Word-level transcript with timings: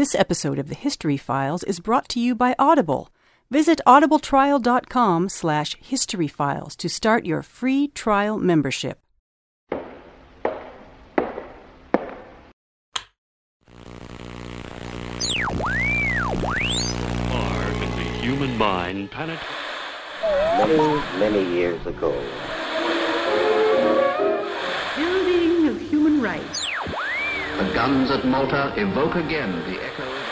This 0.00 0.14
episode 0.14 0.58
of 0.58 0.70
the 0.70 0.74
History 0.74 1.18
Files 1.18 1.62
is 1.62 1.78
brought 1.78 2.08
to 2.08 2.20
you 2.20 2.34
by 2.34 2.54
Audible. 2.58 3.10
Visit 3.50 3.82
audibletrial.com 3.86 5.28
slash 5.28 5.76
historyfiles 5.76 6.74
to 6.78 6.88
start 6.88 7.26
your 7.26 7.42
free 7.42 7.88
trial 7.88 8.38
membership. 8.38 8.98
Far 9.68 9.76
in 17.70 17.90
the 17.90 18.08
human 18.22 18.56
mind 18.56 19.10
penetrate. 19.10 19.50
many, 20.56 20.78
many 21.18 21.44
years 21.54 21.86
ago. 21.86 22.18
The 27.60 27.74
guns 27.74 28.10
at 28.10 28.24
Malta 28.24 28.72
evoke 28.78 29.16
again 29.16 29.52
the 29.70 29.84
echoes. 29.84 30.24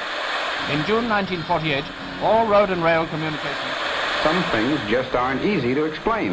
In 0.72 0.82
June 0.86 1.10
1948, 1.10 1.84
all 2.22 2.46
road 2.46 2.70
and 2.70 2.82
rail 2.82 3.06
communications. 3.08 3.74
Some 4.22 4.42
things 4.44 4.80
just 4.88 5.14
aren't 5.14 5.44
easy 5.44 5.74
to 5.74 5.84
explain. 5.84 6.32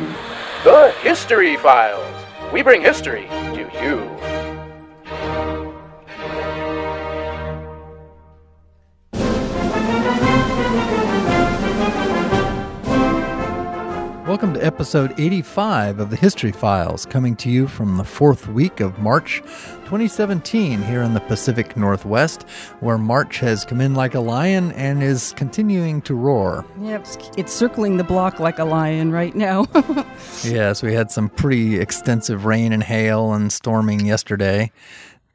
The 0.63 0.95
History 1.02 1.58
Files. 1.58 2.23
We 2.53 2.62
bring 2.62 2.81
history 2.81 3.27
to 3.27 3.70
you. 3.84 4.34
Episode 14.66 15.14
85 15.20 16.00
of 16.00 16.10
the 16.10 16.16
History 16.16 16.52
Files, 16.52 17.06
coming 17.06 17.36
to 17.36 17.50
you 17.52 17.68
from 17.68 17.98
the 17.98 18.04
fourth 18.04 18.48
week 18.48 18.80
of 18.80 18.98
March 18.98 19.42
2017 19.86 20.82
here 20.82 21.04
in 21.04 21.14
the 21.14 21.20
Pacific 21.20 21.78
Northwest, 21.78 22.44
where 22.80 22.98
March 22.98 23.38
has 23.40 23.64
come 23.64 23.80
in 23.80 23.94
like 23.94 24.16
a 24.16 24.20
lion 24.20 24.72
and 24.72 25.04
is 25.04 25.34
continuing 25.38 26.02
to 26.02 26.16
roar. 26.16 26.66
Yep, 26.82 27.02
it's- 27.02 27.30
it's 27.38 27.54
circling 27.54 27.98
the 27.98 28.04
block 28.04 28.39
like 28.39 28.58
a 28.58 28.66
lion 28.66 29.12
right 29.12 29.36
now. 29.36 29.66
Yes, 30.44 30.82
we 30.84 30.94
had 30.94 31.11
some 31.11 31.30
pretty 31.30 31.80
extensive 31.80 32.45
rain 32.45 32.72
and 32.73 32.84
hail 32.84 33.34
and 33.34 33.52
storming 33.52 34.06
yesterday. 34.06 34.72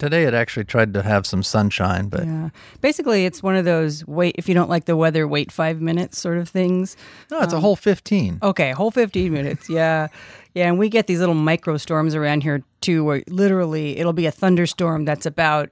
Today 0.00 0.24
it 0.24 0.32
actually 0.34 0.64
tried 0.64 0.94
to 0.94 1.02
have 1.02 1.26
some 1.26 1.42
sunshine, 1.42 2.08
but 2.08 2.24
yeah. 2.24 2.48
Basically, 2.80 3.26
it's 3.26 3.42
one 3.42 3.54
of 3.54 3.66
those 3.66 4.04
wait, 4.06 4.34
if 4.38 4.48
you 4.48 4.54
don't 4.54 4.70
like 4.70 4.86
the 4.86 4.96
weather, 4.96 5.28
wait 5.28 5.52
five 5.52 5.80
minutes 5.80 6.18
sort 6.18 6.38
of 6.38 6.48
things. 6.48 6.96
no, 7.30 7.40
it's 7.42 7.52
a 7.52 7.60
whole 7.60 7.76
15. 7.76 8.38
Okay, 8.42 8.72
whole 8.72 8.90
15 8.90 9.30
minutes. 9.40 9.68
Yeah. 9.68 10.08
Yeah, 10.54 10.68
and 10.68 10.78
we 10.78 10.88
get 10.88 11.06
these 11.06 11.20
little 11.20 11.34
micro 11.34 11.76
storms 11.76 12.14
around 12.14 12.42
here 12.42 12.62
too, 12.80 13.04
where 13.04 13.22
literally 13.28 13.98
it'll 13.98 14.12
be 14.12 14.26
a 14.26 14.32
thunderstorm 14.32 15.04
that's 15.04 15.26
about 15.26 15.68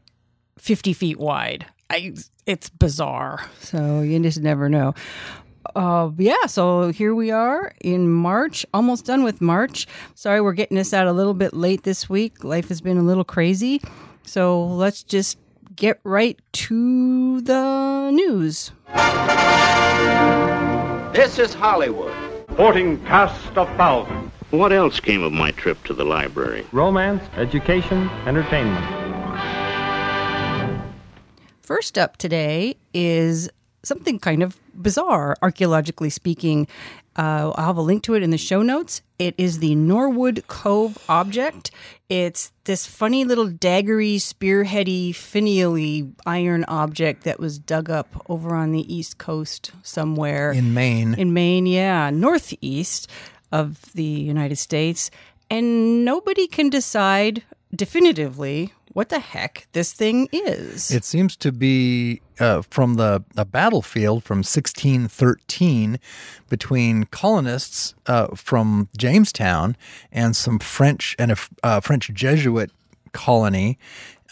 50 0.59 0.93
feet 0.93 1.19
wide. 1.19 1.67
I, 1.91 2.15
it's 2.47 2.69
bizarre. 2.69 3.45
So 3.61 4.03
you 4.03 4.21
just 4.21 4.41
never 4.41 4.69
know. 4.69 4.95
Uh, 5.75 6.11
yeah, 6.19 6.47
so 6.47 6.91
here 6.91 7.15
we 7.15 7.31
are 7.31 7.73
in 7.81 8.11
March, 8.11 8.65
almost 8.73 9.05
done 9.07 9.23
with 9.23 9.41
March. 9.41 9.87
Sorry, 10.15 10.41
we're 10.41 10.53
getting 10.53 10.77
this 10.77 10.93
out 10.93 11.07
a 11.07 11.13
little 11.13 11.35
bit 11.35 11.55
late 11.55 11.83
this 11.83 12.09
week. 12.09 12.45
Life 12.45 12.69
has 12.69 12.81
been 12.81 12.99
a 12.99 13.03
little 13.03 13.25
crazy. 13.25 13.81
So 14.29 14.63
let's 14.63 15.03
just 15.03 15.39
get 15.75 16.01
right 16.05 16.39
to 16.53 17.41
the 17.41 18.11
news. 18.13 18.73
This 21.15 21.39
is 21.39 21.55
Hollywood. 21.55 22.13
Sporting 22.53 23.03
cast 23.07 23.57
of 23.57 23.69
thousands. 23.77 24.31
What 24.51 24.71
else 24.71 25.01
came 25.01 25.23
of 25.23 25.33
my 25.33 25.53
trip 25.53 25.83
to 25.85 25.95
the 25.95 26.05
library? 26.05 26.67
Romance, 26.73 27.23
education, 27.37 28.11
entertainment. 28.27 28.85
First 31.63 31.97
up 31.97 32.19
today 32.19 32.77
is 32.93 33.49
something 33.83 34.19
kind 34.19 34.43
of 34.43 34.61
bizarre, 34.75 35.37
archaeologically 35.41 36.11
speaking. 36.11 36.69
Uh, 37.19 37.53
I'll 37.57 37.67
have 37.67 37.77
a 37.77 37.83
link 37.83 38.05
to 38.05 38.15
it 38.15 38.23
in 38.23 38.31
the 38.31 38.39
show 38.39 38.63
notes. 38.63 39.03
It 39.19 39.35
is 39.37 39.59
the 39.59 39.75
Norwood 39.75 40.45
Cove 40.47 40.97
object. 41.09 41.73
It's 42.09 42.53
this 42.63 42.87
funny 42.87 43.25
little 43.25 43.49
daggery, 43.49 44.17
spearheady, 44.17 45.11
finially 45.11 46.13
iron 46.25 46.65
object 46.69 47.25
that 47.25 47.41
was 47.41 47.59
dug 47.59 47.91
up 47.91 48.25
over 48.29 48.55
on 48.55 48.71
the 48.71 48.95
east 48.95 49.19
coast 49.19 49.73
somewhere 49.83 50.53
In 50.53 50.73
Maine. 50.73 51.15
in 51.15 51.33
Maine, 51.33 51.67
yeah, 51.67 52.09
northeast 52.11 53.11
of 53.51 53.93
the 53.95 54.05
United 54.05 54.57
States, 54.57 55.11
and 55.51 56.05
nobody 56.05 56.47
can 56.47 56.71
decide 56.71 57.43
definitively 57.75 58.73
what 58.93 59.09
the 59.09 59.21
heck 59.21 59.69
this 59.73 59.93
thing 59.93 60.29
is. 60.33 60.91
It 60.91 61.05
seems 61.05 61.37
to 61.37 61.53
be 61.53 62.21
uh, 62.41 62.63
from 62.63 62.95
the 62.95 63.25
a 63.37 63.45
battlefield 63.45 64.25
from 64.25 64.39
1613 64.39 65.99
between 66.49 67.05
colonists 67.05 67.95
uh, 68.07 68.29
from 68.35 68.89
Jamestown 68.97 69.77
and 70.13 70.35
some 70.35 70.59
French 70.59 71.17
and 71.19 71.33
a 71.33 71.37
uh, 71.63 71.81
French 71.81 72.13
Jesuit 72.13 72.71
colony 73.13 73.79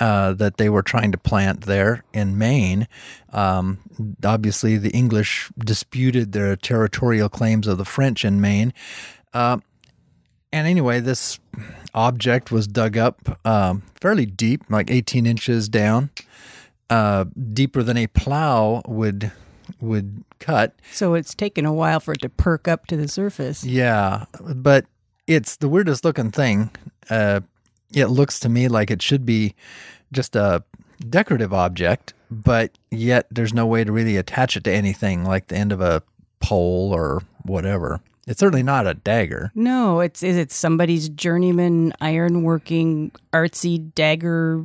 uh, 0.01 0.33
that 0.35 0.59
they 0.59 0.69
were 0.69 0.83
trying 0.83 1.13
to 1.13 1.19
plant 1.19 1.63
there 1.63 2.05
in 2.13 2.37
Maine. 2.37 2.87
Um, 3.33 3.79
obviously, 4.25 4.77
the 4.77 4.91
English 4.91 5.51
disputed 5.59 6.33
their 6.33 6.57
territorial 6.57 7.29
claims 7.29 7.67
of 7.67 7.79
the 7.79 7.85
French 7.85 8.25
in 8.25 8.41
Maine. 8.41 8.73
Uh, 9.33 9.59
and 10.57 10.67
anyway, 10.67 11.01
this 11.01 11.39
object 11.95 12.51
was 12.51 12.67
dug 12.67 12.97
up 12.97 13.39
um, 13.47 13.83
fairly 14.01 14.25
deep, 14.25 14.63
like 14.71 14.91
18 14.91 15.27
inches 15.27 15.69
down, 15.69 16.09
uh, 16.89 17.27
deeper 17.53 17.83
than 17.83 17.99
a 17.99 18.07
plow 18.09 18.83
would 18.87 19.31
would 19.81 20.25
cut. 20.39 20.75
so 20.93 21.15
it's 21.15 21.35
taken 21.35 21.67
a 21.67 21.73
while 21.73 21.99
for 22.01 22.13
it 22.13 22.21
to 22.21 22.29
perk 22.29 22.69
up 22.69 22.87
to 22.87 22.97
the 22.97 23.09
surface. 23.09 23.65
Yeah, 23.65 24.25
but 24.55 24.87
it's 25.27 25.57
the 25.57 25.69
weirdest 25.69 26.05
looking 26.05 26.31
thing. 26.31 26.71
Uh, 27.11 27.41
it 27.93 28.07
looks 28.07 28.41
to 28.41 28.49
me 28.49 28.69
like 28.69 28.91
it 28.91 29.03
should 29.03 29.27
be 29.27 29.55
just 30.13 30.37
a 30.37 30.63
decorative 31.11 31.53
object, 31.53 32.15
but 32.31 32.79
yet 32.91 33.27
there's 33.31 33.53
no 33.53 33.67
way 33.67 33.85
to 33.85 33.93
really 33.93 34.17
attach 34.17 34.57
it 34.57 34.65
to 34.65 34.73
anything, 34.73 35.25
like 35.25 35.49
the 35.49 35.57
end 35.57 35.73
of 35.73 35.83
a 35.83 36.03
pole 36.41 36.95
or 36.95 37.23
whatever. 37.43 38.01
It's 38.27 38.41
certainly 38.41 38.63
not 38.63 38.87
a 38.87 38.95
dagger. 38.95 39.53
No, 39.55 40.01
it's 40.01 40.23
is 40.23 40.37
it 40.37 40.51
somebody's 40.51 41.09
journeyman 41.09 41.93
ironworking 42.01 43.13
artsy 43.33 43.93
dagger 43.95 44.65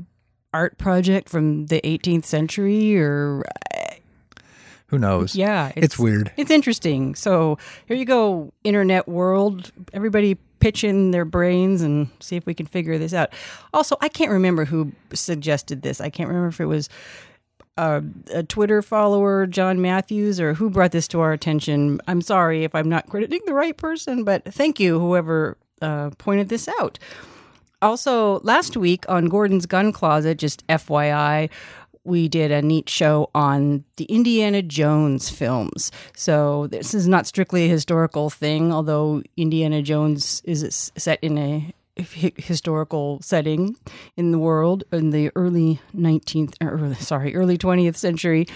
art 0.53 0.77
project 0.77 1.29
from 1.29 1.67
the 1.67 1.79
18th 1.81 2.25
century 2.25 2.97
or 2.99 3.43
uh, 3.75 3.93
Who 4.87 4.97
knows? 4.97 5.35
yeah, 5.35 5.71
it's 5.75 5.97
weird. 5.99 6.31
It's 6.37 6.51
interesting. 6.51 7.15
So 7.15 7.57
here 7.85 7.95
you 7.95 8.05
go, 8.05 8.51
internet 8.63 9.07
world. 9.07 9.71
Everybody 9.93 10.35
pitch 10.59 10.83
in 10.83 11.11
their 11.11 11.25
brains 11.25 11.81
and 11.81 12.09
see 12.19 12.35
if 12.35 12.45
we 12.45 12.53
can 12.53 12.65
figure 12.65 12.97
this 12.97 13.13
out. 13.13 13.31
Also, 13.73 13.95
I 14.01 14.09
can't 14.09 14.31
remember 14.31 14.65
who 14.65 14.91
suggested 15.13 15.81
this. 15.83 16.01
I 16.01 16.09
can't 16.09 16.27
remember 16.29 16.49
if 16.49 16.59
it 16.59 16.65
was 16.65 16.89
uh, 17.77 18.01
a 18.33 18.43
Twitter 18.43 18.81
follower, 18.81 19.47
John 19.47 19.81
Matthews, 19.81 20.39
or 20.39 20.53
who 20.53 20.69
brought 20.69 20.91
this 20.91 21.07
to 21.09 21.19
our 21.21 21.31
attention. 21.31 21.99
I'm 22.07 22.21
sorry 22.21 22.63
if 22.63 22.75
I'm 22.75 22.89
not 22.89 23.09
crediting 23.09 23.41
the 23.45 23.53
right 23.53 23.75
person, 23.75 24.23
but 24.23 24.43
thank 24.45 24.79
you, 24.79 24.99
whoever 24.99 25.57
uh, 25.81 26.11
pointed 26.17 26.49
this 26.49 26.67
out. 26.79 26.99
Also, 27.81 28.39
last 28.41 28.77
week 28.77 29.05
on 29.09 29.25
Gordon's 29.25 29.65
Gun 29.65 29.91
Closet, 29.91 30.37
just 30.37 30.65
FYI, 30.67 31.49
we 32.03 32.27
did 32.27 32.51
a 32.51 32.61
neat 32.61 32.89
show 32.89 33.29
on 33.33 33.83
the 33.97 34.05
Indiana 34.05 34.61
Jones 34.61 35.29
films. 35.29 35.91
So 36.15 36.67
this 36.67 36.93
is 36.93 37.07
not 37.07 37.27
strictly 37.27 37.65
a 37.65 37.69
historical 37.69 38.29
thing, 38.29 38.71
although 38.71 39.23
Indiana 39.37 39.81
Jones 39.81 40.41
is 40.45 40.91
set 40.95 41.19
in 41.21 41.37
a 41.37 41.73
historical 42.01 43.19
setting 43.21 43.75
in 44.17 44.31
the 44.31 44.39
world 44.39 44.83
in 44.91 45.11
the 45.11 45.31
early 45.35 45.79
19th 45.95 46.55
or 46.61 46.69
early- 46.71 46.95
sorry 46.95 47.35
early 47.35 47.57
20th 47.57 47.95
century. 47.95 48.47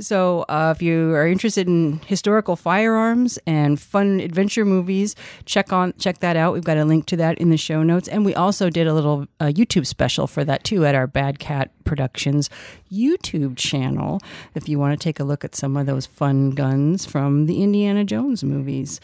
So 0.00 0.44
uh, 0.48 0.72
if 0.74 0.82
you 0.82 1.14
are 1.14 1.26
interested 1.26 1.68
in 1.68 2.00
historical 2.06 2.56
firearms 2.56 3.38
and 3.46 3.80
fun 3.80 4.18
adventure 4.20 4.64
movies 4.64 5.14
check 5.44 5.72
on 5.72 5.94
check 5.98 6.18
that 6.18 6.36
out. 6.36 6.52
We've 6.52 6.64
got 6.64 6.78
a 6.78 6.84
link 6.84 7.06
to 7.06 7.16
that 7.16 7.38
in 7.38 7.50
the 7.50 7.56
show 7.56 7.82
notes. 7.82 8.08
And 8.08 8.24
we 8.24 8.34
also 8.34 8.70
did 8.70 8.86
a 8.86 8.94
little 8.94 9.26
uh, 9.40 9.46
youtube 9.46 9.86
special 9.86 10.26
for 10.26 10.44
that 10.44 10.64
too 10.64 10.84
at 10.84 10.94
our 10.94 11.06
bad 11.06 11.38
cat 11.38 11.70
productions 11.84 12.48
youtube 12.90 13.56
channel 13.56 14.20
if 14.54 14.68
you 14.68 14.78
want 14.78 14.98
to 14.98 15.02
take 15.02 15.20
a 15.20 15.24
look 15.24 15.44
at 15.44 15.54
some 15.54 15.76
of 15.76 15.86
those 15.86 16.06
fun 16.06 16.50
guns 16.50 17.04
from 17.04 17.46
the 17.46 17.62
indiana 17.62 18.04
jones 18.04 18.42
movies. 18.42 19.00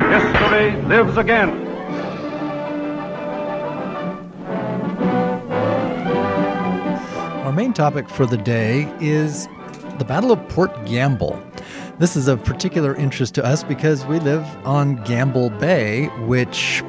History 0.00 0.82
lives 0.82 1.16
again. 1.16 1.65
Main 7.56 7.72
topic 7.72 8.06
for 8.06 8.26
the 8.26 8.36
day 8.36 8.82
is 9.00 9.48
the 9.98 10.04
Battle 10.04 10.30
of 10.30 10.46
Port 10.50 10.70
Gamble. 10.84 11.42
This 11.98 12.14
is 12.14 12.28
of 12.28 12.44
particular 12.44 12.94
interest 12.94 13.34
to 13.36 13.44
us 13.44 13.64
because 13.64 14.04
we 14.04 14.20
live 14.20 14.44
on 14.66 14.96
Gamble 15.04 15.48
Bay, 15.48 16.08
which 16.26 16.84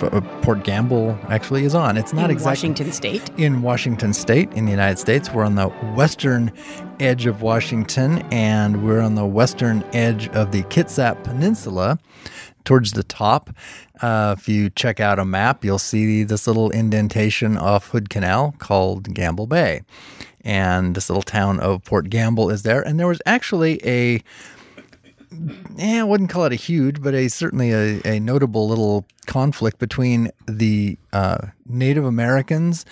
uh, 0.00 0.22
Port 0.40 0.64
Gamble 0.64 1.18
actually 1.28 1.66
is 1.66 1.74
on. 1.74 1.98
It's 1.98 2.14
not 2.14 2.30
in 2.30 2.30
exactly 2.30 2.70
Washington 2.70 2.92
State. 2.92 3.30
in 3.36 3.60
Washington 3.60 4.14
State 4.14 4.50
in 4.54 4.64
the 4.64 4.70
United 4.70 4.98
States. 4.98 5.30
We're 5.30 5.44
on 5.44 5.56
the 5.56 5.68
western 5.94 6.50
edge 6.98 7.26
of 7.26 7.42
Washington 7.42 8.22
and 8.32 8.86
we're 8.86 9.02
on 9.02 9.16
the 9.16 9.26
western 9.26 9.84
edge 9.92 10.28
of 10.28 10.50
the 10.50 10.62
Kitsap 10.62 11.22
Peninsula 11.24 11.98
towards 12.64 12.92
the 12.92 13.02
top. 13.02 13.50
Uh, 14.00 14.34
if 14.38 14.48
you 14.48 14.70
check 14.70 15.00
out 15.00 15.18
a 15.18 15.24
map, 15.24 15.64
you'll 15.64 15.78
see 15.78 16.24
this 16.24 16.46
little 16.46 16.70
indentation 16.70 17.56
off 17.56 17.88
Hood 17.88 18.10
Canal 18.10 18.54
called 18.58 19.12
Gamble 19.14 19.46
Bay. 19.46 19.82
And 20.42 20.94
this 20.94 21.08
little 21.08 21.22
town 21.22 21.60
of 21.60 21.84
Port 21.84 22.10
Gamble 22.10 22.50
is 22.50 22.62
there. 22.62 22.82
And 22.82 22.98
there 22.98 23.06
was 23.06 23.22
actually 23.26 23.80
a 23.86 24.22
yeah, 25.76 26.00
I 26.00 26.04
wouldn't 26.04 26.30
call 26.30 26.44
it 26.44 26.52
a 26.52 26.56
huge, 26.56 27.02
but 27.02 27.14
a 27.14 27.28
certainly 27.28 27.72
a, 27.72 28.00
a 28.04 28.20
notable 28.20 28.68
little 28.68 29.04
conflict 29.26 29.78
between 29.78 30.30
the 30.46 30.96
uh, 31.12 31.48
Native 31.66 32.04
Americans 32.04 32.84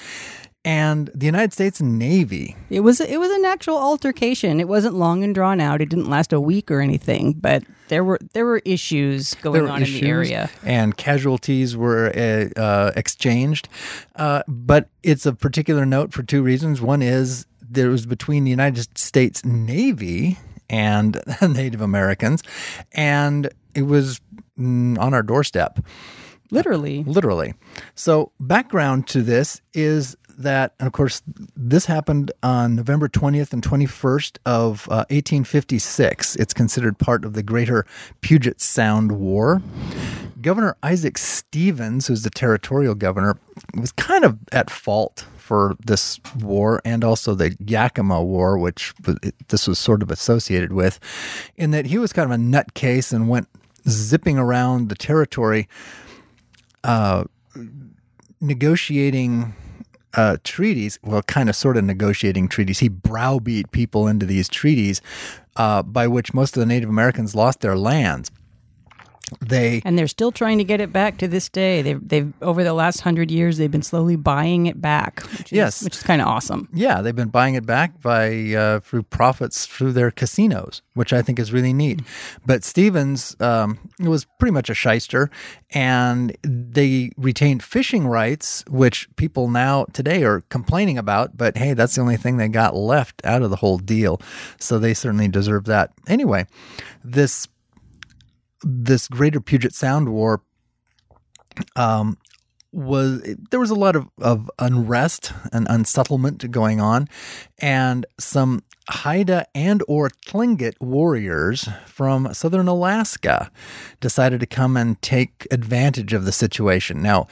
and 0.64 1.10
the 1.14 1.26
United 1.26 1.52
States 1.52 1.80
Navy. 1.80 2.56
It 2.70 2.80
was 2.80 3.00
it 3.00 3.18
was 3.18 3.30
an 3.30 3.44
actual 3.44 3.76
altercation. 3.76 4.60
It 4.60 4.68
wasn't 4.68 4.94
long 4.94 5.24
and 5.24 5.34
drawn 5.34 5.60
out. 5.60 5.80
It 5.80 5.88
didn't 5.88 6.08
last 6.08 6.32
a 6.32 6.40
week 6.40 6.70
or 6.70 6.80
anything, 6.80 7.32
but 7.32 7.64
there 7.88 8.04
were 8.04 8.18
there 8.32 8.46
were 8.46 8.62
issues 8.64 9.34
going 9.36 9.62
were 9.62 9.68
on 9.68 9.82
in 9.82 9.92
the 9.92 10.06
area. 10.06 10.50
and 10.64 10.96
casualties 10.96 11.76
were 11.76 12.12
uh, 12.16 12.60
uh, 12.60 12.92
exchanged. 12.96 13.68
Uh, 14.16 14.42
but 14.46 14.88
it's 15.02 15.26
of 15.26 15.38
particular 15.38 15.84
note 15.84 16.12
for 16.12 16.22
two 16.22 16.42
reasons. 16.42 16.80
One 16.80 17.02
is 17.02 17.46
there 17.60 17.88
was 17.88 18.06
between 18.06 18.44
the 18.44 18.50
United 18.50 18.96
States 18.96 19.44
Navy 19.44 20.38
and 20.70 21.20
Native 21.42 21.80
Americans, 21.80 22.42
and 22.92 23.50
it 23.74 23.82
was 23.82 24.20
mm, 24.58 24.98
on 24.98 25.12
our 25.12 25.22
doorstep. 25.22 25.80
Literally. 26.52 27.02
literally. 27.04 27.54
So, 27.94 28.30
background 28.38 29.08
to 29.08 29.22
this 29.22 29.62
is 29.72 30.18
that, 30.38 30.74
and 30.78 30.86
of 30.86 30.92
course, 30.92 31.22
this 31.56 31.86
happened 31.86 32.32
on 32.42 32.74
November 32.74 33.08
20th 33.08 33.52
and 33.52 33.62
21st 33.62 34.38
of 34.46 34.88
uh, 34.88 35.04
1856. 35.10 36.36
It's 36.36 36.54
considered 36.54 36.98
part 36.98 37.24
of 37.24 37.34
the 37.34 37.42
Greater 37.42 37.86
Puget 38.20 38.60
Sound 38.60 39.12
War. 39.12 39.62
Governor 40.40 40.76
Isaac 40.82 41.18
Stevens, 41.18 42.06
who's 42.08 42.22
the 42.22 42.30
territorial 42.30 42.94
governor, 42.94 43.38
was 43.78 43.92
kind 43.92 44.24
of 44.24 44.38
at 44.50 44.70
fault 44.70 45.24
for 45.36 45.76
this 45.84 46.18
war 46.40 46.80
and 46.84 47.04
also 47.04 47.34
the 47.34 47.56
Yakima 47.64 48.22
War, 48.22 48.58
which 48.58 48.92
this 49.48 49.68
was 49.68 49.78
sort 49.78 50.02
of 50.02 50.10
associated 50.10 50.72
with, 50.72 50.98
in 51.56 51.70
that 51.70 51.86
he 51.86 51.98
was 51.98 52.12
kind 52.12 52.32
of 52.32 52.38
a 52.38 52.42
nutcase 52.42 53.12
and 53.12 53.28
went 53.28 53.48
zipping 53.88 54.38
around 54.38 54.88
the 54.88 54.94
territory 54.94 55.68
negotiating 58.40 59.54
uh, 60.14 60.36
treaties, 60.44 60.98
well, 61.02 61.22
kind 61.22 61.48
of 61.48 61.56
sort 61.56 61.76
of 61.76 61.84
negotiating 61.84 62.48
treaties. 62.48 62.78
He 62.80 62.88
browbeat 62.88 63.70
people 63.72 64.06
into 64.06 64.26
these 64.26 64.48
treaties 64.48 65.00
uh, 65.56 65.82
by 65.82 66.06
which 66.06 66.34
most 66.34 66.56
of 66.56 66.60
the 66.60 66.66
Native 66.66 66.88
Americans 66.88 67.34
lost 67.34 67.60
their 67.60 67.76
lands. 67.76 68.30
They 69.40 69.80
And 69.84 69.98
they're 69.98 70.08
still 70.08 70.30
trying 70.32 70.58
to 70.58 70.64
get 70.64 70.80
it 70.80 70.92
back 70.92 71.16
to 71.18 71.28
this 71.28 71.48
day. 71.48 71.80
They've, 71.80 72.06
they've 72.06 72.32
over 72.42 72.62
the 72.62 72.74
last 72.74 73.00
hundred 73.00 73.30
years, 73.30 73.56
they've 73.56 73.70
been 73.70 73.82
slowly 73.82 74.16
buying 74.16 74.66
it 74.66 74.80
back. 74.80 75.20
Which 75.38 75.46
is, 75.46 75.52
Yes. 75.52 75.82
which 75.82 75.96
is 75.96 76.02
kind 76.02 76.20
of 76.20 76.28
awesome. 76.28 76.68
Yeah, 76.72 77.00
they've 77.00 77.16
been 77.16 77.28
buying 77.30 77.54
it 77.54 77.64
back 77.64 78.00
by 78.02 78.52
uh, 78.54 78.80
through 78.80 79.04
profits 79.04 79.64
through 79.66 79.92
their 79.92 80.10
casinos, 80.10 80.82
which 80.94 81.12
I 81.12 81.22
think 81.22 81.38
is 81.38 81.52
really 81.52 81.72
neat. 81.72 82.00
But 82.44 82.62
Stevens 82.62 83.34
um, 83.40 83.78
was 84.00 84.26
pretty 84.38 84.52
much 84.52 84.68
a 84.68 84.74
shyster, 84.74 85.30
and 85.70 86.36
they 86.42 87.10
retained 87.16 87.62
fishing 87.62 88.06
rights, 88.06 88.64
which 88.68 89.08
people 89.16 89.48
now 89.48 89.86
today 89.94 90.24
are 90.24 90.42
complaining 90.50 90.98
about. 90.98 91.36
But 91.38 91.56
hey, 91.56 91.72
that's 91.72 91.94
the 91.94 92.02
only 92.02 92.16
thing 92.18 92.36
they 92.36 92.48
got 92.48 92.74
left 92.76 93.24
out 93.24 93.40
of 93.42 93.48
the 93.50 93.56
whole 93.56 93.78
deal, 93.78 94.20
so 94.58 94.78
they 94.78 94.92
certainly 94.92 95.28
deserve 95.28 95.64
that. 95.64 95.90
Anyway, 96.06 96.46
this 97.02 97.46
this 98.62 99.08
Greater 99.08 99.40
Puget 99.40 99.74
Sound 99.74 100.10
War 100.10 100.42
was 102.72 103.20
there 103.50 103.60
was 103.60 103.70
a 103.70 103.74
lot 103.74 103.94
of, 103.96 104.08
of 104.20 104.50
unrest 104.58 105.32
and 105.52 105.66
unsettlement 105.68 106.50
going 106.50 106.80
on 106.80 107.08
and 107.58 108.06
some 108.18 108.62
haida 108.88 109.46
and 109.54 109.82
or 109.86 110.08
tlingit 110.26 110.74
warriors 110.80 111.68
from 111.86 112.32
southern 112.32 112.68
alaska 112.68 113.50
decided 114.00 114.40
to 114.40 114.46
come 114.46 114.76
and 114.76 115.00
take 115.02 115.46
advantage 115.50 116.14
of 116.14 116.24
the 116.24 116.32
situation. 116.32 117.02
Now 117.02 117.28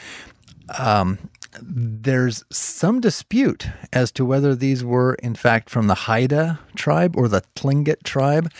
um, 0.78 1.18
there's 1.62 2.44
some 2.52 3.00
dispute 3.00 3.66
as 3.92 4.12
to 4.12 4.24
whether 4.26 4.54
these 4.54 4.84
were 4.84 5.14
in 5.16 5.34
fact 5.34 5.70
from 5.70 5.86
the 5.86 5.94
haida 5.94 6.60
tribe 6.76 7.16
or 7.16 7.28
the 7.28 7.42
tlingit 7.56 8.02
tribe. 8.04 8.52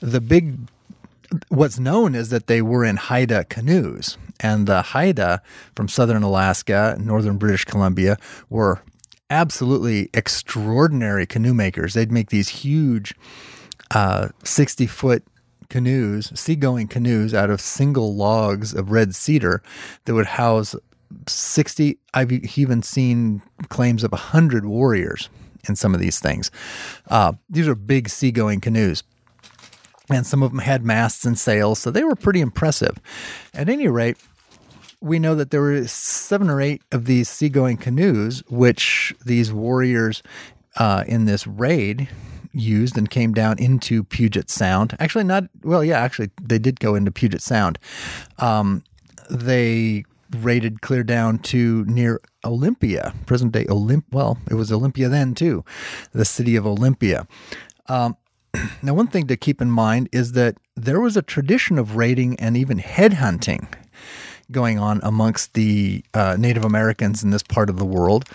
The 0.00 0.20
big 0.20 0.56
what's 1.48 1.78
known 1.78 2.14
is 2.14 2.30
that 2.30 2.46
they 2.46 2.62
were 2.62 2.84
in 2.84 2.96
Haida 2.96 3.44
canoes, 3.44 4.18
and 4.40 4.66
the 4.66 4.82
Haida 4.82 5.42
from 5.74 5.88
southern 5.88 6.22
Alaska, 6.22 6.94
and 6.96 7.06
northern 7.06 7.38
British 7.38 7.64
Columbia, 7.64 8.16
were 8.50 8.82
absolutely 9.30 10.10
extraordinary 10.14 11.26
canoe 11.26 11.54
makers. 11.54 11.94
They'd 11.94 12.12
make 12.12 12.30
these 12.30 12.48
huge, 12.48 13.14
sixty 14.44 14.86
foot 14.86 15.24
canoes, 15.70 16.30
seagoing 16.38 16.88
canoes 16.88 17.34
out 17.34 17.50
of 17.50 17.60
single 17.60 18.14
logs 18.14 18.74
of 18.74 18.90
red 18.90 19.14
cedar 19.14 19.62
that 20.04 20.14
would 20.14 20.26
house 20.26 20.76
sixty. 21.26 21.98
I've 22.12 22.32
even 22.32 22.82
seen 22.82 23.42
claims 23.68 24.04
of 24.04 24.12
hundred 24.12 24.66
warriors 24.66 25.30
in 25.68 25.74
some 25.76 25.94
of 25.94 26.00
these 26.00 26.20
things. 26.20 26.50
Uh, 27.08 27.32
these 27.48 27.66
are 27.66 27.74
big 27.74 28.08
seagoing 28.08 28.60
canoes 28.60 29.02
and 30.10 30.26
some 30.26 30.42
of 30.42 30.50
them 30.50 30.60
had 30.60 30.84
masts 30.84 31.24
and 31.24 31.38
sails, 31.38 31.78
so 31.78 31.90
they 31.90 32.04
were 32.04 32.16
pretty 32.16 32.40
impressive. 32.40 32.98
At 33.54 33.68
any 33.68 33.88
rate, 33.88 34.16
we 35.00 35.18
know 35.18 35.34
that 35.34 35.50
there 35.50 35.60
were 35.60 35.86
seven 35.86 36.48
or 36.48 36.60
eight 36.60 36.82
of 36.92 37.06
these 37.06 37.28
seagoing 37.28 37.76
canoes, 37.76 38.42
which 38.48 39.14
these 39.24 39.52
warriors 39.52 40.22
uh, 40.76 41.04
in 41.06 41.26
this 41.26 41.46
raid 41.46 42.08
used 42.52 42.96
and 42.96 43.10
came 43.10 43.34
down 43.34 43.58
into 43.58 44.04
Puget 44.04 44.48
Sound. 44.48 44.96
Actually, 44.98 45.24
not 45.24 45.44
well. 45.62 45.84
Yeah, 45.84 46.00
actually, 46.00 46.30
they 46.40 46.58
did 46.58 46.80
go 46.80 46.94
into 46.94 47.10
Puget 47.10 47.42
Sound. 47.42 47.78
Um, 48.38 48.82
they 49.30 50.04
raided 50.38 50.80
clear 50.80 51.04
down 51.04 51.38
to 51.38 51.84
near 51.84 52.20
Olympia, 52.44 53.14
present 53.26 53.52
day 53.52 53.64
Olymp. 53.66 54.04
Well, 54.10 54.38
it 54.50 54.54
was 54.54 54.72
Olympia 54.72 55.08
then 55.08 55.34
too, 55.34 55.64
the 56.12 56.24
city 56.24 56.56
of 56.56 56.66
Olympia. 56.66 57.26
Now, 58.82 58.94
one 58.94 59.06
thing 59.06 59.26
to 59.28 59.36
keep 59.36 59.60
in 59.60 59.70
mind 59.70 60.08
is 60.12 60.32
that 60.32 60.56
there 60.76 61.00
was 61.00 61.16
a 61.16 61.22
tradition 61.22 61.78
of 61.78 61.96
raiding 61.96 62.38
and 62.38 62.56
even 62.56 62.78
headhunting 62.78 63.66
going 64.50 64.78
on 64.78 65.00
amongst 65.02 65.54
the 65.54 66.04
uh, 66.12 66.36
Native 66.38 66.64
Americans 66.64 67.22
in 67.22 67.30
this 67.30 67.42
part 67.42 67.70
of 67.70 67.78
the 67.78 67.84
world. 67.84 68.28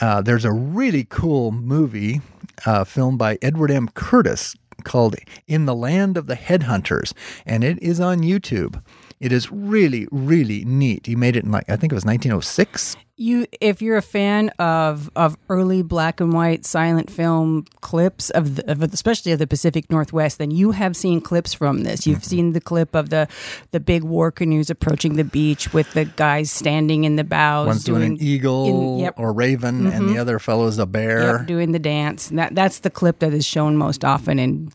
Uh, 0.00 0.20
there's 0.20 0.44
a 0.44 0.52
really 0.52 1.06
cool 1.08 1.52
movie 1.52 2.20
uh, 2.66 2.84
filmed 2.84 3.18
by 3.18 3.38
Edward 3.40 3.70
M. 3.70 3.88
Curtis 3.94 4.56
called 4.82 5.14
In 5.46 5.66
the 5.66 5.74
Land 5.74 6.16
of 6.16 6.26
the 6.26 6.34
Headhunters, 6.34 7.12
and 7.46 7.62
it 7.62 7.80
is 7.80 8.00
on 8.00 8.18
YouTube. 8.18 8.82
It 9.20 9.32
is 9.32 9.50
really, 9.50 10.06
really 10.10 10.64
neat. 10.64 11.06
He 11.06 11.16
made 11.16 11.36
it 11.36 11.44
in 11.44 11.50
like, 11.50 11.68
I 11.68 11.76
think 11.76 11.92
it 11.92 11.94
was 11.94 12.04
1906. 12.04 12.96
You, 13.16 13.46
if 13.60 13.80
you're 13.80 13.96
a 13.96 14.02
fan 14.02 14.48
of 14.58 15.08
of 15.14 15.36
early 15.48 15.82
black 15.82 16.20
and 16.20 16.32
white 16.32 16.66
silent 16.66 17.08
film 17.08 17.64
clips 17.80 18.30
of, 18.30 18.56
the, 18.56 18.68
of 18.68 18.82
especially 18.82 19.30
of 19.30 19.38
the 19.38 19.46
Pacific 19.46 19.88
Northwest, 19.88 20.38
then 20.38 20.50
you 20.50 20.72
have 20.72 20.96
seen 20.96 21.20
clips 21.20 21.54
from 21.54 21.84
this. 21.84 22.08
You've 22.08 22.18
mm-hmm. 22.18 22.28
seen 22.28 22.52
the 22.54 22.60
clip 22.60 22.96
of 22.96 23.10
the 23.10 23.28
the 23.70 23.78
big 23.78 24.02
war 24.02 24.32
canoes 24.32 24.68
approaching 24.68 25.14
the 25.14 25.22
beach 25.22 25.72
with 25.72 25.92
the 25.92 26.06
guys 26.06 26.50
standing 26.50 27.04
in 27.04 27.14
the 27.14 27.22
bows, 27.22 27.68
One's 27.68 27.84
doing, 27.84 28.02
an 28.02 28.16
eagle 28.20 28.96
in- 28.96 29.04
yep. 29.04 29.14
or 29.16 29.32
raven, 29.32 29.86
and 29.86 30.08
the 30.08 30.12
mm-hmm. 30.14 30.20
other 30.20 30.40
fellow's 30.40 30.78
a 30.78 30.86
bear. 30.86 31.38
Yep, 31.38 31.46
doing 31.46 31.70
the 31.70 31.78
dance. 31.78 32.30
And 32.30 32.40
That 32.40 32.56
that's 32.56 32.80
the 32.80 32.90
clip 32.90 33.20
that 33.20 33.32
is 33.32 33.46
shown 33.46 33.76
most 33.76 34.04
often 34.04 34.40
in 34.40 34.72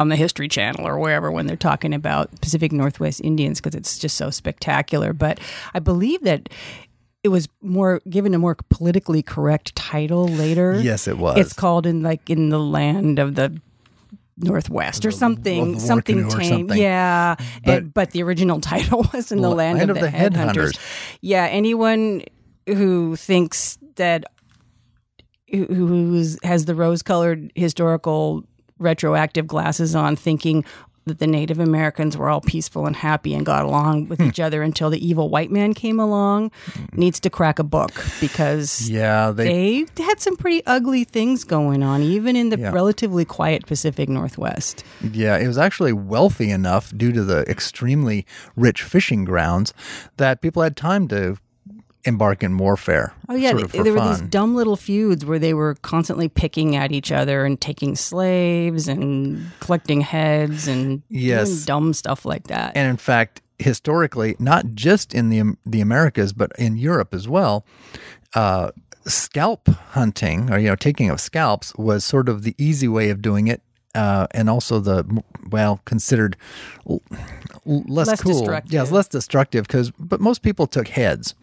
on 0.00 0.08
the 0.08 0.16
History 0.16 0.48
Channel 0.48 0.86
or 0.86 0.98
wherever 0.98 1.30
when 1.30 1.46
they're 1.46 1.56
talking 1.56 1.92
about 1.92 2.40
Pacific 2.40 2.72
Northwest 2.72 3.20
Indians 3.22 3.60
because 3.60 3.74
it's 3.74 3.98
just 3.98 4.16
so 4.16 4.30
spectacular. 4.30 5.12
But 5.12 5.38
I 5.74 5.78
believe 5.78 6.22
that 6.22 6.48
it 7.22 7.28
was 7.28 7.48
more 7.60 8.00
given 8.08 8.32
a 8.32 8.38
more 8.38 8.56
politically 8.70 9.22
correct 9.22 9.76
title 9.76 10.26
later. 10.26 10.80
Yes, 10.80 11.06
it 11.06 11.18
was. 11.18 11.36
It's 11.36 11.52
called 11.52 11.84
in 11.86 12.02
like 12.02 12.30
in 12.30 12.48
the 12.48 12.58
land 12.58 13.18
of 13.18 13.34
the 13.34 13.60
Northwest 14.38 15.04
or 15.04 15.10
something, 15.10 15.74
of 15.74 15.74
the 15.74 15.80
something 15.80 16.28
tame. 16.30 16.48
something. 16.48 16.78
Yeah, 16.78 17.34
But- 17.62 17.76
and, 17.76 17.94
but 17.94 18.12
the 18.12 18.22
original 18.22 18.58
title 18.72 19.06
was 19.12 19.30
in 19.30 19.42
the 19.42 19.50
land, 19.50 19.90
of, 19.90 20.00
the, 20.00 20.08
headhunters. 20.08 20.78
Yeah, 21.20 21.44
anyone 21.44 22.22
who 22.66 23.16
thinks 23.16 23.76
that 23.96 24.24
who 25.50 26.24
has 26.42 26.64
the 26.64 26.74
rose-colored 26.76 27.52
historical 27.54 28.44
retroactive 28.80 29.46
glasses 29.46 29.94
on, 29.94 30.16
thinking 30.16 30.64
that 31.06 31.18
the 31.18 31.26
Native 31.26 31.58
Americans 31.58 32.16
were 32.16 32.28
all 32.28 32.40
peaceful 32.40 32.86
and 32.86 32.94
happy 32.94 33.34
and 33.34 33.44
got 33.44 33.64
along 33.64 34.08
with 34.08 34.20
hmm. 34.20 34.28
each 34.28 34.38
other 34.38 34.62
until 34.62 34.90
the 34.90 35.04
evil 35.04 35.28
white 35.30 35.50
man 35.50 35.72
came 35.74 35.98
along 35.98 36.50
needs 36.92 37.18
to 37.20 37.30
crack 37.30 37.58
a 37.58 37.64
book 37.64 37.92
because 38.20 38.88
Yeah, 38.88 39.30
they, 39.30 39.84
they 39.94 40.02
had 40.02 40.20
some 40.20 40.36
pretty 40.36 40.64
ugly 40.66 41.04
things 41.04 41.42
going 41.44 41.82
on, 41.82 42.02
even 42.02 42.36
in 42.36 42.50
the 42.50 42.58
Yeah. 42.58 42.70
relatively 42.70 43.24
quiet 43.24 43.66
Pacific 43.66 44.08
Northwest. 44.08 44.84
yeah, 45.12 45.38
it 45.38 45.46
was 45.46 45.58
actually 45.58 45.92
wealthy 45.94 46.50
enough 46.50 46.92
due 46.96 47.12
to 47.12 47.24
the 47.24 47.48
extremely 47.48 48.26
rich 48.54 48.82
fishing 48.82 49.24
grounds 49.24 49.72
that 50.18 50.42
people 50.42 50.62
had 50.62 50.76
time 50.76 51.08
to 51.08 51.38
embark 52.04 52.42
in 52.42 52.56
warfare. 52.58 53.12
Oh 53.28 53.34
yeah, 53.34 53.50
sort 53.50 53.62
of 53.64 53.72
there 53.72 53.92
were 53.92 54.00
these 54.08 54.20
dumb 54.22 54.54
little 54.54 54.76
feuds 54.76 55.24
where 55.24 55.38
they 55.38 55.54
were 55.54 55.74
constantly 55.82 56.28
picking 56.28 56.76
at 56.76 56.92
each 56.92 57.12
other 57.12 57.44
and 57.44 57.60
taking 57.60 57.94
slaves 57.96 58.88
and 58.88 59.46
collecting 59.60 60.00
heads 60.00 60.66
and 60.68 61.02
Yes. 61.08 61.48
doing 61.48 61.60
dumb 61.64 61.92
stuff 61.94 62.24
like 62.24 62.46
that. 62.48 62.76
And 62.76 62.88
in 62.88 62.96
fact, 62.96 63.42
historically, 63.58 64.36
not 64.38 64.74
just 64.74 65.14
in 65.14 65.28
the 65.30 65.54
the 65.66 65.80
Americas, 65.80 66.32
but 66.32 66.52
in 66.58 66.76
Europe 66.76 67.12
as 67.14 67.28
well, 67.28 67.64
uh, 68.34 68.70
scalp 69.06 69.68
hunting 69.68 70.50
or 70.52 70.58
you 70.58 70.68
know 70.68 70.76
taking 70.76 71.10
of 71.10 71.20
scalps 71.20 71.74
was 71.76 72.04
sort 72.04 72.28
of 72.28 72.42
the 72.42 72.54
easy 72.58 72.88
way 72.88 73.10
of 73.10 73.20
doing 73.22 73.48
it, 73.48 73.62
uh, 73.94 74.26
and 74.32 74.48
also 74.50 74.80
the 74.80 75.22
well 75.50 75.80
considered 75.84 76.36
l- 76.88 77.02
less, 77.64 78.06
Less 78.08 78.22
cool. 78.22 78.32
destructive. 78.38 78.72
Yeah, 78.72 78.82
it's 78.82 78.92
less 78.92 79.08
destructive 79.08 79.66
because 79.66 79.90
but 79.92 80.20
most 80.20 80.42
people 80.42 80.66
took 80.66 80.88
heads. 80.88 81.34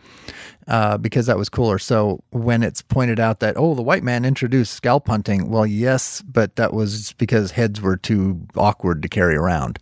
Uh, 0.68 0.98
because 0.98 1.28
that 1.28 1.38
was 1.38 1.48
cooler. 1.48 1.80
So 1.80 2.22
when 2.32 2.62
it's 2.62 2.82
pointed 2.82 3.22
out 3.22 3.40
that 3.40 3.56
oh 3.56 3.74
the 3.74 3.82
white 3.82 4.04
man 4.04 4.26
introduced 4.26 4.74
scalp 4.74 5.08
hunting, 5.08 5.50
well 5.50 5.66
yes, 5.66 6.22
but 6.24 6.58
that 6.58 6.74
was 6.74 7.14
because 7.14 7.52
heads 7.52 7.80
were 7.80 7.96
too 7.96 8.42
awkward 8.58 9.02
to 9.04 9.08
carry 9.08 9.38
around. 9.38 9.80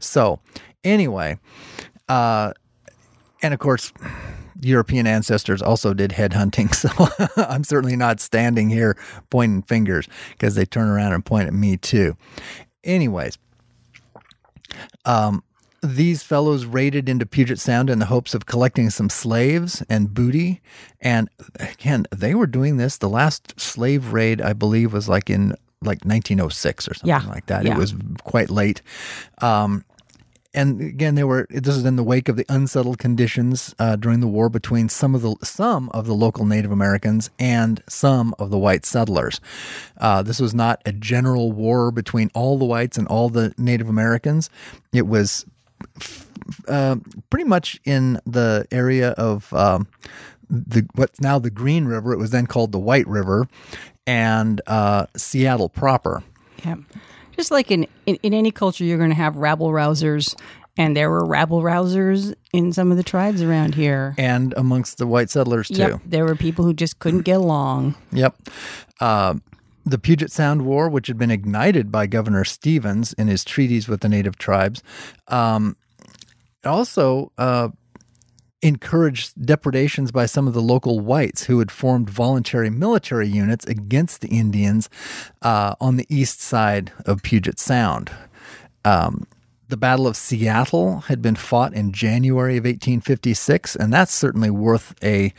So 0.00 0.40
anyway, 0.82 1.38
uh, 2.08 2.52
and 3.42 3.54
of 3.54 3.60
course, 3.60 3.92
European 4.60 5.06
ancestors 5.06 5.60
also 5.62 5.94
did 5.94 6.10
headhunting. 6.12 6.74
So 6.74 7.42
I'm 7.48 7.64
certainly 7.64 7.96
not 7.96 8.20
standing 8.20 8.68
here 8.70 8.96
pointing 9.30 9.62
fingers 9.62 10.08
because 10.32 10.54
they 10.54 10.64
turn 10.64 10.88
around 10.88 11.12
and 11.12 11.24
point 11.24 11.46
at 11.48 11.54
me 11.54 11.76
too. 11.76 12.16
Anyways, 12.84 13.38
um, 15.04 15.42
these 15.82 16.22
fellows 16.22 16.64
raided 16.64 17.08
into 17.08 17.26
Puget 17.26 17.58
Sound 17.58 17.90
in 17.90 17.98
the 17.98 18.06
hopes 18.06 18.34
of 18.34 18.46
collecting 18.46 18.88
some 18.90 19.10
slaves 19.10 19.82
and 19.90 20.12
booty. 20.12 20.62
And 21.00 21.28
again, 21.60 22.06
they 22.10 22.34
were 22.34 22.46
doing 22.46 22.78
this. 22.78 22.98
The 22.98 23.08
last 23.08 23.58
slave 23.60 24.12
raid, 24.12 24.40
I 24.40 24.52
believe, 24.54 24.92
was 24.92 25.08
like 25.08 25.28
in 25.28 25.50
like 25.82 26.02
1906 26.04 26.88
or 26.88 26.94
something 26.94 27.08
Yeah, 27.08 27.22
like 27.28 27.46
that. 27.46 27.64
yeah. 27.64 27.72
It 27.74 27.78
was 27.78 27.94
quite 28.24 28.48
late. 28.50 28.80
Um, 29.42 29.84
and 30.54 30.80
again, 30.80 31.14
they 31.14 31.24
were. 31.24 31.46
This 31.50 31.76
is 31.76 31.84
in 31.84 31.96
the 31.96 32.02
wake 32.02 32.28
of 32.28 32.36
the 32.36 32.46
unsettled 32.48 32.98
conditions 32.98 33.74
uh, 33.78 33.96
during 33.96 34.20
the 34.20 34.26
war 34.26 34.48
between 34.48 34.88
some 34.88 35.14
of 35.14 35.22
the 35.22 35.36
some 35.42 35.88
of 35.90 36.06
the 36.06 36.14
local 36.14 36.44
Native 36.44 36.70
Americans 36.70 37.30
and 37.38 37.82
some 37.88 38.34
of 38.38 38.50
the 38.50 38.58
white 38.58 38.86
settlers. 38.86 39.40
Uh, 39.98 40.22
this 40.22 40.40
was 40.40 40.54
not 40.54 40.80
a 40.86 40.92
general 40.92 41.52
war 41.52 41.90
between 41.90 42.30
all 42.34 42.58
the 42.58 42.64
whites 42.64 42.96
and 42.96 43.08
all 43.08 43.28
the 43.28 43.52
Native 43.58 43.88
Americans. 43.88 44.50
It 44.92 45.06
was 45.06 45.44
uh, 46.68 46.96
pretty 47.30 47.44
much 47.44 47.80
in 47.84 48.20
the 48.24 48.66
area 48.70 49.10
of 49.10 49.52
um, 49.52 49.88
the 50.48 50.86
what's 50.94 51.20
now 51.20 51.38
the 51.38 51.50
Green 51.50 51.86
River. 51.86 52.12
It 52.12 52.18
was 52.18 52.30
then 52.30 52.46
called 52.46 52.72
the 52.72 52.78
White 52.78 53.06
River, 53.06 53.48
and 54.06 54.60
uh, 54.66 55.06
Seattle 55.16 55.68
proper. 55.68 56.22
Yeah. 56.64 56.76
Just 57.36 57.50
like 57.50 57.70
in, 57.70 57.86
in, 58.06 58.16
in 58.22 58.34
any 58.34 58.50
culture, 58.50 58.84
you're 58.84 58.98
going 58.98 59.10
to 59.10 59.16
have 59.16 59.36
rabble 59.36 59.68
rousers, 59.68 60.34
and 60.76 60.96
there 60.96 61.10
were 61.10 61.24
rabble 61.24 61.62
rousers 61.62 62.34
in 62.52 62.72
some 62.72 62.90
of 62.90 62.96
the 62.96 63.02
tribes 63.02 63.42
around 63.42 63.74
here. 63.74 64.14
And 64.18 64.54
amongst 64.56 64.98
the 64.98 65.06
white 65.06 65.30
settlers 65.30 65.68
too. 65.68 65.78
Yep, 65.78 66.00
there 66.06 66.24
were 66.24 66.36
people 66.36 66.64
who 66.64 66.74
just 66.74 66.98
couldn't 66.98 67.22
get 67.22 67.36
along. 67.36 67.94
Yep. 68.12 68.36
Uh, 69.00 69.34
the 69.86 69.98
Puget 69.98 70.30
Sound 70.30 70.62
War, 70.64 70.88
which 70.88 71.08
had 71.08 71.18
been 71.18 71.30
ignited 71.30 71.92
by 71.92 72.06
Governor 72.06 72.44
Stevens 72.44 73.12
in 73.14 73.28
his 73.28 73.44
treaties 73.44 73.86
with 73.86 74.00
the 74.00 74.08
native 74.08 74.38
tribes, 74.38 74.82
um, 75.28 75.76
also 76.64 77.30
uh, 77.36 77.68
encouraged 78.64 79.44
depredations 79.44 80.10
by 80.10 80.24
some 80.24 80.48
of 80.48 80.54
the 80.54 80.62
local 80.62 80.98
whites 80.98 81.44
who 81.44 81.58
had 81.58 81.70
formed 81.70 82.08
voluntary 82.08 82.70
military 82.70 83.28
units 83.28 83.66
against 83.66 84.22
the 84.22 84.28
Indians 84.28 84.88
uh, 85.42 85.74
on 85.80 85.96
the 85.96 86.06
east 86.08 86.40
side 86.40 86.90
of 87.04 87.22
Puget 87.22 87.58
Sound. 87.58 88.10
Um, 88.86 89.26
the 89.68 89.76
Battle 89.76 90.06
of 90.06 90.16
Seattle 90.16 91.00
had 91.00 91.20
been 91.20 91.36
fought 91.36 91.74
in 91.74 91.92
January 91.92 92.56
of 92.56 92.64
1856, 92.64 93.76
and 93.76 93.92
that's 93.92 94.14
certainly 94.14 94.50
worth 94.50 94.94
a 95.02 95.34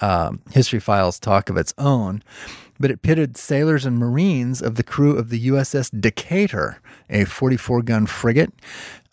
um, 0.00 0.40
History 0.52 0.80
Files 0.80 1.18
talk 1.18 1.50
of 1.50 1.56
its 1.56 1.74
own. 1.76 2.22
But 2.78 2.90
it 2.90 3.02
pitted 3.02 3.36
sailors 3.36 3.84
and 3.84 3.98
Marines 3.98 4.62
of 4.62 4.76
the 4.76 4.82
crew 4.82 5.16
of 5.18 5.28
the 5.28 5.48
USS 5.48 6.00
Decatur, 6.00 6.80
a 7.10 7.24
44 7.24 7.82
gun 7.82 8.06
frigate, 8.06 8.52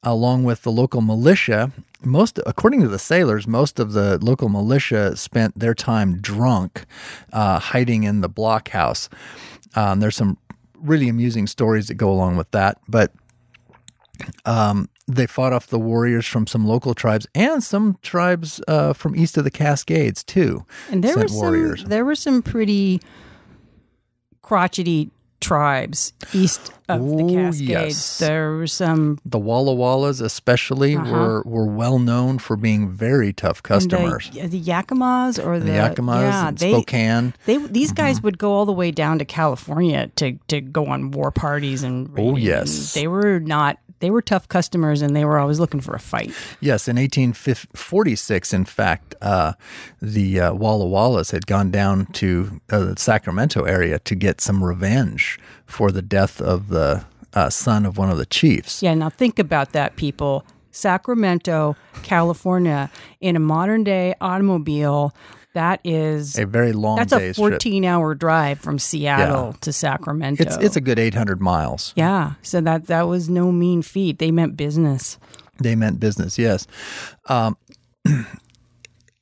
along 0.03 0.45
with 0.45 0.62
the 0.62 0.71
local 0.71 1.01
militia. 1.01 1.71
Most, 2.04 2.39
according 2.46 2.82
to 2.82 2.88
the 2.88 3.00
sailors, 3.00 3.48
most 3.48 3.80
of 3.80 3.94
the 3.94 4.20
local 4.24 4.50
militia 4.50 5.16
spent 5.16 5.58
their 5.58 5.74
time 5.74 6.18
drunk, 6.22 6.86
uh, 7.34 7.60
hiding 7.60 8.04
in 8.04 8.22
the 8.22 8.30
blockhouse. 8.30 9.10
Um, 9.75 10.00
there's 10.00 10.16
some 10.16 10.38
really 10.80 11.10
amusing 11.10 11.48
stories 11.48 11.88
that 11.88 11.96
go 11.96 12.12
along 12.12 12.38
with 12.38 12.51
that, 12.51 12.77
but 12.88 13.12
um, 14.46 14.89
they 15.08 15.25
fought 15.25 15.54
off 15.54 15.68
the 15.68 15.80
warriors 15.80 16.25
from 16.25 16.48
some 16.48 16.66
local 16.66 16.94
tribes 16.94 17.27
and 17.34 17.63
some 17.63 17.98
tribes 18.01 18.62
uh, 18.68 18.94
from 18.94 19.16
east 19.16 19.38
of 19.38 19.44
the 19.44 19.51
Cascades 19.51 20.24
too. 20.24 20.66
And 20.89 21.04
there 21.04 21.18
were 21.18 21.25
warriors. 21.30 21.82
some 21.82 21.89
there 21.89 22.06
were 22.06 22.16
some 22.16 22.42
pretty 22.42 23.01
crotchety 24.42 25.12
tribes 25.48 26.13
east 26.34 26.72
of 26.89 27.01
the 27.01 27.27
Cascades. 27.34 27.62
yes. 27.62 28.18
There 28.20 28.51
were 28.58 28.68
some 28.68 29.20
The 29.25 29.39
Walla 29.39 29.74
Wallas, 29.74 30.22
especially, 30.22 30.96
Uh-huh. 30.96 31.12
were 31.12 31.42
were 31.46 31.66
well 31.66 32.00
known 32.00 32.39
for 32.39 32.56
being 32.56 32.89
very 32.89 33.34
tough 33.34 33.62
customers. 33.63 34.30
The, 34.32 34.48
the 34.48 34.62
Yakimas 34.62 35.44
or 35.44 35.60
the, 35.60 35.66
the 35.66 35.72
Yakimas 35.72 36.22
yeah, 36.22 36.48
and 36.50 36.58
they, 36.58 36.72
Spokane. 36.72 37.34
They 37.46 37.58
these 37.58 37.89
Mm-hmm. 37.92 37.96
guys 37.96 38.22
would 38.24 38.38
go 38.38 38.51
all 38.54 38.66
the 38.66 38.72
way 38.74 38.92
down 38.92 39.20
to 39.20 39.25
California 39.25 40.08
to 40.16 40.34
to 40.48 40.62
go 40.62 40.86
on 40.88 41.12
war 41.12 41.32
parties 41.32 41.84
and 41.84 42.10
Oh, 42.18 42.36
yes. 42.38 42.96
and 42.96 43.01
they 43.04 43.08
were 43.08 43.39
not 43.39 43.77
they 44.00 44.12
were 44.12 44.22
tough 44.22 44.48
customers 44.48 45.01
and 45.01 45.16
they 45.16 45.25
were 45.25 45.38
always 45.38 45.60
looking 45.60 45.82
for 45.82 45.96
a 45.96 46.00
fight. 46.00 46.30
Yes, 46.60 46.88
in 46.88 46.98
1846, 46.98 48.54
in 48.54 48.66
fact, 48.66 49.16
uh, 49.22 49.54
the 50.01 50.39
uh, 50.39 50.54
Walla 50.54 50.86
Wallas 50.86 51.32
had 51.32 51.48
gone 51.48 51.72
down 51.72 52.06
to 52.13 52.62
uh, 52.70 52.80
the 52.80 52.96
Sacramento 52.98 53.63
area 53.63 54.00
to 54.00 54.16
get 54.16 54.42
some 54.42 54.63
revenge 54.63 55.39
for 55.66 55.92
the 55.92 56.01
death 56.01 56.42
of 56.42 56.70
the 56.70 57.06
uh, 57.34 57.50
son 57.50 57.86
of 57.86 57.98
one 57.98 58.10
of 58.10 58.18
the 58.18 58.25
chiefs. 58.25 58.82
Yeah, 58.82 58.94
now 58.94 59.10
think 59.10 59.39
about 59.39 59.74
that, 59.74 59.96
people. 59.96 60.46
Sacramento, 60.72 61.75
California, 62.04 62.89
in 63.20 63.36
a 63.36 63.39
modern 63.39 63.84
day 63.84 64.13
automobile, 64.22 65.13
that 65.57 65.81
is 65.83 66.37
A 66.37 66.45
very 66.45 66.71
long 66.71 66.97
that's 66.97 67.11
a 67.11 67.17
day's 67.19 67.35
trip. 67.35 67.53
14 67.53 67.83
hour 67.83 68.13
drive 68.13 68.59
from 68.59 68.77
Seattle 68.77 69.53
to 69.61 69.73
Sacramento. 69.73 70.43
It's 70.43 70.55
it's 70.57 70.75
a 70.75 70.81
good 70.81 70.99
800 70.99 71.41
miles. 71.41 71.93
yeah, 71.95 72.33
so 72.43 72.61
that 72.61 72.87
that 72.87 73.07
was 73.07 73.27
no 73.27 73.51
mean 73.51 73.81
feat. 73.81 74.19
They 74.19 74.29
meant 74.31 74.55
business. 74.55 75.17
They 75.59 75.75
meant 75.75 75.99
business, 75.99 76.37
yes. 76.37 76.67
Um, 77.25 77.57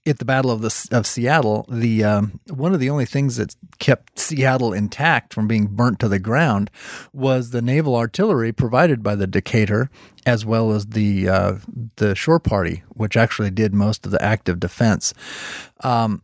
at 0.07 0.19
the 0.19 0.25
Battle 0.25 0.51
of 0.51 0.61
the 0.61 0.87
of 0.91 1.07
Seattle, 1.07 1.65
the 1.69 2.03
um, 2.03 2.39
one 2.49 2.73
of 2.73 2.79
the 2.79 2.89
only 2.89 3.05
things 3.05 3.37
that 3.37 3.55
kept 3.79 4.19
Seattle 4.19 4.71
intact 4.73 5.33
from 5.33 5.47
being 5.47 5.67
burnt 5.67 5.99
to 5.99 6.07
the 6.07 6.19
ground 6.19 6.69
was 7.13 7.49
the 7.49 7.61
naval 7.61 7.95
artillery 7.95 8.51
provided 8.51 9.01
by 9.01 9.15
the 9.15 9.25
Decatur, 9.27 9.89
as 10.25 10.45
well 10.45 10.71
as 10.73 10.87
the 10.87 11.27
uh, 11.27 11.53
the 11.95 12.13
shore 12.15 12.39
party, 12.39 12.83
which 12.89 13.17
actually 13.17 13.49
did 13.49 13.73
most 13.73 14.05
of 14.05 14.11
the 14.11 14.21
active 14.21 14.59
defense. 14.59 15.13
Um, 15.83 16.21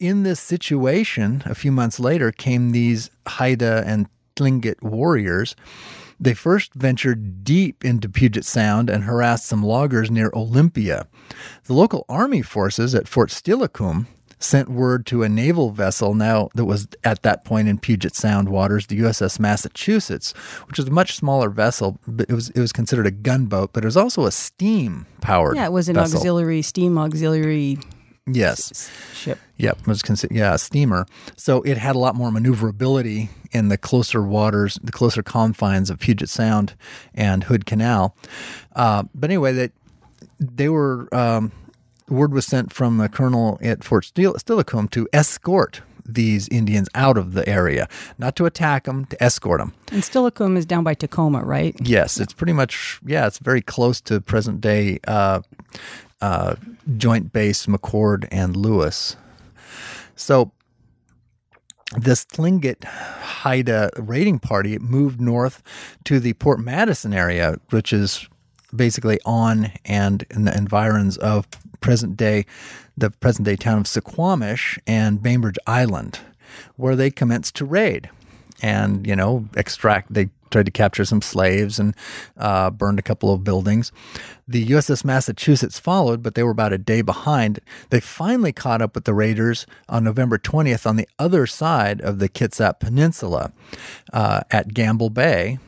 in 0.00 0.22
this 0.22 0.40
situation, 0.40 1.42
a 1.44 1.54
few 1.54 1.70
months 1.70 2.00
later, 2.00 2.32
came 2.32 2.72
these 2.72 3.10
Haida 3.28 3.84
and 3.86 4.08
Tlingit 4.34 4.82
warriors. 4.82 5.54
They 6.18 6.34
first 6.34 6.74
ventured 6.74 7.44
deep 7.44 7.84
into 7.84 8.08
Puget 8.08 8.44
Sound 8.44 8.90
and 8.90 9.04
harassed 9.04 9.46
some 9.46 9.62
loggers 9.62 10.10
near 10.10 10.30
Olympia. 10.34 11.06
The 11.64 11.74
local 11.74 12.04
army 12.08 12.42
forces 12.42 12.94
at 12.94 13.08
Fort 13.08 13.30
Steilacoom 13.30 14.06
sent 14.38 14.70
word 14.70 15.04
to 15.04 15.22
a 15.22 15.28
naval 15.28 15.70
vessel 15.70 16.14
now 16.14 16.48
that 16.54 16.64
was 16.64 16.88
at 17.04 17.22
that 17.22 17.44
point 17.44 17.68
in 17.68 17.78
Puget 17.78 18.14
Sound 18.14 18.48
waters, 18.48 18.86
the 18.86 18.98
USS 19.00 19.38
Massachusetts, 19.38 20.32
which 20.66 20.78
was 20.78 20.88
a 20.88 20.90
much 20.90 21.14
smaller 21.16 21.50
vessel, 21.50 21.98
but 22.06 22.28
it 22.28 22.34
was 22.34 22.48
it 22.50 22.60
was 22.60 22.72
considered 22.72 23.06
a 23.06 23.10
gunboat, 23.10 23.72
but 23.72 23.84
it 23.84 23.86
was 23.86 23.98
also 23.98 24.24
a 24.24 24.32
steam 24.32 25.06
powered. 25.20 25.56
Yeah, 25.56 25.66
it 25.66 25.72
was 25.72 25.88
an 25.88 25.98
auxiliary 25.98 26.62
steam 26.62 26.98
auxiliary 26.98 27.78
Yes. 28.34 28.90
ship. 29.14 29.38
Yep, 29.58 29.86
was 29.86 30.02
considered 30.02 30.36
yeah 30.36 30.54
a 30.54 30.58
steamer. 30.58 31.06
So 31.36 31.62
it 31.62 31.76
had 31.76 31.96
a 31.96 31.98
lot 31.98 32.14
more 32.14 32.30
maneuverability 32.30 33.30
in 33.52 33.68
the 33.68 33.76
closer 33.76 34.22
waters, 34.22 34.78
the 34.82 34.92
closer 34.92 35.22
confines 35.22 35.90
of 35.90 35.98
Puget 35.98 36.28
Sound 36.28 36.74
and 37.14 37.44
Hood 37.44 37.66
Canal. 37.66 38.16
Uh, 38.74 39.04
but 39.14 39.30
anyway, 39.30 39.52
that 39.52 39.72
they 40.38 40.68
were 40.68 41.12
um, 41.14 41.52
word 42.08 42.32
was 42.32 42.46
sent 42.46 42.72
from 42.72 42.98
the 42.98 43.08
colonel 43.08 43.58
at 43.62 43.84
Fort 43.84 44.04
Steilacoom 44.04 44.90
to 44.90 45.08
escort 45.12 45.82
these 46.06 46.48
Indians 46.48 46.88
out 46.94 47.16
of 47.16 47.34
the 47.34 47.48
area, 47.48 47.88
not 48.18 48.34
to 48.36 48.46
attack 48.46 48.84
them, 48.84 49.04
to 49.06 49.22
escort 49.22 49.60
them. 49.60 49.72
And 49.92 50.02
Steilacoom 50.02 50.56
is 50.56 50.66
down 50.66 50.82
by 50.82 50.94
Tacoma, 50.94 51.42
right? 51.44 51.76
Yes, 51.80 52.18
it's 52.18 52.32
pretty 52.32 52.52
much 52.52 53.00
yeah, 53.04 53.26
it's 53.26 53.38
very 53.38 53.62
close 53.62 54.00
to 54.02 54.20
present 54.20 54.60
day 54.60 54.98
uh, 55.06 55.40
uh, 56.20 56.56
Joint 56.96 57.32
Base 57.32 57.66
McChord 57.66 58.28
and 58.30 58.56
Lewis. 58.56 59.16
So 60.16 60.52
this 61.96 62.24
Tlingit 62.24 62.84
Haida 62.84 63.90
raiding 63.96 64.38
party 64.38 64.78
moved 64.78 65.20
north 65.20 65.62
to 66.04 66.20
the 66.20 66.34
Port 66.34 66.60
Madison 66.60 67.12
area, 67.12 67.58
which 67.70 67.92
is 67.92 68.28
basically 68.74 69.18
on 69.24 69.72
and 69.84 70.24
in 70.30 70.44
the 70.44 70.56
environs 70.56 71.16
of 71.18 71.48
present 71.80 72.16
day, 72.16 72.46
the 72.96 73.10
present 73.10 73.44
day 73.44 73.56
town 73.56 73.78
of 73.78 73.84
Suquamish 73.84 74.78
and 74.86 75.22
Bainbridge 75.22 75.58
Island, 75.66 76.20
where 76.76 76.94
they 76.94 77.10
commenced 77.10 77.56
to 77.56 77.64
raid 77.64 78.10
and 78.62 79.06
you 79.06 79.16
know 79.16 79.46
extract. 79.56 80.12
They 80.12 80.30
tried 80.50 80.66
to 80.66 80.72
capture 80.72 81.04
some 81.04 81.22
slaves 81.22 81.78
and 81.78 81.94
uh, 82.36 82.70
burned 82.70 82.98
a 82.98 83.02
couple 83.02 83.32
of 83.32 83.44
buildings. 83.44 83.92
The 84.48 84.66
USS 84.66 85.04
Massachusetts 85.04 85.78
followed, 85.78 86.22
but 86.22 86.34
they 86.34 86.42
were 86.42 86.50
about 86.50 86.72
a 86.72 86.78
day 86.78 87.02
behind. 87.02 87.60
They 87.90 88.00
finally 88.00 88.52
caught 88.52 88.82
up 88.82 88.94
with 88.94 89.04
the 89.04 89.14
raiders 89.14 89.66
on 89.88 90.04
November 90.04 90.38
20th 90.38 90.86
on 90.86 90.96
the 90.96 91.08
other 91.18 91.46
side 91.46 92.00
of 92.00 92.18
the 92.18 92.28
Kitsap 92.28 92.80
Peninsula 92.80 93.52
uh, 94.12 94.40
at 94.50 94.74
Gamble 94.74 95.10
Bay, 95.10 95.58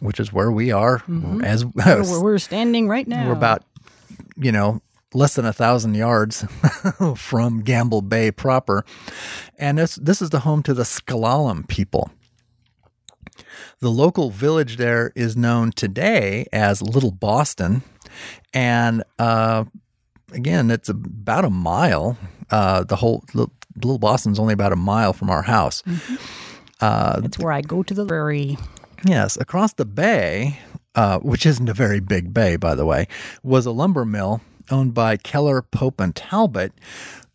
which 0.00 0.20
is 0.20 0.32
where 0.32 0.52
we 0.52 0.70
are. 0.70 1.02
As 1.42 1.64
Where 1.74 2.04
we're 2.22 2.38
standing 2.38 2.88
right 2.88 3.08
now. 3.08 3.26
we're 3.26 3.32
about, 3.32 3.64
you 4.36 4.52
know, 4.52 4.80
less 5.14 5.34
than 5.34 5.46
a 5.46 5.52
thousand 5.52 5.94
yards 5.94 6.44
from 7.16 7.62
Gamble 7.62 8.02
Bay 8.02 8.30
proper, 8.30 8.84
and 9.58 9.78
this 9.78 9.96
this 9.96 10.22
is 10.22 10.30
the 10.30 10.40
home 10.40 10.62
to 10.64 10.74
the 10.74 10.84
S'Klallam 10.84 11.66
people. 11.66 12.10
The 13.80 13.90
local 13.90 14.30
village 14.30 14.76
there 14.76 15.12
is 15.14 15.36
known 15.36 15.70
today 15.70 16.46
as 16.52 16.82
Little 16.82 17.12
Boston, 17.12 17.82
and 18.52 19.04
uh, 19.20 19.64
again, 20.32 20.70
it's 20.70 20.88
about 20.88 21.44
a 21.44 21.50
mile. 21.50 22.18
Uh, 22.50 22.82
the 22.82 22.96
whole 22.96 23.22
Little 23.34 23.98
Boston's 23.98 24.40
only 24.40 24.54
about 24.54 24.72
a 24.72 24.76
mile 24.76 25.12
from 25.12 25.30
our 25.30 25.42
house. 25.42 25.82
It's 27.24 27.38
where 27.38 27.52
I 27.52 27.60
go 27.60 27.82
to 27.84 27.94
the 27.94 28.04
prairie. 28.04 28.58
Yes, 29.04 29.36
across 29.36 29.74
the 29.74 29.84
bay, 29.84 30.58
uh, 30.96 31.18
which 31.20 31.46
isn't 31.46 31.68
a 31.68 31.74
very 31.74 32.00
big 32.00 32.34
bay, 32.34 32.56
by 32.56 32.74
the 32.74 32.84
way, 32.84 33.06
was 33.44 33.64
a 33.64 33.70
lumber 33.70 34.04
mill 34.04 34.40
owned 34.70 34.92
by 34.92 35.16
Keller, 35.16 35.62
Pope, 35.62 36.00
and 36.00 36.16
Talbot, 36.16 36.72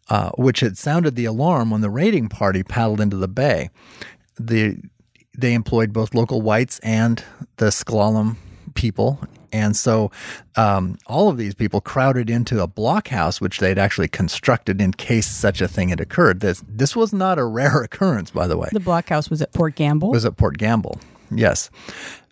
uh, 0.09 0.31
which 0.31 0.59
had 0.59 0.77
sounded 0.77 1.15
the 1.15 1.25
alarm 1.25 1.71
when 1.71 1.79
the 1.79 1.89
raiding 1.89 2.27
party 2.27 2.63
paddled 2.63 2.99
into 2.99 3.15
the 3.15 3.29
bay. 3.29 3.69
The 4.37 4.77
they 5.37 5.53
employed 5.53 5.93
both 5.93 6.13
local 6.13 6.41
whites 6.41 6.79
and 6.79 7.23
the 7.57 7.67
S'Klallam 7.67 8.35
people. 8.75 9.19
And 9.51 9.75
so 9.75 10.09
um, 10.55 10.97
all 11.05 11.29
of 11.29 11.37
these 11.37 11.53
people 11.53 11.79
crowded 11.79 12.29
into 12.29 12.61
a 12.63 12.67
blockhouse, 12.67 13.39
which 13.39 13.59
they'd 13.59 13.77
actually 13.77 14.07
constructed 14.07 14.81
in 14.81 14.93
case 14.93 15.27
such 15.27 15.61
a 15.61 15.67
thing 15.67 15.89
had 15.89 15.99
occurred. 15.99 16.39
This 16.39 16.63
this 16.67 16.95
was 16.95 17.13
not 17.13 17.37
a 17.37 17.45
rare 17.59 17.81
occurrence, 17.83 18.31
by 18.31 18.47
the 18.47 18.57
way 18.57 18.69
The 18.71 18.79
blockhouse 18.79 19.29
was 19.29 19.41
at 19.41 19.53
Port 19.53 19.75
Gamble. 19.75 20.09
was 20.11 20.25
at 20.25 20.37
Port 20.37 20.57
Gamble. 20.57 20.99
Yes. 21.29 21.69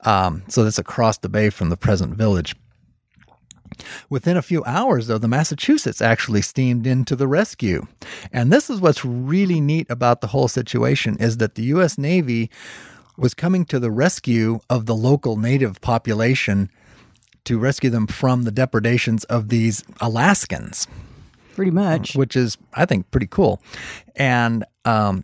Um, 0.03 0.41
so 0.47 0.63
that's 0.63 0.79
across 0.79 1.19
the 1.19 1.29
bay 1.29 1.49
from 1.51 1.69
the 1.69 1.77
present 1.77 2.15
village. 2.15 2.55
Within 4.09 4.35
a 4.37 4.41
few 4.41 4.63
hours, 4.65 5.07
though, 5.07 5.17
the 5.17 5.27
Massachusetts 5.27 6.01
actually 6.01 6.41
steamed 6.41 6.85
in 6.85 7.05
to 7.05 7.15
the 7.15 7.27
rescue. 7.27 7.87
And 8.33 8.51
this 8.51 8.69
is 8.69 8.81
what's 8.81 9.05
really 9.05 9.61
neat 9.61 9.87
about 9.89 10.21
the 10.21 10.27
whole 10.27 10.47
situation 10.47 11.17
is 11.19 11.37
that 11.37 11.55
the 11.55 11.63
U.S. 11.63 11.97
Navy 11.97 12.51
was 13.21 13.33
coming 13.33 13.65
to 13.65 13.79
the 13.79 13.91
rescue 13.91 14.59
of 14.69 14.85
the 14.85 14.95
local 14.95 15.37
native 15.37 15.79
population 15.81 16.69
to 17.45 17.57
rescue 17.57 17.89
them 17.89 18.07
from 18.07 18.43
the 18.43 18.51
depredations 18.51 19.23
of 19.25 19.49
these 19.49 19.83
Alaskans 19.99 20.87
Pretty 21.55 21.71
much. 21.71 22.15
which 22.15 22.35
is 22.35 22.57
I 22.73 22.85
think 22.85 23.09
pretty 23.11 23.27
cool. 23.27 23.61
And 24.15 24.63
um, 24.85 25.23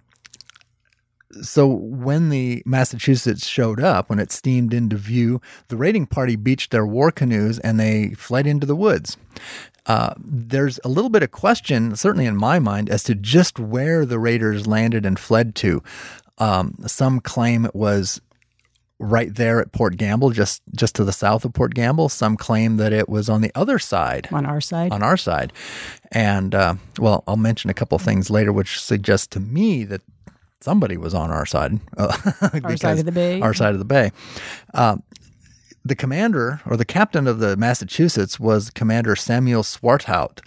so 1.41 1.67
when 1.67 2.29
the 2.29 2.63
Massachusetts 2.65 3.47
showed 3.47 3.79
up, 3.79 4.09
when 4.09 4.19
it 4.19 4.31
steamed 4.31 4.73
into 4.73 4.95
view, 4.95 5.41
the 5.67 5.77
raiding 5.77 6.05
party 6.05 6.35
beached 6.35 6.71
their 6.71 6.85
war 6.85 7.11
canoes 7.11 7.59
and 7.59 7.79
they 7.79 8.09
fled 8.11 8.47
into 8.47 8.65
the 8.65 8.75
woods. 8.75 9.17
Uh, 9.85 10.13
there's 10.17 10.79
a 10.83 10.89
little 10.89 11.09
bit 11.09 11.23
of 11.23 11.31
question, 11.31 11.95
certainly 11.95 12.25
in 12.25 12.35
my 12.35 12.59
mind, 12.59 12.89
as 12.89 13.03
to 13.03 13.15
just 13.15 13.57
where 13.57 14.05
the 14.05 14.19
raiders 14.19 14.67
landed 14.67 15.05
and 15.05 15.17
fled 15.17 15.55
to. 15.55 15.81
Um, 16.37 16.75
some 16.85 17.19
claim 17.19 17.65
it 17.65 17.75
was 17.75 18.21
right 18.99 19.33
there 19.33 19.59
at 19.59 19.71
Port 19.71 19.97
Gamble, 19.97 20.31
just 20.31 20.61
just 20.75 20.95
to 20.95 21.03
the 21.03 21.11
south 21.11 21.45
of 21.45 21.53
Port 21.53 21.73
Gamble. 21.73 22.09
Some 22.09 22.37
claim 22.37 22.77
that 22.77 22.93
it 22.93 23.07
was 23.09 23.29
on 23.29 23.41
the 23.41 23.51
other 23.55 23.79
side 23.79 24.27
on 24.31 24.45
our 24.45 24.61
side. 24.61 24.91
on 24.91 25.03
our 25.03 25.17
side. 25.17 25.53
And 26.11 26.55
uh, 26.55 26.75
well, 26.99 27.23
I'll 27.27 27.37
mention 27.37 27.69
a 27.69 27.73
couple 27.73 27.97
things 27.99 28.29
later, 28.29 28.51
which 28.51 28.79
suggest 28.79 29.31
to 29.31 29.39
me 29.39 29.83
that 29.85 30.01
somebody 30.61 30.97
was 30.97 31.13
on 31.13 31.29
our 31.31 31.45
side. 31.45 31.79
uh, 31.97 32.15
because- 32.53 32.81
side 32.81 32.99
of 32.99 33.05
the 33.05 33.11
bay. 33.11 33.41
Our 33.41 33.53
side 33.53 33.73
of 33.73 33.79
the 33.79 33.85
bay. 33.85 34.11
Uh, 34.73 34.97
the 35.85 35.95
commander 35.95 36.59
or 36.65 36.75
the 36.75 36.83
captain 36.83 37.27
of 37.27 37.39
the 37.39 37.55
Massachusetts 37.55 38.39
was 38.39 38.69
Commander 38.69 39.15
Samuel 39.15 39.63
Swartwout 39.63 40.39
of 40.39 40.43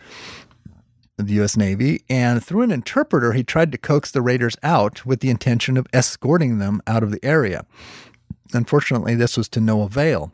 the 1.27 1.35
U.S. 1.35 1.57
Navy, 1.57 2.03
and 2.09 2.45
through 2.45 2.63
an 2.63 2.71
interpreter, 2.71 3.33
he 3.33 3.43
tried 3.43 3.73
to 3.73 3.79
coax 3.79 4.11
the 4.11 4.23
raiders 4.23 4.57
out 4.63 5.05
with 5.07 5.21
the 5.21 5.31
intention 5.31 5.77
of 5.77 5.87
escorting 5.93 6.59
them 6.59 6.83
out 6.87 7.03
of 7.03 7.11
the 7.11 7.25
area. 7.25 7.65
Unfortunately, 8.53 9.15
this 9.15 9.37
was 9.37 9.49
to 9.51 9.61
no 9.61 9.83
avail. 9.83 10.33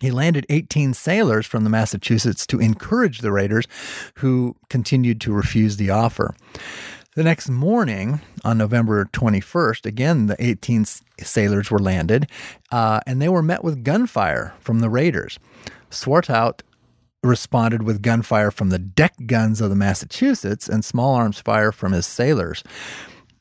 He 0.00 0.10
landed 0.10 0.46
18 0.48 0.94
sailors 0.94 1.46
from 1.46 1.64
the 1.64 1.70
Massachusetts 1.70 2.46
to 2.48 2.60
encourage 2.60 3.18
the 3.18 3.32
raiders, 3.32 3.66
who 4.16 4.54
continued 4.68 5.20
to 5.22 5.32
refuse 5.32 5.76
the 5.76 5.90
offer. 5.90 6.34
The 7.14 7.24
next 7.24 7.48
morning, 7.48 8.20
on 8.44 8.58
November 8.58 9.06
21st, 9.06 9.86
again, 9.86 10.26
the 10.26 10.36
18 10.38 10.84
sailors 11.20 11.68
were 11.68 11.80
landed, 11.80 12.30
uh, 12.70 13.00
and 13.06 13.20
they 13.20 13.28
were 13.28 13.42
met 13.42 13.64
with 13.64 13.82
gunfire 13.82 14.54
from 14.60 14.78
the 14.78 14.88
raiders. 14.88 15.38
Swartwout 15.90 16.60
responded 17.22 17.82
with 17.82 18.02
gunfire 18.02 18.50
from 18.50 18.70
the 18.70 18.78
deck 18.78 19.14
guns 19.26 19.60
of 19.60 19.70
the 19.70 19.76
Massachusetts 19.76 20.68
and 20.68 20.84
small 20.84 21.14
arms 21.14 21.40
fire 21.40 21.72
from 21.72 21.92
his 21.92 22.06
sailors. 22.06 22.62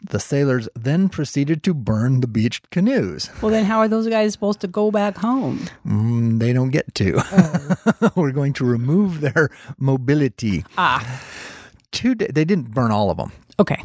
The 0.10 0.20
sailors 0.20 0.70
then 0.76 1.10
proceeded 1.10 1.64
to 1.64 1.74
burn 1.74 2.22
the 2.22 2.28
beached 2.28 2.70
canoes. 2.70 3.30
well, 3.42 3.52
then 3.52 3.66
how 3.66 3.80
are 3.80 3.88
those 3.88 4.08
guys 4.08 4.32
supposed 4.34 4.60
to 4.62 4.68
go 4.68 4.92
back 4.92 5.18
home? 5.18 5.66
Mm, 5.88 6.40
they 6.40 6.54
don't 6.54 6.70
get 6.70 6.94
to. 6.96 7.22
We're 8.16 8.32
going 8.32 8.54
to 8.54 8.66
remove 8.66 9.22
their 9.22 9.50
mobility. 9.80 10.64
Ah, 10.78 11.22
Two 11.92 12.14
da- 12.16 12.28
they 12.32 12.46
didn't 12.46 12.72
burn 12.72 12.92
all 12.92 13.10
of 13.10 13.18
them. 13.18 13.32
okay. 13.60 13.82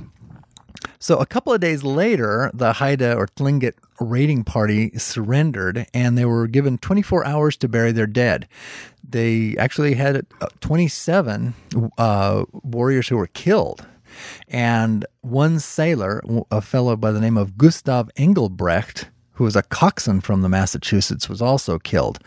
So 0.98 1.16
a 1.18 1.26
couple 1.26 1.52
of 1.52 1.60
days 1.60 1.82
later, 1.82 2.50
the 2.54 2.74
Haida 2.74 3.14
or 3.16 3.26
Tlingit 3.26 3.72
raiding 4.00 4.44
party 4.44 4.90
surrendered, 4.98 5.86
and 5.94 6.16
they 6.18 6.24
were 6.24 6.46
given 6.46 6.78
24 6.78 7.24
hours 7.26 7.56
to 7.58 7.68
bury 7.68 7.92
their 7.92 8.06
dead. 8.06 8.48
They 9.08 9.56
actually 9.58 9.94
had 9.94 10.26
uh, 10.40 10.46
27 10.60 11.54
uh, 11.98 12.44
warriors 12.52 13.08
who 13.08 13.16
were 13.16 13.26
killed, 13.28 13.86
and 14.48 15.04
one 15.20 15.58
sailor, 15.58 16.22
a 16.50 16.60
fellow 16.60 16.96
by 16.96 17.12
the 17.12 17.20
name 17.20 17.36
of 17.36 17.56
Gustav 17.58 18.10
Engelbrecht, 18.16 19.08
who 19.34 19.44
was 19.44 19.56
a 19.56 19.62
coxswain 19.62 20.20
from 20.20 20.42
the 20.42 20.48
Massachusetts, 20.48 21.28
was 21.28 21.40
also 21.42 21.78
killed. 21.78 22.18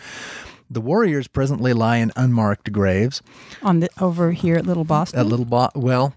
The 0.70 0.82
warriors 0.82 1.28
presently 1.28 1.74
lie 1.74 1.98
in 1.98 2.12
unmarked 2.16 2.72
graves 2.72 3.22
On 3.62 3.82
the 3.82 3.90
over 4.02 4.32
here 4.32 4.56
at 4.56 4.66
Little 4.66 4.84
Boston, 4.84 5.20
at 5.20 5.28
Little 5.28 5.46
Bo- 5.46 5.70
Well, 5.76 6.16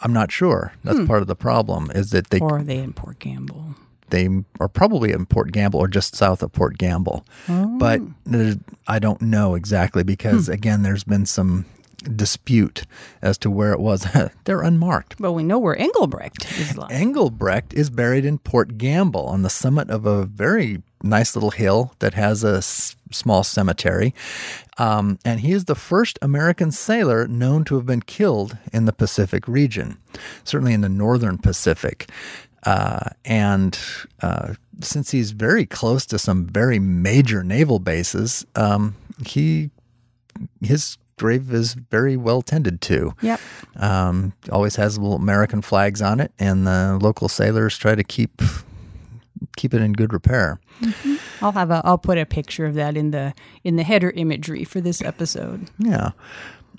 I'm 0.00 0.14
not 0.14 0.32
sure. 0.32 0.72
That's 0.82 1.06
part 1.06 1.20
of 1.20 1.28
the 1.28 1.36
problem. 1.36 1.90
Is 1.94 2.10
that 2.10 2.30
they 2.30 2.40
or 2.40 2.58
are 2.58 2.62
they 2.62 2.78
in 2.78 2.94
Port 2.94 3.18
Gamble? 3.18 3.74
They 4.12 4.28
are 4.60 4.68
probably 4.68 5.10
in 5.10 5.26
Port 5.26 5.50
Gamble 5.50 5.80
or 5.80 5.88
just 5.88 6.14
south 6.14 6.42
of 6.44 6.52
Port 6.52 6.78
Gamble, 6.78 7.26
but 7.48 8.00
I 8.86 8.98
don't 9.00 9.20
know 9.20 9.56
exactly 9.56 10.04
because 10.04 10.48
again, 10.48 10.84
there's 10.84 11.02
been 11.04 11.26
some 11.26 11.64
dispute 12.16 12.82
as 13.22 13.38
to 13.38 13.50
where 13.50 13.72
it 13.72 13.78
was. 13.80 14.06
They're 14.44 14.62
unmarked. 14.62 15.20
Well, 15.20 15.34
we 15.34 15.42
know 15.44 15.58
where 15.58 15.78
Engelbrecht 15.78 16.44
is. 16.58 16.76
lying. 16.76 16.90
Engelbrecht 16.92 17.72
is 17.74 17.90
buried 17.90 18.24
in 18.24 18.38
Port 18.38 18.76
Gamble 18.76 19.26
on 19.26 19.42
the 19.42 19.50
summit 19.50 19.88
of 19.88 20.04
a 20.04 20.24
very 20.26 20.82
nice 21.04 21.34
little 21.36 21.52
hill 21.52 21.94
that 22.00 22.14
has 22.14 22.42
a 22.42 22.56
s- 22.56 22.96
small 23.12 23.44
cemetery. 23.44 24.14
Um, 24.78 25.18
and 25.24 25.40
he 25.40 25.52
is 25.52 25.66
the 25.66 25.74
first 25.76 26.18
American 26.22 26.72
sailor 26.72 27.28
known 27.28 27.64
to 27.66 27.76
have 27.76 27.86
been 27.86 28.02
killed 28.02 28.56
in 28.72 28.84
the 28.86 28.92
Pacific 28.92 29.46
region, 29.46 29.98
certainly 30.42 30.72
in 30.74 30.80
the 30.80 30.88
northern 30.88 31.38
Pacific. 31.38 32.10
Uh, 32.64 33.10
and 33.24 33.78
uh, 34.22 34.54
since 34.80 35.10
he's 35.10 35.32
very 35.32 35.66
close 35.66 36.06
to 36.06 36.18
some 36.18 36.46
very 36.46 36.78
major 36.78 37.42
naval 37.42 37.78
bases, 37.78 38.46
um, 38.54 38.94
he 39.26 39.70
his 40.60 40.96
grave 41.18 41.52
is 41.52 41.74
very 41.74 42.16
well 42.16 42.42
tended 42.42 42.80
to. 42.80 43.14
Yep. 43.22 43.40
Um, 43.76 44.32
always 44.50 44.76
has 44.76 44.98
little 44.98 45.16
American 45.16 45.62
flags 45.62 46.02
on 46.02 46.20
it, 46.20 46.32
and 46.38 46.66
the 46.66 46.98
local 47.00 47.28
sailors 47.28 47.76
try 47.76 47.94
to 47.94 48.04
keep 48.04 48.42
keep 49.56 49.74
it 49.74 49.82
in 49.82 49.92
good 49.92 50.12
repair. 50.12 50.60
I'll 51.40 51.52
have 51.52 51.70
a 51.70 51.82
I'll 51.84 51.98
put 51.98 52.18
a 52.18 52.26
picture 52.26 52.66
of 52.66 52.74
that 52.74 52.96
in 52.96 53.10
the 53.10 53.34
in 53.64 53.76
the 53.76 53.82
header 53.82 54.10
imagery 54.10 54.64
for 54.64 54.80
this 54.80 55.02
episode. 55.02 55.70
Yeah. 55.78 56.10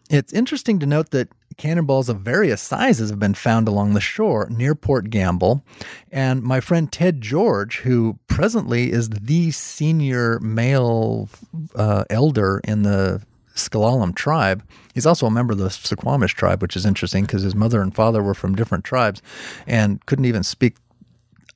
It's 0.10 0.34
interesting 0.34 0.80
to 0.80 0.86
note 0.86 1.12
that 1.12 1.30
cannonballs 1.58 2.10
of 2.10 2.22
various 2.22 2.62
sizes 2.62 3.10
have 3.10 3.20
been 3.20 3.34
found 3.34 3.68
along 3.68 3.94
the 3.94 4.02
shore 4.02 4.48
near 4.50 4.76
Port 4.76 5.10
Gamble. 5.10 5.64
And 6.12 6.42
my 6.44 6.60
friend 6.60 6.92
Ted 6.92 7.22
George, 7.22 7.78
who 7.80 8.18
presently 8.28 8.92
is 8.92 9.10
the 9.10 9.52
senior 9.52 10.40
male 10.40 11.30
uh, 11.76 12.06
elder 12.10 12.62
in 12.64 12.84
the 12.84 13.22
S'Klallam 13.56 14.16
tribe, 14.16 14.64
he's 14.96 15.06
also 15.06 15.28
a 15.28 15.32
member 15.32 15.54
of 15.54 15.60
the 15.60 15.70
Suquamish 15.70 16.34
tribe, 16.34 16.62
which 16.62 16.76
is 16.76 16.86
interesting 16.86 17.26
because 17.26 17.44
his 17.44 17.54
mother 17.56 17.82
and 17.82 17.94
father 17.94 18.24
were 18.24 18.34
from 18.34 18.56
different 18.56 18.84
tribes 18.84 19.22
and 19.68 20.04
couldn't 20.06 20.26
even 20.26 20.44
speak. 20.44 20.76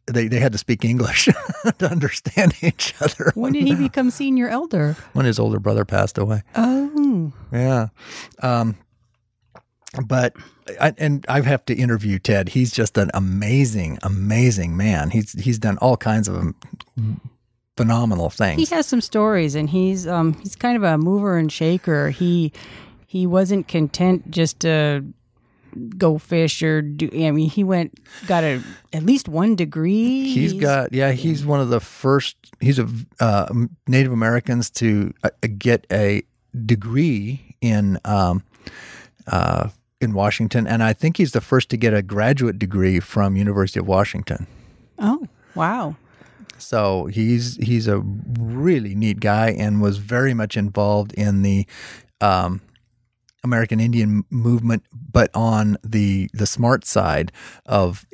They, 0.09 0.29
they 0.29 0.39
had 0.39 0.53
to 0.53 0.57
speak 0.57 0.85
English 0.85 1.25
to 1.79 1.91
understand 1.91 2.53
each 2.61 2.93
other 3.01 3.33
When 3.35 3.51
did 3.51 3.67
he 3.67 3.75
become 3.75 4.09
senior 4.09 4.47
elder? 4.47 4.95
when 5.11 5.25
his 5.25 5.37
older 5.37 5.59
brother 5.59 5.83
passed 5.83 6.17
away. 6.17 6.43
Oh, 6.55 7.33
Yeah. 7.51 7.87
Um, 8.41 8.77
but 10.05 10.35
I, 10.79 10.93
and 10.97 11.25
I 11.29 11.41
have 11.41 11.65
to 11.65 11.75
interview 11.75 12.19
Ted. 12.19 12.49
He's 12.49 12.71
just 12.71 12.97
an 12.97 13.09
amazing, 13.13 13.99
amazing 14.03 14.77
man. 14.77 15.09
He's 15.09 15.33
he's 15.33 15.59
done 15.59 15.77
all 15.79 15.97
kinds 15.97 16.27
of 16.27 16.53
phenomenal 17.75 18.29
things. 18.29 18.67
he 18.67 18.75
has 18.75 18.85
some 18.85 19.01
stories, 19.01 19.55
and 19.55 19.69
he's 19.69 20.07
um 20.07 20.33
he's 20.41 20.55
kind 20.55 20.77
of 20.77 20.83
a 20.83 20.97
mover 20.97 21.37
and 21.37 21.51
shaker. 21.51 22.09
He 22.09 22.51
he 23.05 23.25
wasn't 23.25 23.67
content 23.67 24.29
just 24.31 24.59
to 24.61 25.05
go 25.97 26.17
fish 26.17 26.61
or 26.63 26.81
do. 26.81 27.09
I 27.13 27.31
mean, 27.31 27.49
he 27.49 27.63
went 27.63 27.99
got 28.27 28.43
a 28.43 28.61
at 28.93 29.03
least 29.03 29.27
one 29.27 29.55
degree. 29.55 30.29
He's 30.29 30.53
got 30.53 30.93
yeah. 30.93 31.11
He's 31.11 31.45
one 31.45 31.61
of 31.61 31.69
the 31.69 31.79
first. 31.79 32.35
He's 32.59 32.79
a 32.79 32.87
uh, 33.19 33.53
Native 33.87 34.11
Americans 34.11 34.69
to 34.71 35.13
uh, 35.23 35.29
get 35.57 35.85
a 35.91 36.23
degree 36.65 37.55
in 37.61 37.99
um, 38.05 38.43
uh, 39.27 39.69
in 39.99 40.13
Washington, 40.13 40.67
and 40.67 40.83
I 40.83 40.93
think 40.93 41.17
he's 41.17 41.31
the 41.31 41.41
first 41.41 41.69
to 41.69 41.77
get 41.77 41.93
a 41.93 42.01
graduate 42.01 42.59
degree 42.59 42.99
from 42.99 43.35
University 43.35 43.79
of 43.79 43.87
Washington. 43.87 44.47
Oh 44.99 45.27
wow. 45.55 45.95
So 46.57 47.05
he's 47.05 47.55
he's 47.57 47.87
a 47.87 47.99
really 48.39 48.95
neat 48.95 49.19
guy 49.19 49.49
and 49.51 49.81
was 49.81 49.97
very 49.97 50.33
much 50.33 50.57
involved 50.57 51.13
in 51.13 51.43
the 51.43 51.67
um, 52.21 52.61
American 53.43 53.79
Indian 53.79 54.23
movement, 54.29 54.83
but 55.11 55.29
on 55.33 55.77
the 55.83 56.29
the 56.33 56.47
smart 56.47 56.85
side 56.85 57.31
of 57.65 58.05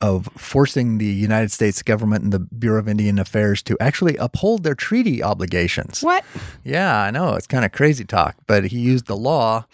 of 0.00 0.28
forcing 0.36 0.98
the 0.98 1.06
United 1.06 1.50
States 1.50 1.82
government 1.82 2.24
and 2.24 2.32
the 2.32 2.40
Bureau 2.40 2.78
of 2.78 2.88
Indian 2.88 3.18
Affairs 3.18 3.62
to 3.62 3.76
actually 3.80 4.16
uphold 4.18 4.62
their 4.62 4.74
treaty 4.74 5.22
obligations. 5.22 6.02
What? 6.02 6.24
Yeah, 6.62 7.00
I 7.00 7.10
know 7.10 7.34
it's 7.34 7.46
kind 7.46 7.64
of 7.64 7.72
crazy 7.72 8.04
talk, 8.04 8.36
but 8.46 8.64
he 8.64 8.78
used 8.78 9.06
the 9.06 9.16
law, 9.16 9.64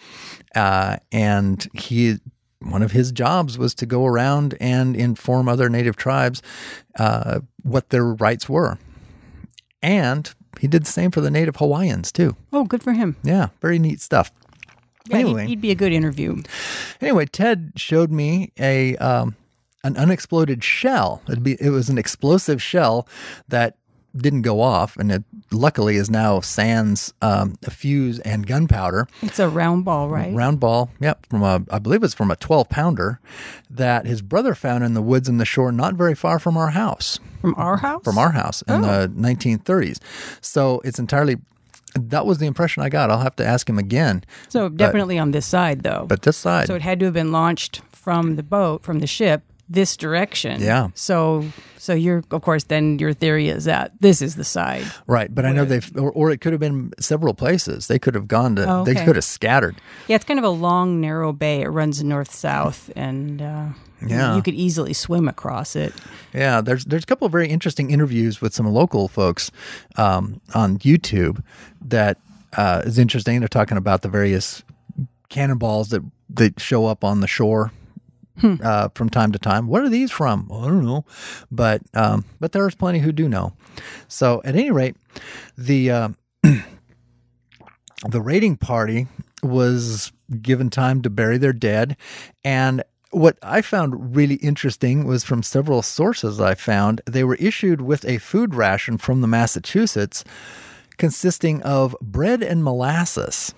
uh, 0.55 0.97
and 1.11 1.67
he 1.73 2.17
one 2.59 2.83
of 2.83 2.91
his 2.91 3.11
jobs 3.11 3.57
was 3.57 3.73
to 3.75 3.85
go 3.87 4.05
around 4.05 4.55
and 4.61 4.95
inform 4.95 5.49
other 5.49 5.67
native 5.69 5.95
tribes 5.95 6.41
uh, 6.99 7.39
what 7.63 7.89
their 7.89 8.05
rights 8.05 8.47
were, 8.47 8.77
and 9.81 10.33
he 10.59 10.67
did 10.67 10.83
the 10.83 10.91
same 10.91 11.11
for 11.11 11.21
the 11.21 11.31
native 11.31 11.55
Hawaiians 11.55 12.11
too. 12.11 12.35
Oh, 12.53 12.63
good 12.65 12.83
for 12.83 12.93
him. 12.93 13.15
Yeah, 13.23 13.47
very 13.61 13.79
neat 13.79 14.01
stuff. 14.01 14.31
Yeah, 15.09 15.17
he'd- 15.17 15.25
Anyway. 15.29 15.47
he'd, 15.47 15.61
be 15.61 15.71
a 15.71 15.75
good 15.75 15.91
interview. 15.91 16.41
Anyway, 17.01 17.25
Ted 17.25 17.73
showed 17.75 18.11
me 18.11 18.51
a 18.59 18.95
um, 18.97 19.35
an 19.83 19.97
unexploded 19.97 20.63
shell. 20.63 21.23
It'd 21.27 21.43
be, 21.43 21.57
it 21.59 21.71
was 21.71 21.89
an 21.89 21.97
explosive 21.97 22.61
shell 22.61 23.07
that 23.47 23.77
didn't 24.15 24.41
go 24.41 24.61
off, 24.61 24.97
and 24.97 25.11
it 25.11 25.23
luckily 25.51 25.95
is 25.95 26.09
now 26.09 26.39
sans 26.41 27.13
um, 27.21 27.55
fuse 27.69 28.19
and 28.19 28.45
gunpowder. 28.45 29.07
It's 29.21 29.39
a 29.39 29.47
round 29.49 29.85
ball, 29.85 30.09
right? 30.09 30.33
Round 30.33 30.59
ball, 30.59 30.89
yep, 30.99 31.25
from 31.27 31.43
a 31.43 31.63
I 31.71 31.79
believe 31.79 32.03
it's 32.03 32.13
from 32.13 32.31
a 32.31 32.35
twelve 32.35 32.69
pounder 32.69 33.19
that 33.69 34.05
his 34.05 34.21
brother 34.21 34.53
found 34.55 34.83
in 34.83 34.93
the 34.93 35.01
woods 35.01 35.29
in 35.29 35.37
the 35.37 35.45
shore, 35.45 35.71
not 35.71 35.93
very 35.95 36.15
far 36.15 36.39
from 36.39 36.57
our 36.57 36.71
house, 36.71 37.19
From 37.39 37.55
our 37.57 37.77
house. 37.77 38.03
from 38.03 38.17
our 38.17 38.31
house 38.31 38.61
in 38.63 38.81
the 38.81 39.11
1930s. 39.15 39.99
So 40.41 40.81
it's 40.83 40.99
entirely. 40.99 41.37
That 41.95 42.25
was 42.25 42.37
the 42.37 42.45
impression 42.47 42.83
I 42.83 42.89
got. 42.89 43.11
I'll 43.11 43.19
have 43.19 43.35
to 43.35 43.45
ask 43.45 43.67
him 43.69 43.77
again. 43.77 44.23
So 44.47 44.69
definitely 44.69 45.17
on 45.19 45.31
this 45.31 45.45
side, 45.45 45.83
though. 45.83 46.05
But 46.07 46.21
this 46.21 46.37
side, 46.37 46.67
so 46.67 46.75
it 46.75 46.81
had 46.81 46.99
to 46.99 47.05
have 47.05 47.13
been 47.13 47.31
launched 47.33 47.81
from 47.91 48.35
the 48.37 48.43
boat, 48.43 48.81
from 48.83 48.99
the 48.99 49.07
ship, 49.07 49.43
this 49.71 49.95
direction. 49.95 50.59
Yeah. 50.61 50.89
So, 50.95 51.45
so 51.77 51.93
you're, 51.93 52.23
of 52.31 52.41
course, 52.41 52.65
then 52.65 52.99
your 52.99 53.13
theory 53.13 53.47
is 53.47 53.63
that 53.65 53.93
this 54.01 54.21
is 54.21 54.35
the 54.35 54.43
side. 54.43 54.83
Right, 55.07 55.33
but 55.33 55.45
I 55.45 55.51
know 55.53 55.63
they've, 55.65 55.89
or, 55.97 56.11
or 56.11 56.29
it 56.31 56.41
could 56.41 56.51
have 56.53 56.59
been 56.59 56.91
several 56.99 57.33
places. 57.33 57.87
They 57.87 57.97
could 57.97 58.13
have 58.13 58.27
gone 58.27 58.55
to, 58.57 58.69
Oh, 58.69 58.83
they 58.83 58.95
could 58.95 59.15
have 59.15 59.23
scattered. 59.23 59.77
Yeah, 60.07 60.17
it's 60.17 60.25
kind 60.25 60.39
of 60.39 60.43
a 60.43 60.49
long, 60.49 60.99
narrow 60.99 61.31
bay. 61.31 61.61
It 61.61 61.69
runs 61.69 62.03
north 62.03 62.31
south, 62.33 62.91
and 62.95 63.41
uh, 63.41 63.67
Yeah. 64.05 64.35
you 64.35 64.41
could 64.41 64.55
easily 64.55 64.93
swim 64.93 65.27
across 65.29 65.75
it. 65.75 65.93
Yeah, 66.33 66.59
there's 66.61 66.83
there's 66.85 67.03
a 67.03 67.07
couple 67.07 67.25
of 67.25 67.31
very 67.31 67.47
interesting 67.47 67.91
interviews 67.91 68.41
with 68.41 68.53
some 68.53 68.65
local 68.67 69.07
folks 69.07 69.51
um, 69.97 70.41
on 70.53 70.79
YouTube 70.79 71.41
that 71.81 72.17
uh, 72.57 72.81
is 72.85 72.97
interesting. 72.99 73.39
They're 73.39 73.47
talking 73.47 73.77
about 73.77 74.01
the 74.01 74.09
various 74.09 74.63
cannonballs 75.29 75.89
that 75.89 76.03
that 76.33 76.59
show 76.59 76.85
up 76.87 77.03
on 77.03 77.21
the 77.21 77.27
shore. 77.27 77.71
Uh, 78.43 78.89
from 78.95 79.09
time 79.09 79.31
to 79.31 79.39
time, 79.39 79.67
what 79.67 79.81
are 79.83 79.89
these 79.89 80.11
from? 80.11 80.47
Well, 80.47 80.63
I 80.63 80.67
don't 80.67 80.85
know, 80.85 81.05
but 81.51 81.81
um, 81.93 82.25
but 82.39 82.51
there's 82.51 82.75
plenty 82.75 82.99
who 82.99 83.11
do 83.11 83.29
know. 83.29 83.53
So 84.07 84.41
at 84.43 84.55
any 84.55 84.71
rate, 84.71 84.95
the 85.57 85.91
uh, 85.91 86.09
the 86.43 88.21
raiding 88.21 88.57
party 88.57 89.07
was 89.43 90.11
given 90.41 90.69
time 90.69 91.01
to 91.01 91.09
bury 91.09 91.37
their 91.37 91.53
dead. 91.53 91.97
And 92.43 92.83
what 93.11 93.37
I 93.43 93.61
found 93.61 94.15
really 94.15 94.35
interesting 94.35 95.05
was 95.05 95.23
from 95.23 95.43
several 95.43 95.81
sources 95.81 96.39
I 96.39 96.55
found, 96.55 97.01
they 97.05 97.23
were 97.23 97.35
issued 97.35 97.81
with 97.81 98.05
a 98.05 98.17
food 98.19 98.55
ration 98.55 98.97
from 98.97 99.21
the 99.21 99.27
Massachusetts 99.27 100.23
consisting 100.97 101.61
of 101.63 101.95
bread 102.01 102.41
and 102.41 102.63
molasses. 102.63 103.53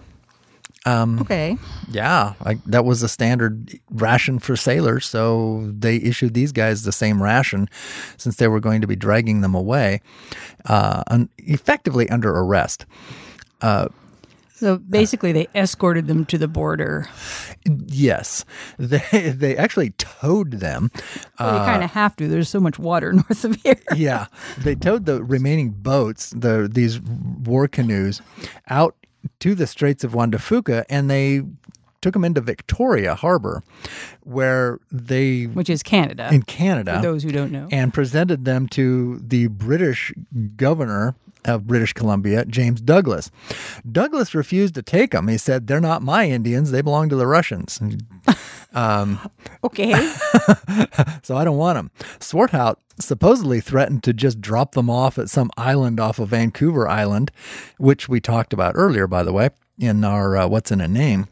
Um, 0.86 1.20
okay. 1.20 1.58
Yeah, 1.90 2.34
I, 2.44 2.56
that 2.66 2.84
was 2.86 3.04
a 3.04 3.10
standard 3.10 3.80
ration 3.90 4.40
for 4.40 4.56
sailors. 4.56 5.06
So 5.06 5.72
they 5.72 5.98
issued 5.98 6.34
these 6.34 6.52
guys 6.52 6.84
the 6.84 6.92
same 6.92 7.22
ration 7.24 7.70
since 8.18 8.36
they 8.36 8.48
were 8.48 8.60
going 8.60 8.82
to 8.82 8.88
be 8.88 8.96
dragging 8.96 9.42
them 9.42 9.56
away, 9.56 10.02
uh, 10.66 11.04
un- 11.08 11.30
effectively 11.38 12.10
under 12.10 12.32
arrest. 12.32 12.86
Uh, 13.62 13.88
so 14.64 14.78
basically, 14.78 15.32
they 15.34 15.48
escorted 15.56 16.08
them 16.08 16.26
to 16.26 16.38
the 16.38 16.48
border. 16.48 17.10
Yes, 17.66 18.46
they 18.78 19.32
they 19.32 19.58
actually 19.58 19.90
towed 19.92 20.52
them. 20.52 20.90
Well, 21.40 21.54
you 21.54 21.60
uh, 21.60 21.66
kind 21.66 21.84
of 21.84 21.92
have 21.92 22.16
to. 22.18 22.28
There's 22.28 22.50
so 22.50 22.60
much 22.62 22.80
water 22.80 23.12
north 23.14 23.44
of 23.44 23.56
here. 23.62 23.80
yeah, 23.96 24.28
they 24.60 24.76
towed 24.76 25.06
the 25.06 25.24
remaining 25.24 25.72
boats, 25.72 26.30
the 26.30 26.70
these 26.72 27.02
war 27.02 27.68
canoes, 27.68 28.22
out 28.70 28.96
to 29.40 29.56
the 29.56 29.68
Straits 29.68 30.04
of 30.04 30.14
Juan 30.14 30.30
de 30.32 30.38
Fuca, 30.38 30.84
and 30.90 31.10
they 31.10 31.44
took 32.02 32.14
them 32.14 32.26
into 32.26 32.42
Victoria 32.42 33.16
Harbor, 33.16 33.64
where 34.22 34.80
they 34.92 35.46
Which 35.46 35.70
is 35.70 35.82
Canada. 35.84 36.30
in 36.34 36.44
Canada. 36.44 36.96
For 36.98 37.02
those 37.02 37.24
who 37.24 37.32
don't 37.32 37.52
know. 37.52 37.68
and 37.72 37.94
presented 37.94 38.44
them 38.46 38.68
to 38.70 39.20
the 39.26 39.48
British 39.48 40.14
governor 40.58 41.16
of 41.46 41.68
British 41.68 41.94
Columbia, 41.94 42.46
James 42.46 42.82
Douglas. 42.82 43.32
Douglas 43.90 44.36
refused 44.36 44.76
to 44.76 44.82
take 44.82 45.12
them. 45.12 45.28
He 45.28 45.38
said, 45.38 45.68
"They're 45.68 45.82
not 45.82 46.02
my 46.02 46.30
Indians; 46.30 46.72
they 46.72 46.82
belong 46.82 47.10
to 47.10 47.16
the 47.16 47.28
Russians." 47.28 47.80
okay. 49.64 49.94
so 51.24 51.38
I 51.38 51.44
don't 51.44 51.58
want 51.58 51.78
them. 51.78 51.92
Swartwout 52.20 52.78
supposedly 53.00 53.60
threatened 53.60 54.04
to 54.04 54.14
just 54.14 54.42
drop 54.42 54.74
them 54.74 54.90
off 54.90 55.18
at 55.18 55.30
some 55.30 55.52
island 55.58 56.00
off 56.00 56.20
of 56.20 56.30
Vancouver 56.30 56.88
Island, 56.88 57.32
which 57.78 58.08
we 58.08 58.20
talked 58.20 58.54
about 58.54 58.74
earlier, 58.76 59.08
by 59.08 59.24
the 59.24 59.34
way, 59.34 59.50
in 59.80 60.04
our 60.04 60.38
uh, 60.38 60.48
What's 60.48 60.72
in 60.72 60.82
a 60.82 60.88
Name. 60.88 61.28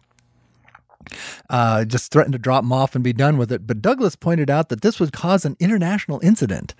Uh, 1.49 1.83
just 1.83 2.11
threatened 2.11 2.33
to 2.33 2.39
drop 2.39 2.63
them 2.63 2.71
off 2.71 2.95
and 2.95 3.03
be 3.03 3.13
done 3.13 3.37
with 3.37 3.51
it. 3.51 3.67
But 3.67 3.81
Douglas 3.81 4.15
pointed 4.15 4.49
out 4.49 4.69
that 4.69 4.81
this 4.81 4.99
would 4.99 5.11
cause 5.11 5.45
an 5.45 5.57
international 5.59 6.19
incident. 6.23 6.73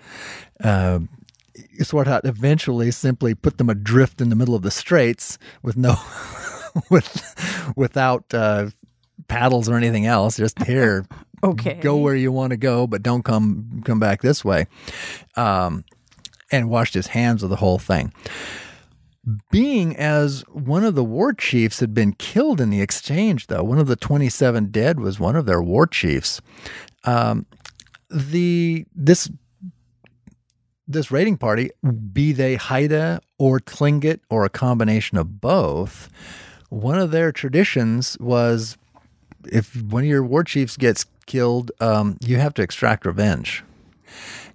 Uh, 0.62 1.00
Swartwout 1.80 2.24
eventually 2.24 2.90
simply 2.90 3.34
put 3.34 3.58
them 3.58 3.68
adrift 3.68 4.20
in 4.20 4.30
the 4.30 4.36
middle 4.36 4.54
of 4.54 4.62
the 4.62 4.70
straits 4.70 5.38
with 5.62 5.76
no, 5.76 5.96
with, 6.90 7.72
without 7.76 8.32
uh, 8.32 8.70
paddles 9.28 9.68
or 9.68 9.76
anything 9.76 10.06
else. 10.06 10.36
Just 10.36 10.62
here, 10.62 11.04
Okay. 11.44 11.74
go 11.80 11.96
where 11.96 12.14
you 12.14 12.30
want 12.30 12.52
to 12.52 12.56
go, 12.56 12.86
but 12.86 13.02
don't 13.02 13.24
come 13.24 13.82
come 13.84 13.98
back 13.98 14.22
this 14.22 14.44
way. 14.44 14.66
Um, 15.36 15.84
and 16.52 16.70
washed 16.70 16.94
his 16.94 17.08
hands 17.08 17.42
of 17.42 17.50
the 17.50 17.56
whole 17.56 17.78
thing. 17.78 18.12
Being 19.50 19.96
as 19.96 20.42
one 20.48 20.84
of 20.84 20.94
the 20.94 21.04
war 21.04 21.32
chiefs 21.32 21.80
had 21.80 21.94
been 21.94 22.12
killed 22.12 22.60
in 22.60 22.70
the 22.70 22.80
exchange, 22.80 23.46
though, 23.46 23.62
one 23.62 23.78
of 23.78 23.86
the 23.86 23.96
27 23.96 24.66
dead 24.66 25.00
was 25.00 25.18
one 25.18 25.34
of 25.36 25.46
their 25.46 25.62
war 25.62 25.86
chiefs. 25.86 26.40
Um, 27.04 27.46
the 28.10 28.84
this 28.94 29.30
this 30.92 31.10
raiding 31.10 31.36
party, 31.36 31.70
be 32.12 32.32
they 32.32 32.56
Haida 32.56 33.20
or 33.38 33.60
Tlingit 33.60 34.20
or 34.30 34.44
a 34.44 34.50
combination 34.50 35.18
of 35.18 35.40
both, 35.40 36.08
one 36.68 36.98
of 36.98 37.10
their 37.10 37.32
traditions 37.32 38.16
was 38.20 38.76
if 39.44 39.82
one 39.82 40.04
of 40.04 40.08
your 40.08 40.22
war 40.22 40.44
chiefs 40.44 40.76
gets 40.76 41.06
killed, 41.26 41.72
um, 41.80 42.16
you 42.20 42.38
have 42.38 42.54
to 42.54 42.62
extract 42.62 43.06
revenge. 43.06 43.64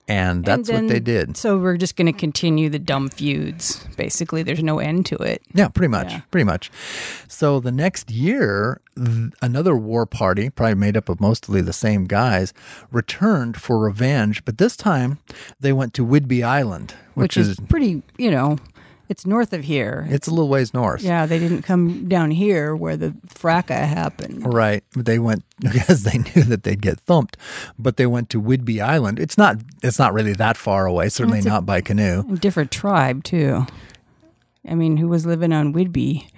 And 0.10 0.46
that's 0.46 0.70
And 0.70 0.88
what 0.88 0.94
they 0.94 1.02
did. 1.02 1.36
So 1.36 1.58
we're 1.58 1.76
just 1.76 1.98
going 1.98 2.06
to 2.06 2.18
continue 2.18 2.70
the 2.70 2.80
dumb 2.80 3.10
feuds. 3.10 3.84
Basically, 3.98 4.42
there's 4.42 4.64
no 4.64 4.80
end 4.80 5.06
to 5.08 5.18
it. 5.18 5.42
Yeah, 5.54 5.68
pretty 5.68 5.90
much. 5.90 6.12
Yeah. 6.14 6.22
Pretty 6.32 6.46
much. 6.46 6.72
So 7.28 7.60
the 7.60 7.74
next 7.74 8.10
year, 8.10 8.80
th- 8.96 9.34
another 9.42 9.76
war 9.76 10.06
party, 10.06 10.50
probably 10.50 10.76
made 10.76 10.96
up 10.96 11.10
of 11.10 11.20
mostly 11.20 11.60
the 11.60 11.74
same 11.74 12.06
guys, 12.06 12.54
returned 12.90 13.58
for 13.62 13.80
revenge. 13.80 14.46
But 14.46 14.60
this 14.60 14.78
time, 14.78 15.20
they 15.60 15.74
went 15.74 15.94
to 15.96 16.06
Whidbey 16.06 16.42
Island, 16.42 16.94
which, 17.16 17.36
which, 17.36 17.38
is, 17.38 17.60
pretty, 17.68 18.02
you 18.18 18.32
know, 18.32 18.58
it's 19.10 19.26
north 19.26 19.54
of 19.54 19.64
here. 19.64 20.06
it's 20.10 20.28
a 20.28 20.32
little 20.32 20.50
ways 20.50 20.74
north. 20.74 21.02
yeah, 21.02 21.26
they 21.26 21.40
didn't 21.40 21.62
come 21.64 22.08
down 22.10 22.32
here 22.32 22.76
where 22.76 22.98
the 22.98 23.14
fracas 23.28 23.88
happened. 23.88 24.54
Right. 24.54 24.84
They 24.96 25.20
went 25.20 25.44
because 25.60 26.04
they 26.04 26.18
knew 26.18 26.44
that 26.44 26.64
they'd 26.64 26.82
get 26.82 27.00
thumped, 27.02 27.38
but 27.80 27.98
they 27.98 28.06
went 28.06 28.30
to 28.32 28.42
Whidbey 28.42 28.82
Island. 28.82 29.20
It's 29.20 29.38
not. 29.38 29.58
It's 29.84 30.00
not 30.00 30.14
really 30.14 30.34
that 30.34 30.58
far 30.58 30.86
away. 30.86 31.10
Certainly 31.10 31.40
a- 31.40 31.44
not 31.44 31.66
by 31.66 31.82
canoe. 31.82 32.36
Different 32.38 32.72
tribe 32.72 33.24
too. 33.24 33.66
I 34.68 34.76
mean, 34.76 34.98
who 34.98 35.08
was 35.08 35.26
living 35.26 35.54
on 35.54 35.74
Whidbey? 35.74 36.30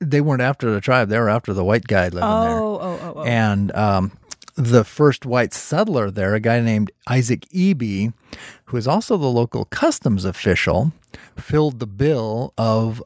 They 0.00 0.20
weren't 0.20 0.42
after 0.42 0.70
the 0.72 0.80
tribe. 0.80 1.08
They 1.08 1.18
were 1.18 1.28
after 1.28 1.52
the 1.52 1.64
white 1.64 1.86
guy 1.86 2.04
living 2.04 2.20
there. 2.20 2.26
Oh, 2.58 2.78
oh, 2.80 2.98
oh, 3.02 3.12
oh. 3.16 3.22
And 3.24 3.74
um, 3.76 4.12
the 4.54 4.84
first 4.84 5.24
white 5.26 5.52
settler 5.54 6.10
there, 6.10 6.34
a 6.34 6.40
guy 6.40 6.60
named 6.60 6.90
Isaac 7.08 7.42
Ebey, 7.54 8.12
who 8.66 8.76
is 8.76 8.86
also 8.88 9.16
the 9.16 9.26
local 9.26 9.66
customs 9.66 10.24
official, 10.24 10.92
filled 11.36 11.80
the 11.80 11.86
bill 11.86 12.52
of 12.58 13.02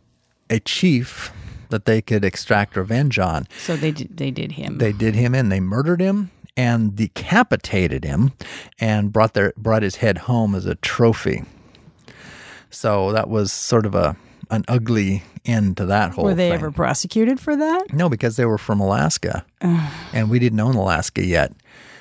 a 0.50 0.60
chief 0.60 1.32
that 1.70 1.84
they 1.84 2.00
could 2.00 2.24
extract 2.24 2.76
revenge 2.76 3.18
on. 3.18 3.46
So 3.58 3.76
they 3.76 3.92
did, 3.92 4.16
they 4.16 4.30
did 4.30 4.52
him. 4.52 4.78
They 4.78 4.92
did 4.92 5.14
him 5.14 5.34
and 5.34 5.52
They 5.52 5.60
murdered 5.60 6.00
him 6.00 6.30
and 6.58 6.96
decapitated 6.96 8.02
him, 8.02 8.32
and 8.80 9.12
brought 9.12 9.32
their 9.34 9.52
brought 9.56 9.82
his 9.84 9.96
head 9.96 10.18
home 10.18 10.56
as 10.56 10.66
a 10.66 10.74
trophy. 10.74 11.44
So 12.68 13.12
that 13.12 13.30
was 13.30 13.52
sort 13.52 13.86
of 13.86 13.94
a 13.94 14.16
an 14.50 14.64
ugly 14.66 15.22
end 15.44 15.76
to 15.76 15.86
that 15.86 16.12
whole. 16.12 16.24
Were 16.24 16.34
they 16.34 16.48
thing. 16.48 16.54
ever 16.54 16.72
prosecuted 16.72 17.38
for 17.38 17.56
that? 17.56 17.92
No, 17.92 18.08
because 18.08 18.36
they 18.36 18.44
were 18.44 18.58
from 18.58 18.80
Alaska, 18.80 19.46
and 19.60 20.28
we 20.28 20.40
didn't 20.40 20.58
own 20.58 20.74
Alaska 20.74 21.24
yet. 21.24 21.52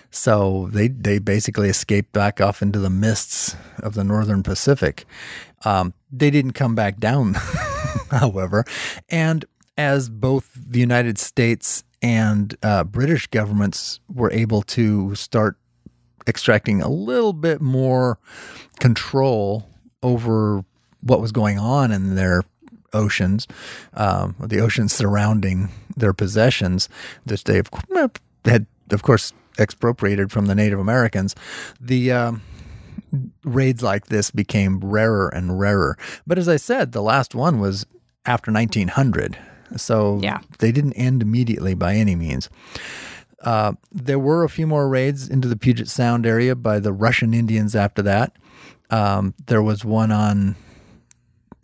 So 0.09 0.69
they 0.71 0.87
they 0.87 1.19
basically 1.19 1.69
escaped 1.69 2.11
back 2.11 2.41
off 2.41 2.63
into 2.63 2.79
the 2.79 2.89
mists 2.89 3.55
of 3.83 3.93
the 3.93 4.03
northern 4.03 4.41
Pacific. 4.41 5.05
Um, 5.65 5.93
they 6.11 6.29
didn't 6.29 6.53
come 6.53 6.75
back 6.75 6.99
down, 6.99 7.33
however, 8.11 8.63
and 9.09 9.45
as 9.77 10.09
both 10.09 10.49
the 10.55 10.79
United 10.79 11.17
States 11.17 11.83
and 12.01 12.55
uh, 12.63 12.83
British 12.83 13.27
governments 13.27 13.99
were 14.13 14.31
able 14.31 14.61
to 14.63 15.15
start 15.15 15.57
extracting 16.27 16.81
a 16.81 16.89
little 16.89 17.33
bit 17.33 17.61
more 17.61 18.19
control 18.79 19.67
over 20.03 20.63
what 21.01 21.21
was 21.21 21.31
going 21.31 21.57
on 21.57 21.91
in 21.91 22.15
their 22.15 22.43
oceans, 22.93 23.47
um, 23.93 24.35
the 24.39 24.59
oceans 24.59 24.93
surrounding 24.93 25.69
their 25.95 26.13
possessions, 26.13 26.89
that 27.25 27.43
they 27.45 27.61
had, 28.49 28.65
of 28.91 29.03
course, 29.03 29.33
expropriated 29.59 30.31
from 30.31 30.45
the 30.45 30.55
Native 30.55 30.79
Americans. 30.79 31.35
The 31.79 32.11
um, 32.11 32.41
raids 33.43 33.81
like 33.83 34.07
this 34.07 34.31
became 34.31 34.79
rarer 34.79 35.29
and 35.29 35.59
rarer. 35.59 35.97
But 36.25 36.37
as 36.37 36.47
I 36.47 36.57
said, 36.57 36.91
the 36.91 37.01
last 37.01 37.35
one 37.35 37.59
was 37.59 37.85
after 38.25 38.51
1900. 38.51 39.37
So 39.75 40.19
Yeah. 40.21 40.39
they 40.59 40.71
didn't 40.71 40.93
end 40.93 41.21
immediately 41.21 41.73
by 41.73 41.95
any 41.95 42.15
means. 42.15 42.49
Uh, 43.41 43.73
there 43.91 44.19
were 44.19 44.43
a 44.43 44.49
few 44.49 44.65
more 44.65 44.89
raids 44.89 45.29
into 45.29 45.47
the 45.47 45.55
Puget 45.57 45.87
Sound 45.87 46.25
area 46.25 46.55
by 46.55 46.79
the 46.79 46.91
Russian 46.93 47.33
Indians 47.33 47.75
after 47.75 48.01
that. 48.01 48.33
Um, 48.89 49.33
there 49.47 49.61
was 49.61 49.83
one 49.85 50.11
on 50.11 50.55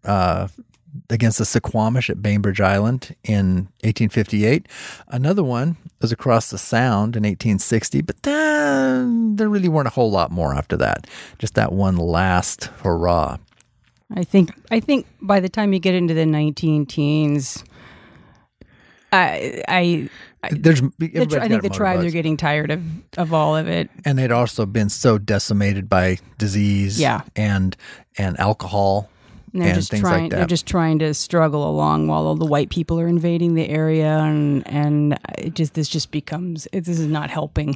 uh, 0.03 0.47
against 1.09 1.37
the 1.39 1.43
Suquamish 1.43 2.09
at 2.09 2.21
Bainbridge 2.21 2.61
Island 2.61 3.15
in 3.23 3.67
1858. 3.83 4.67
Another 5.09 5.43
one 5.43 5.77
was 6.01 6.11
across 6.11 6.49
the 6.49 6.57
Sound 6.57 7.15
in 7.15 7.23
1860, 7.23 8.01
but 8.01 8.21
then 8.23 9.35
there 9.35 9.49
really 9.49 9.69
weren't 9.69 9.87
a 9.87 9.91
whole 9.91 10.11
lot 10.11 10.31
more 10.31 10.53
after 10.53 10.77
that. 10.77 11.07
Just 11.39 11.55
that 11.55 11.71
one 11.71 11.97
last 11.97 12.65
hurrah. 12.83 13.37
I 14.15 14.23
think 14.23 14.51
I 14.69 14.79
think 14.79 15.07
by 15.21 15.39
the 15.39 15.49
time 15.49 15.73
you 15.73 15.79
get 15.79 15.95
into 15.95 16.13
the 16.13 16.25
19 16.25 16.85
teens, 16.85 17.63
I 19.11 19.63
I, 19.67 20.09
I 20.43 20.49
There's 20.51 20.81
the, 20.99 21.25
tri- 21.27 21.43
I 21.43 21.47
think 21.47 21.61
the 21.63 21.69
tribes 21.69 22.05
are 22.05 22.11
getting 22.11 22.37
tired 22.37 22.71
of 22.71 22.83
of 23.17 23.33
all 23.33 23.55
of 23.55 23.67
it. 23.67 23.89
and 24.05 24.17
they'd 24.17 24.31
also 24.31 24.65
been 24.65 24.89
so 24.89 25.17
decimated 25.17 25.89
by 25.89 26.17
disease 26.37 26.99
Yeah. 26.99 27.21
and 27.35 27.75
and 28.17 28.39
alcohol 28.39 29.09
And 29.53 29.61
they're 29.61 29.69
and 29.69 29.75
just 29.75 29.91
trying 29.91 30.23
like 30.23 30.31
they're 30.31 30.45
just 30.47 30.65
trying 30.65 30.99
to 30.99 31.13
struggle 31.13 31.69
along 31.69 32.07
while 32.07 32.25
all 32.25 32.35
the 32.35 32.45
white 32.45 32.69
people 32.69 32.99
are 32.99 33.07
invading 33.07 33.53
the 33.53 33.69
area 33.69 34.17
and 34.17 34.67
and 34.67 35.17
it 35.37 35.53
just 35.53 35.75
this 35.75 35.87
just 35.87 36.09
becomes 36.09 36.67
it, 36.71 36.85
this 36.85 36.99
is 36.99 37.07
not 37.07 37.29
helping. 37.29 37.75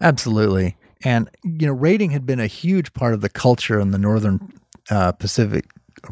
Absolutely. 0.00 0.76
And, 1.04 1.28
you 1.42 1.66
know, 1.66 1.72
raiding 1.72 2.10
had 2.10 2.26
been 2.26 2.40
a 2.40 2.46
huge 2.46 2.92
part 2.94 3.14
of 3.14 3.20
the 3.20 3.28
culture 3.28 3.78
in 3.78 3.90
the 3.90 3.98
northern 3.98 4.52
uh, 4.90 5.12
Pacific. 5.12 5.66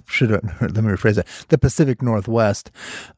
Should 0.07 0.33
I, 0.33 0.40
let 0.61 0.77
me 0.77 0.92
rephrase 0.92 1.16
that 1.16 1.27
the 1.48 1.59
Pacific 1.59 2.03
Northwest 2.03 2.70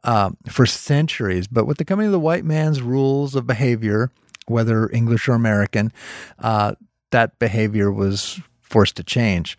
um, 0.05 0.37
for 0.49 0.67
centuries. 0.67 1.47
But 1.47 1.67
with 1.67 1.79
the 1.79 1.85
coming 1.85 2.07
of 2.07 2.13
the 2.13 2.21
white 2.21 2.45
man's 2.45 2.81
rules 2.81 3.35
of 3.35 3.47
behavior, 3.47 4.11
whether 4.47 4.89
English 4.91 5.29
or 5.29 5.33
American, 5.33 5.93
uh, 6.39 6.75
that 7.11 7.39
behavior 7.39 7.91
was 7.91 8.41
forced 8.61 8.97
to 8.97 9.05
change. 9.05 9.57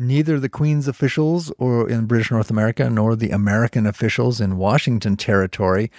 Neither 0.00 0.40
the 0.40 0.48
Queen's 0.48 0.88
officials 0.88 1.52
or 1.58 1.88
in 1.88 2.06
British 2.06 2.30
North 2.30 2.50
America 2.50 2.88
nor 2.88 3.14
the 3.14 3.30
American 3.30 3.86
officials 3.86 4.40
in 4.40 4.56
Washington 4.56 5.16
Territory, 5.16 5.90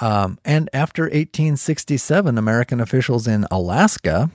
um, 0.00 0.38
and 0.44 0.68
after 0.72 1.04
1867, 1.04 2.38
American 2.38 2.80
officials 2.80 3.26
in 3.26 3.46
Alaska 3.50 4.30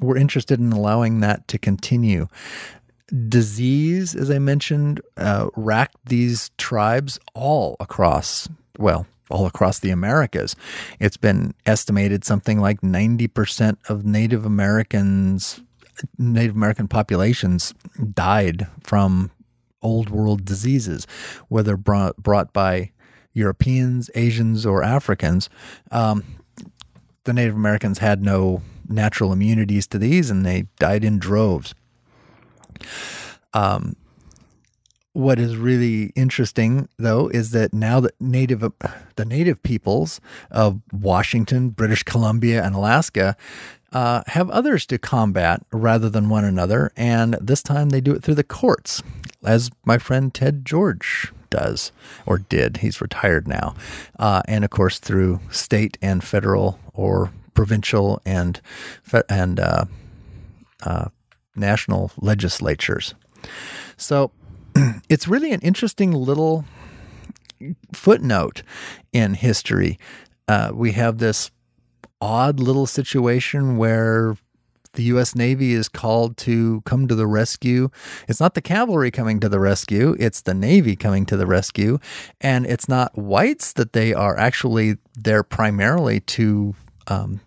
were 0.00 0.16
interested 0.16 0.58
in 0.58 0.72
allowing 0.72 1.20
that 1.20 1.46
to 1.48 1.58
continue. 1.58 2.28
Disease, 3.28 4.14
as 4.14 4.30
I 4.30 4.38
mentioned, 4.38 5.00
uh, 5.16 5.48
racked 5.56 5.96
these 6.06 6.50
tribes 6.56 7.20
all 7.34 7.76
across, 7.80 8.48
well, 8.78 9.06
all 9.30 9.46
across 9.46 9.78
the 9.80 9.90
Americas. 9.90 10.56
It's 11.00 11.16
been 11.16 11.54
estimated 11.66 12.24
something 12.24 12.60
like 12.60 12.80
90% 12.80 13.76
of 13.88 14.04
Native 14.04 14.46
Americans, 14.46 15.60
Native 16.18 16.56
American 16.56 16.88
populations 16.88 17.74
died 18.12 18.66
from 18.82 19.30
old 19.82 20.10
world 20.10 20.44
diseases, 20.44 21.06
whether 21.48 21.76
brought, 21.76 22.16
brought 22.16 22.52
by 22.52 22.90
Europeans, 23.34 24.10
Asians, 24.14 24.64
or 24.64 24.82
Africans. 24.82 25.48
Um, 25.90 26.24
the 27.24 27.32
Native 27.32 27.54
Americans 27.54 27.98
had 27.98 28.22
no 28.22 28.62
natural 28.88 29.32
immunities 29.32 29.86
to 29.88 29.98
these 29.98 30.30
and 30.30 30.44
they 30.44 30.66
died 30.78 31.04
in 31.04 31.18
droves. 31.18 31.74
Um, 33.52 33.96
what 35.14 35.38
is 35.38 35.56
really 35.56 36.06
interesting, 36.16 36.88
though, 36.98 37.28
is 37.28 37.52
that 37.52 37.72
now 37.72 38.00
that 38.00 38.20
native 38.20 38.60
the 39.14 39.24
native 39.24 39.62
peoples 39.62 40.20
of 40.50 40.80
Washington, 40.92 41.70
British 41.70 42.02
Columbia, 42.02 42.64
and 42.64 42.74
Alaska 42.74 43.36
uh, 43.94 44.22
have 44.26 44.50
others 44.50 44.84
to 44.86 44.98
combat 44.98 45.62
rather 45.72 46.10
than 46.10 46.28
one 46.28 46.44
another, 46.44 46.92
and 46.96 47.34
this 47.40 47.62
time 47.62 47.90
they 47.90 48.00
do 48.00 48.12
it 48.12 48.22
through 48.22 48.34
the 48.34 48.44
courts, 48.44 49.02
as 49.44 49.70
my 49.84 49.98
friend 49.98 50.34
Ted 50.34 50.64
George 50.64 51.32
does 51.48 51.92
or 52.26 52.38
did. 52.38 52.78
He's 52.78 53.00
retired 53.00 53.46
now, 53.46 53.76
uh, 54.18 54.42
and 54.46 54.64
of 54.64 54.70
course 54.70 54.98
through 54.98 55.40
state 55.50 55.96
and 56.02 56.22
federal 56.24 56.78
or 56.92 57.30
provincial 57.54 58.20
and 58.26 58.60
and 59.28 59.60
uh, 59.60 59.84
uh, 60.82 61.06
national 61.54 62.10
legislatures. 62.16 63.14
So 63.96 64.32
it's 65.08 65.28
really 65.28 65.52
an 65.52 65.60
interesting 65.60 66.10
little 66.10 66.64
footnote 67.92 68.62
in 69.12 69.34
history. 69.34 69.98
Uh, 70.48 70.72
we 70.74 70.92
have 70.92 71.18
this 71.18 71.52
odd 72.20 72.60
little 72.60 72.86
situation 72.86 73.76
where 73.76 74.36
the 74.94 75.02
U.S. 75.04 75.34
Navy 75.34 75.72
is 75.72 75.88
called 75.88 76.36
to 76.38 76.80
come 76.82 77.08
to 77.08 77.14
the 77.14 77.26
rescue. 77.26 77.90
It's 78.28 78.40
not 78.40 78.54
the 78.54 78.62
cavalry 78.62 79.10
coming 79.10 79.40
to 79.40 79.48
the 79.48 79.58
rescue, 79.60 80.16
it's 80.18 80.42
the 80.42 80.54
Navy 80.54 80.96
coming 80.96 81.26
to 81.26 81.36
the 81.36 81.46
rescue. 81.46 81.98
And 82.40 82.66
it's 82.66 82.88
not 82.88 83.16
whites 83.18 83.72
that 83.74 83.92
they 83.92 84.14
are 84.14 84.38
actually 84.38 84.96
there 85.14 85.42
primarily 85.42 86.20
to. 86.20 86.74
Um, 87.06 87.40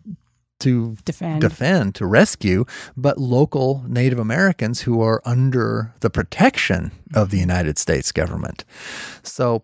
to 0.60 0.96
Defend. 1.06 1.42
defend, 1.42 1.94
to 1.96 2.06
rescue, 2.08 2.66
but 2.96 3.20
local 3.20 3.84
Native 3.88 4.18
Americans 4.18 4.82
who 4.82 5.02
are 5.04 5.22
under 5.24 5.94
the 6.00 6.10
protection 6.10 6.92
of 7.14 7.30
the 7.30 7.38
United 7.38 7.78
States 7.78 8.12
government. 8.12 8.66
So 9.22 9.62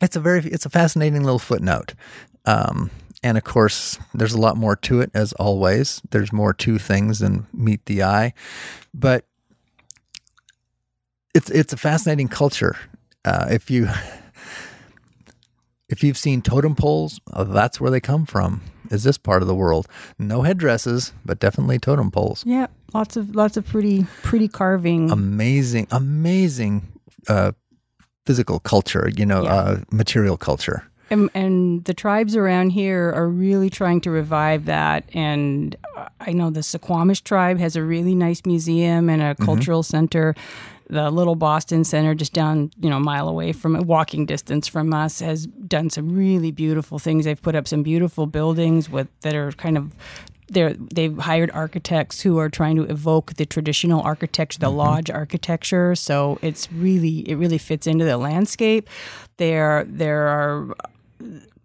it's 0.00 0.16
a 0.16 0.20
very 0.20 0.40
it's 0.46 0.66
a 0.66 0.70
fascinating 0.70 1.22
little 1.22 1.38
footnote. 1.38 1.94
Um, 2.44 2.90
and 3.24 3.36
of 3.36 3.42
course, 3.44 3.98
there's 4.14 4.34
a 4.34 4.38
lot 4.40 4.56
more 4.56 4.76
to 4.76 5.00
it 5.00 5.10
as 5.14 5.32
always. 5.32 6.00
There's 6.10 6.32
more 6.32 6.52
to 6.54 6.78
things 6.78 7.18
than 7.18 7.46
meet 7.52 7.84
the 7.86 8.04
eye, 8.04 8.34
but 8.92 9.24
it's 11.34 11.50
it's 11.50 11.72
a 11.72 11.76
fascinating 11.76 12.28
culture. 12.28 12.76
Uh, 13.24 13.46
if 13.50 13.70
you 13.70 13.88
if 15.88 16.02
you've 16.02 16.18
seen 16.18 16.42
totem 16.42 16.74
poles, 16.74 17.20
uh, 17.32 17.44
that's 17.44 17.80
where 17.80 17.90
they 17.90 18.00
come 18.00 18.26
from. 18.26 18.62
Is 18.90 19.02
this 19.02 19.18
part 19.18 19.42
of 19.42 19.48
the 19.48 19.54
world? 19.54 19.88
No 20.18 20.42
headdresses, 20.42 21.12
but 21.24 21.40
definitely 21.40 21.78
totem 21.78 22.10
poles. 22.10 22.44
Yeah, 22.46 22.66
lots 22.92 23.16
of 23.16 23.34
lots 23.34 23.56
of 23.56 23.66
pretty 23.66 24.06
pretty 24.22 24.48
carving. 24.48 25.10
Amazing, 25.10 25.86
amazing 25.90 26.86
uh, 27.28 27.52
physical 28.26 28.60
culture. 28.60 29.10
You 29.16 29.26
know, 29.26 29.42
Yeah. 29.44 29.54
uh, 29.54 29.76
material 29.90 30.36
culture. 30.36 30.84
And, 31.10 31.30
and 31.34 31.84
the 31.84 31.94
tribes 31.94 32.36
around 32.36 32.70
here 32.70 33.12
are 33.14 33.28
really 33.28 33.70
trying 33.70 34.00
to 34.02 34.10
revive 34.10 34.64
that. 34.66 35.04
And 35.14 35.76
I 36.20 36.32
know 36.32 36.50
the 36.50 36.60
Suquamish 36.60 37.22
tribe 37.22 37.58
has 37.58 37.76
a 37.76 37.82
really 37.82 38.14
nice 38.14 38.44
museum 38.46 39.08
and 39.08 39.22
a 39.22 39.34
mm-hmm. 39.34 39.44
cultural 39.44 39.82
center. 39.82 40.34
The 40.90 41.10
Little 41.10 41.34
Boston 41.34 41.82
Center, 41.82 42.14
just 42.14 42.34
down 42.34 42.70
you 42.78 42.90
know 42.90 42.98
a 42.98 43.00
mile 43.00 43.28
away 43.28 43.52
from 43.52 43.74
a 43.74 43.82
walking 43.82 44.26
distance 44.26 44.68
from 44.68 44.92
us, 44.92 45.20
has 45.20 45.46
done 45.46 45.88
some 45.88 46.14
really 46.14 46.50
beautiful 46.50 46.98
things. 46.98 47.24
They've 47.24 47.40
put 47.40 47.54
up 47.54 47.66
some 47.66 47.82
beautiful 47.82 48.26
buildings 48.26 48.90
with 48.90 49.08
that 49.20 49.34
are 49.34 49.52
kind 49.52 49.78
of. 49.78 49.92
They're, 50.48 50.74
they've 50.74 51.16
hired 51.16 51.50
architects 51.52 52.20
who 52.20 52.38
are 52.38 52.50
trying 52.50 52.76
to 52.76 52.82
evoke 52.82 53.32
the 53.36 53.46
traditional 53.46 54.02
architecture, 54.02 54.58
the 54.58 54.66
mm-hmm. 54.66 54.76
lodge 54.76 55.10
architecture. 55.10 55.94
So 55.94 56.38
it's 56.42 56.70
really 56.70 57.28
it 57.28 57.36
really 57.36 57.56
fits 57.56 57.86
into 57.86 58.04
the 58.04 58.18
landscape. 58.18 58.90
There 59.38 59.86
there 59.88 60.26
are 60.26 60.74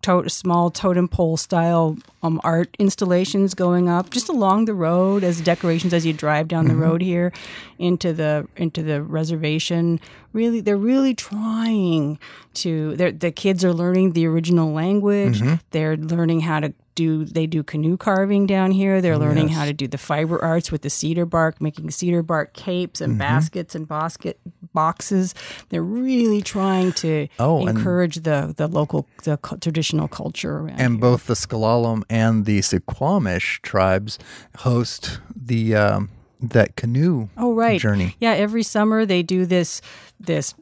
to- 0.01 0.29
small 0.29 0.69
totem 0.71 1.07
pole 1.07 1.37
style 1.37 1.97
um, 2.23 2.39
art 2.43 2.75
installations 2.79 3.53
going 3.53 3.89
up 3.89 4.09
just 4.09 4.29
along 4.29 4.65
the 4.65 4.73
road 4.73 5.23
as 5.23 5.41
decorations 5.41 5.93
as 5.93 6.05
you 6.05 6.13
drive 6.13 6.47
down 6.47 6.67
the 6.67 6.75
road 6.75 7.01
here 7.01 7.31
into 7.77 8.13
the 8.13 8.47
into 8.55 8.81
the 8.83 9.01
reservation. 9.01 9.99
Really, 10.31 10.61
they're 10.61 10.77
really 10.77 11.13
trying 11.15 12.19
to. 12.55 12.95
The 12.95 13.31
kids 13.31 13.65
are 13.65 13.73
learning 13.73 14.13
the 14.13 14.25
original 14.27 14.71
language. 14.73 15.41
They're 15.71 15.97
learning 15.97 16.41
how 16.41 16.59
to 16.61 16.73
do. 16.99 17.25
They 17.25 17.47
do 17.47 17.63
canoe 17.63 17.95
carving 17.97 18.45
down 18.45 18.71
here. 18.71 19.01
They're 19.01 19.17
learning 19.25 19.49
how 19.57 19.65
to 19.65 19.73
do 19.73 19.87
the 19.87 19.97
fiber 19.97 20.37
arts 20.43 20.71
with 20.71 20.81
the 20.81 20.89
cedar 20.89 21.25
bark, 21.25 21.61
making 21.61 21.91
cedar 21.91 22.23
bark 22.23 22.53
capes 22.53 22.99
and 23.01 23.17
baskets 23.17 23.73
and 23.75 23.87
basket 23.87 24.35
boxes. 24.73 25.33
They're 25.69 25.89
really 26.03 26.41
trying 26.41 26.91
to 27.03 27.27
Oh, 27.39 27.67
encourage 27.67 28.15
the 28.29 28.53
the 28.55 28.67
local 28.67 29.07
the 29.23 29.37
traditional 29.61 30.07
culture 30.07 30.67
and 30.67 30.93
here. 30.93 31.01
both 31.07 31.21
the 31.27 31.35
S'Klallam 31.35 32.03
and 32.09 32.45
the 32.45 32.59
Suquamish 32.59 33.61
tribes 33.61 34.19
host 34.57 35.19
the 35.51 35.75
um, 35.75 36.09
that 36.41 36.75
canoe 36.75 37.27
oh 37.37 37.53
right 37.53 37.79
journey. 37.81 38.15
yeah 38.19 38.31
every 38.45 38.63
summer 38.63 39.05
they 39.05 39.21
do 39.23 39.45
this 39.45 39.81
this 40.19 40.53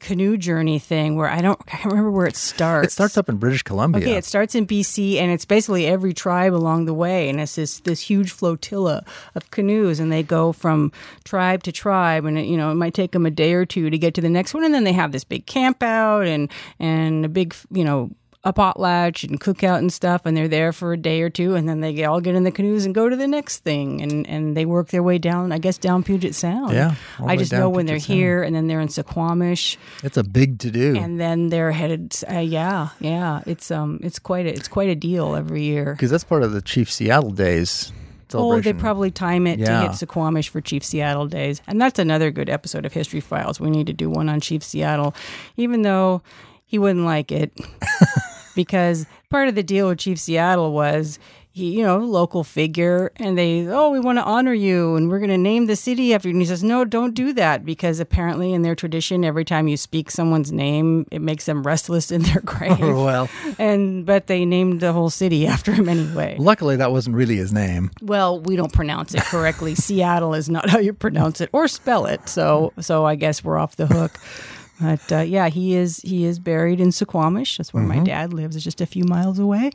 canoe 0.00 0.36
journey 0.36 0.78
thing 0.78 1.16
where 1.16 1.28
I 1.28 1.40
don't 1.40 1.60
I 1.66 1.76
can't 1.76 1.86
remember 1.86 2.10
where 2.10 2.26
it 2.26 2.36
starts. 2.36 2.88
It 2.88 2.92
starts 2.92 3.16
up 3.16 3.28
in 3.28 3.36
British 3.36 3.62
Columbia. 3.62 4.02
Okay, 4.02 4.16
it 4.16 4.24
starts 4.24 4.54
in 4.54 4.66
BC, 4.66 5.16
and 5.16 5.30
it's 5.30 5.44
basically 5.44 5.86
every 5.86 6.12
tribe 6.12 6.54
along 6.54 6.86
the 6.86 6.94
way, 6.94 7.28
and 7.28 7.40
it's 7.40 7.54
this 7.56 7.80
this 7.80 8.00
huge 8.00 8.30
flotilla 8.30 9.04
of 9.34 9.50
canoes, 9.50 10.00
and 10.00 10.12
they 10.12 10.22
go 10.22 10.52
from 10.52 10.92
tribe 11.24 11.62
to 11.64 11.72
tribe, 11.72 12.24
and 12.24 12.38
it, 12.38 12.46
you 12.46 12.56
know 12.56 12.70
it 12.70 12.76
might 12.76 12.94
take 12.94 13.12
them 13.12 13.26
a 13.26 13.30
day 13.30 13.52
or 13.52 13.64
two 13.64 13.90
to 13.90 13.98
get 13.98 14.14
to 14.14 14.20
the 14.20 14.28
next 14.28 14.54
one, 14.54 14.64
and 14.64 14.74
then 14.74 14.84
they 14.84 14.92
have 14.92 15.12
this 15.12 15.24
big 15.24 15.46
camp 15.46 15.82
out 15.82 16.26
and 16.26 16.50
and 16.78 17.24
a 17.24 17.28
big 17.28 17.54
you 17.70 17.84
know 17.84 18.10
a 18.44 18.52
potlatch 18.52 19.28
and 19.28 19.40
cookout 19.40 19.78
and 19.78 19.92
stuff, 19.92 20.24
and 20.24 20.36
they're 20.36 20.48
there 20.48 20.72
for 20.72 20.92
a 20.92 20.96
day 20.96 21.22
or 21.22 21.28
two, 21.30 21.54
and 21.56 21.68
then 21.68 21.80
they 21.80 22.04
all 22.04 22.20
get 22.20 22.34
in 22.36 22.44
the 22.44 22.50
canoes 22.52 22.84
and 22.84 22.94
go 22.94 23.08
to 23.08 23.16
the 23.16 23.26
next 23.26 23.58
thing, 23.64 24.00
and 24.00 24.26
and 24.28 24.56
they 24.56 24.64
work 24.64 24.88
their 24.88 25.02
way 25.02 25.18
down, 25.18 25.50
I 25.52 25.58
guess, 25.58 25.76
down 25.76 26.02
Puget 26.04 26.34
Sound. 26.34 26.72
Yeah, 26.72 26.94
I 27.18 27.36
just 27.36 27.50
know 27.52 27.68
when 27.68 27.86
Puget 27.86 27.86
they're 27.88 27.98
Sound. 28.00 28.18
here, 28.18 28.42
and 28.44 28.54
then 28.54 28.66
they're 28.68 28.80
in 28.80 28.88
Suquamish 28.88 29.76
it's 30.04 30.16
a 30.16 30.22
big 30.22 30.58
to 30.60 30.70
do 30.70 30.96
and 30.96 31.20
then 31.20 31.48
they're 31.48 31.72
headed 31.72 32.14
uh, 32.30 32.38
yeah 32.38 32.90
yeah 33.00 33.40
it's 33.46 33.70
um 33.70 33.98
it's 34.02 34.18
quite 34.18 34.46
a 34.46 34.50
it's 34.54 34.68
quite 34.68 34.88
a 34.88 34.94
deal 34.94 35.34
every 35.34 35.62
year. 35.64 35.92
Because 35.92 36.10
that's 36.10 36.24
part 36.24 36.42
of 36.44 36.52
the 36.52 36.62
Chief 36.62 36.90
Seattle 36.90 37.30
Days 37.30 37.92
oh 38.34 38.60
they 38.60 38.72
probably 38.72 39.10
time 39.10 39.46
it 39.46 39.58
Yeah. 39.58 39.66
to 39.66 39.80
hit 39.88 39.90
Suquamish 39.92 40.48
for 40.50 40.60
Chief 40.60 40.84
Seattle 40.84 41.26
days. 41.26 41.60
And 41.66 41.80
that's 41.80 41.98
another 41.98 42.30
good 42.30 42.48
episode 42.50 42.84
of 42.84 42.92
History 42.92 43.20
Files. 43.20 43.58
We 43.58 43.70
need 43.70 43.86
to 43.86 43.92
do 43.94 44.10
one 44.10 44.28
on 44.28 44.40
Chief 44.40 44.62
Seattle. 44.62 45.14
Even 45.56 45.80
though 45.82 46.20
he 46.66 46.78
wouldn't 46.78 47.06
like 47.06 47.32
it 47.32 47.50
because 48.58 49.06
part 49.30 49.46
of 49.46 49.54
the 49.54 49.62
deal 49.62 49.86
with 49.86 50.00
Chief 50.00 50.18
Seattle 50.18 50.72
was 50.72 51.20
he, 51.52 51.78
you 51.78 51.84
know, 51.84 51.98
local 51.98 52.42
figure, 52.42 53.12
and 53.16 53.38
they, 53.38 53.68
oh, 53.68 53.90
we 53.90 54.00
want 54.00 54.18
to 54.18 54.24
honor 54.24 54.52
you, 54.52 54.96
and 54.96 55.08
we're 55.08 55.20
going 55.20 55.30
to 55.30 55.38
name 55.38 55.66
the 55.66 55.76
city 55.76 56.12
after 56.12 56.28
you. 56.28 56.34
And 56.34 56.42
he 56.42 56.46
says, 56.46 56.64
no, 56.64 56.84
don't 56.84 57.14
do 57.14 57.32
that, 57.34 57.64
because 57.64 58.00
apparently 58.00 58.52
in 58.52 58.62
their 58.62 58.74
tradition, 58.74 59.24
every 59.24 59.44
time 59.44 59.68
you 59.68 59.76
speak 59.76 60.10
someone's 60.10 60.50
name, 60.50 61.06
it 61.12 61.20
makes 61.20 61.46
them 61.46 61.62
restless 61.62 62.10
in 62.10 62.22
their 62.22 62.40
grave. 62.44 62.82
Oh, 62.82 63.04
well, 63.04 63.30
and 63.60 64.04
but 64.04 64.26
they 64.26 64.44
named 64.44 64.80
the 64.80 64.92
whole 64.92 65.10
city 65.10 65.46
after 65.46 65.72
him 65.72 65.88
anyway. 65.88 66.34
luckily 66.40 66.74
that 66.74 66.90
wasn't 66.90 67.14
really 67.14 67.36
his 67.36 67.52
name. 67.52 67.92
Well, 68.02 68.40
we 68.40 68.56
don't 68.56 68.72
pronounce 68.72 69.14
it 69.14 69.22
correctly. 69.22 69.74
Seattle 69.76 70.34
is 70.34 70.48
not 70.48 70.68
how 70.68 70.80
you 70.80 70.92
pronounce 70.92 71.40
it 71.40 71.48
or 71.52 71.68
spell 71.68 72.06
it. 72.06 72.28
So, 72.28 72.72
so 72.80 73.04
I 73.04 73.14
guess 73.14 73.44
we're 73.44 73.58
off 73.58 73.76
the 73.76 73.86
hook. 73.86 74.18
But 74.80 75.12
uh, 75.12 75.20
yeah, 75.20 75.48
he 75.48 75.74
is 75.74 75.98
he 75.98 76.24
is 76.24 76.38
buried 76.38 76.80
in 76.80 76.88
Suquamish. 76.88 77.56
That's 77.56 77.74
where 77.74 77.82
my 77.82 77.98
dad 77.98 78.32
lives. 78.32 78.54
It's 78.56 78.64
just 78.64 78.80
a 78.80 78.86
few 78.86 79.04
miles 79.04 79.38
away, 79.38 79.70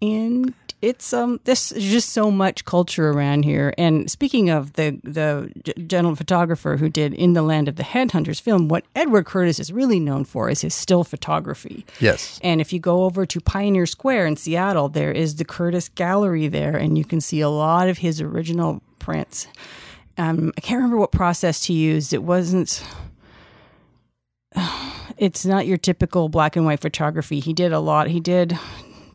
and 0.00 0.54
it's 0.80 1.12
um 1.12 1.40
this 1.42 1.72
is 1.72 1.82
just 1.90 2.10
so 2.10 2.30
much 2.30 2.64
culture 2.64 3.10
around 3.10 3.44
here. 3.44 3.74
And 3.76 4.08
speaking 4.08 4.48
of 4.48 4.74
the 4.74 5.00
the 5.02 5.50
g- 5.64 5.72
gentleman 5.88 6.14
photographer 6.14 6.76
who 6.76 6.88
did 6.88 7.14
In 7.14 7.32
the 7.32 7.42
Land 7.42 7.66
of 7.66 7.74
the 7.74 7.82
Headhunters 7.82 8.40
film, 8.40 8.68
what 8.68 8.84
Edward 8.94 9.26
Curtis 9.26 9.58
is 9.58 9.72
really 9.72 9.98
known 9.98 10.24
for 10.24 10.48
is 10.48 10.60
his 10.60 10.72
still 10.72 11.02
photography. 11.02 11.84
Yes. 11.98 12.38
And 12.44 12.60
if 12.60 12.72
you 12.72 12.78
go 12.78 13.04
over 13.04 13.26
to 13.26 13.40
Pioneer 13.40 13.86
Square 13.86 14.26
in 14.26 14.36
Seattle, 14.36 14.88
there 14.88 15.10
is 15.10 15.34
the 15.34 15.44
Curtis 15.44 15.88
Gallery 15.88 16.46
there, 16.46 16.76
and 16.76 16.96
you 16.96 17.04
can 17.04 17.20
see 17.20 17.40
a 17.40 17.48
lot 17.48 17.88
of 17.88 17.98
his 17.98 18.20
original 18.20 18.80
prints. 19.00 19.48
Um, 20.16 20.52
I 20.56 20.60
can't 20.60 20.78
remember 20.78 20.98
what 20.98 21.10
process 21.10 21.64
he 21.64 21.74
used. 21.74 22.12
It 22.12 22.22
wasn't. 22.22 22.84
It's 25.18 25.44
not 25.44 25.66
your 25.66 25.76
typical 25.76 26.28
black 26.28 26.56
and 26.56 26.64
white 26.64 26.80
photography. 26.80 27.40
He 27.40 27.52
did 27.52 27.72
a 27.72 27.80
lot. 27.80 28.08
He 28.08 28.20
did 28.20 28.56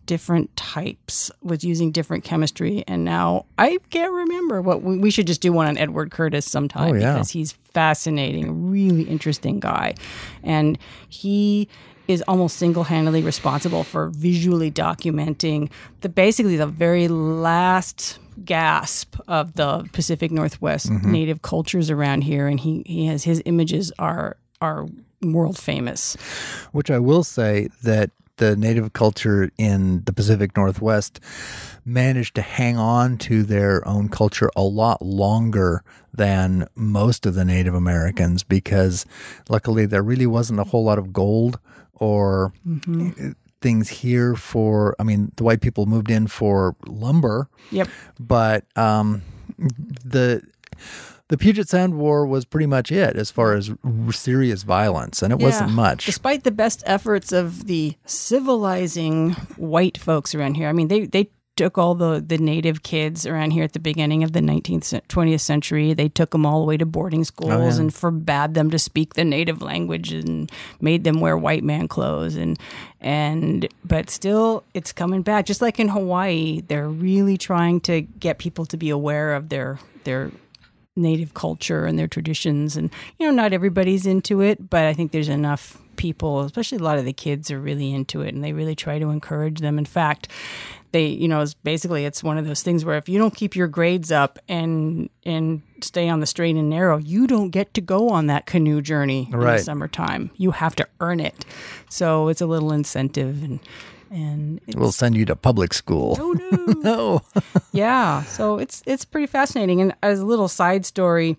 different 0.06 0.54
types 0.58 1.32
with 1.42 1.64
using 1.64 1.92
different 1.92 2.26
chemistry, 2.26 2.84
and 2.88 3.06
now 3.06 3.46
I 3.58 3.78
can't 3.90 4.12
remember 4.12 4.62
what 4.62 4.82
we, 4.82 4.98
we 4.98 5.10
should 5.10 5.28
just 5.28 5.42
do 5.42 5.54
one 5.54 5.68
on 5.68 5.78
Edward 5.78 6.12
Curtis 6.12 6.50
sometime 6.50 6.96
Oh, 6.96 7.00
yeah. 7.00 7.14
because 7.14 7.30
he's 7.32 7.54
fascinating, 7.74 8.70
really 8.70 9.04
interesting 9.04 9.62
guy, 9.62 9.96
and 10.44 10.78
he 11.08 11.70
is 12.08 12.22
almost 12.28 12.58
single-handedly 12.58 13.22
responsible 13.22 13.84
for 13.84 14.10
visually 14.10 14.70
documenting 14.70 15.72
the 16.02 16.10
basically 16.10 16.58
the 16.58 16.68
very 16.68 17.08
last 17.08 18.20
gasp 18.44 19.16
of 19.28 19.54
the 19.54 19.88
Pacific 19.94 20.32
Northwest 20.32 20.90
mm-hmm. 20.90 21.12
native 21.12 21.42
cultures 21.44 21.90
around 21.90 22.24
here 22.24 22.48
and 22.48 22.60
he, 22.60 22.84
he 22.86 23.06
has 23.06 23.24
his 23.24 23.42
images 23.46 23.92
are 24.00 24.36
are 24.60 24.88
world 25.24 25.58
famous. 25.58 26.16
Which 26.72 26.92
I 26.92 27.00
will 27.00 27.24
say 27.24 27.70
that 27.84 28.12
the 28.38 28.56
native 28.56 28.94
culture 28.94 29.52
in 29.60 30.04
the 30.06 30.12
Pacific 30.14 30.58
Northwest 30.58 31.20
managed 31.86 32.34
to 32.36 32.42
hang 32.42 32.78
on 32.78 33.18
to 33.20 33.44
their 33.44 33.88
own 33.88 34.10
culture 34.10 34.50
a 34.56 34.64
lot 34.64 35.02
longer 35.04 35.84
than 36.14 36.68
most 36.76 37.26
of 37.28 37.36
the 37.36 37.46
Native 37.46 37.76
Americans 37.76 38.42
because 38.44 39.06
luckily 39.50 39.86
there 39.86 40.02
really 40.02 40.26
wasn't 40.26 40.60
a 40.60 40.64
whole 40.64 40.84
lot 40.84 40.98
of 40.98 41.14
gold 41.14 41.60
or 41.94 42.52
things 43.62 43.88
here 43.88 44.36
for 44.36 44.96
I 45.00 45.04
mean 45.04 45.32
the 45.38 45.44
white 45.44 45.62
people 45.62 45.86
moved 45.86 46.10
in 46.10 46.26
for 46.28 46.76
lumber 46.88 47.48
Yep. 47.72 47.88
but 48.20 48.66
um, 48.78 49.22
the 50.04 50.42
the 51.30 51.38
Puget 51.38 51.70
Sound 51.70 51.98
War 51.98 52.26
was 52.28 52.46
pretty 52.46 52.68
much 52.68 52.92
it 52.92 53.16
as 53.16 53.32
far 53.32 53.54
as 53.54 53.70
r- 53.70 54.12
serious 54.12 54.64
violence, 54.64 55.22
and 55.24 55.32
it 55.34 55.40
wasn't 55.40 55.72
much. 55.72 56.06
Despite 56.06 56.44
the 56.44 56.52
best 56.52 56.84
efforts 56.86 57.32
of 57.32 57.66
the 57.66 57.96
civilizing 58.48 59.32
white 59.58 59.98
folks 59.98 60.36
around 60.36 60.56
here. 60.56 60.68
I 60.68 60.74
mean, 60.74 60.90
they, 60.90 61.06
they 61.06 61.30
took 61.56 61.78
all 61.78 61.96
the, 61.96 62.24
the 62.26 62.38
native 62.38 62.84
kids 62.84 63.26
around 63.26 63.52
here 63.52 63.64
at 63.64 63.74
the 63.74 63.80
beginning 63.80 64.24
of 64.24 64.34
the 64.34 64.40
19th, 64.42 64.84
cen- 64.84 65.02
20th 65.08 65.40
century. 65.40 65.94
They 65.94 66.10
took 66.10 66.32
them 66.32 66.46
all 66.46 66.60
the 66.60 66.66
way 66.66 66.78
to 66.78 66.86
boarding 66.86 67.24
schools 67.24 67.52
Oh, 67.54 67.64
yeah. 67.64 67.80
and 67.80 67.94
forbade 67.94 68.54
them 68.54 68.70
to 68.72 68.78
speak 68.80 69.14
the 69.14 69.24
native 69.24 69.62
language 69.62 70.12
and 70.12 70.52
made 70.82 71.04
them 71.04 71.20
wear 71.22 71.38
white 71.38 71.64
man 71.64 71.88
clothes. 71.88 72.36
And, 72.36 72.60
and, 73.00 73.68
but 73.86 74.10
still, 74.10 74.64
it's 74.74 74.92
coming 74.92 75.22
back. 75.22 75.46
Just 75.46 75.62
like 75.62 75.80
in 75.80 75.88
Hawaii, 75.90 76.62
they're 76.68 76.90
really 76.90 77.38
trying 77.38 77.80
to 77.82 78.02
get 78.02 78.40
people 78.40 78.66
to 78.66 78.78
be 78.78 78.90
aware 78.90 79.36
of 79.36 79.50
their, 79.50 79.80
their, 80.06 80.32
native 80.96 81.34
culture 81.34 81.86
and 81.86 81.98
their 81.98 82.08
traditions 82.08 82.78
and 82.78 82.92
you 83.18 83.26
know 83.26 83.34
not 83.34 83.52
everybody's 83.54 84.06
into 84.06 84.42
it 84.42 84.70
but 84.70 84.86
i 84.86 84.94
think 84.94 85.12
there's 85.12 85.30
enough 85.30 85.78
people 85.96 86.42
especially 86.42 86.78
a 86.78 86.84
lot 86.84 86.98
of 86.98 87.06
the 87.06 87.14
kids 87.14 87.52
are 87.52 87.60
really 87.60 87.94
into 87.94 88.22
it 88.22 88.34
and 88.34 88.44
they 88.44 88.54
really 88.54 88.76
try 88.76 89.00
to 89.00 89.10
encourage 89.10 89.60
them. 89.60 89.78
In 89.78 89.86
fact 89.86 90.28
they 90.92 91.06
you 91.06 91.28
know 91.28 91.42
it's 91.42 91.54
basically 91.56 92.06
it's 92.06 92.24
one 92.24 92.38
of 92.38 92.46
those 92.46 92.62
things 92.62 92.86
where 92.86 92.98
if 92.98 93.10
you 93.10 93.18
don't 93.18 93.36
keep 93.36 93.56
your 93.56 93.68
grades 93.68 94.12
up 94.12 94.38
and 94.48 95.10
and 95.26 95.62
stay 95.82 96.08
on 96.08 96.20
the 96.20 96.26
straight 96.26 96.56
and 96.56 96.70
narrow 96.70 96.98
you 96.98 97.26
don't 97.26 97.50
get 97.50 97.74
to 97.74 97.82
go 97.82 98.10
on 98.10 98.28
that 98.28 98.46
canoe 98.46 98.82
journey 98.82 99.28
in 99.32 99.40
the 99.40 99.58
summertime. 99.58 100.30
You 100.38 100.52
have 100.52 100.76
to 100.76 100.88
earn 101.00 101.20
it. 101.20 101.46
So 101.90 102.28
it's 102.28 102.42
a 102.42 102.46
little 102.46 102.72
incentive 102.72 103.44
and 103.44 103.60
and 104.14 104.62
it's, 104.68 104.76
we'll 104.78 104.92
send 104.92 105.16
you 105.16 105.26
to 105.26 105.36
public 105.36 105.74
school. 105.74 106.16
oh 106.20 106.34
no 106.34 106.74
No. 106.84 107.22
yeah 107.72 108.24
so 108.24 108.58
it's 108.60 108.84
it's 108.86 109.04
pretty 109.06 109.28
fascinating 109.28 109.82
and 109.82 109.96
as 110.04 110.20
a 110.20 110.26
little 110.26 110.48
side 110.48 110.86
story 110.86 111.36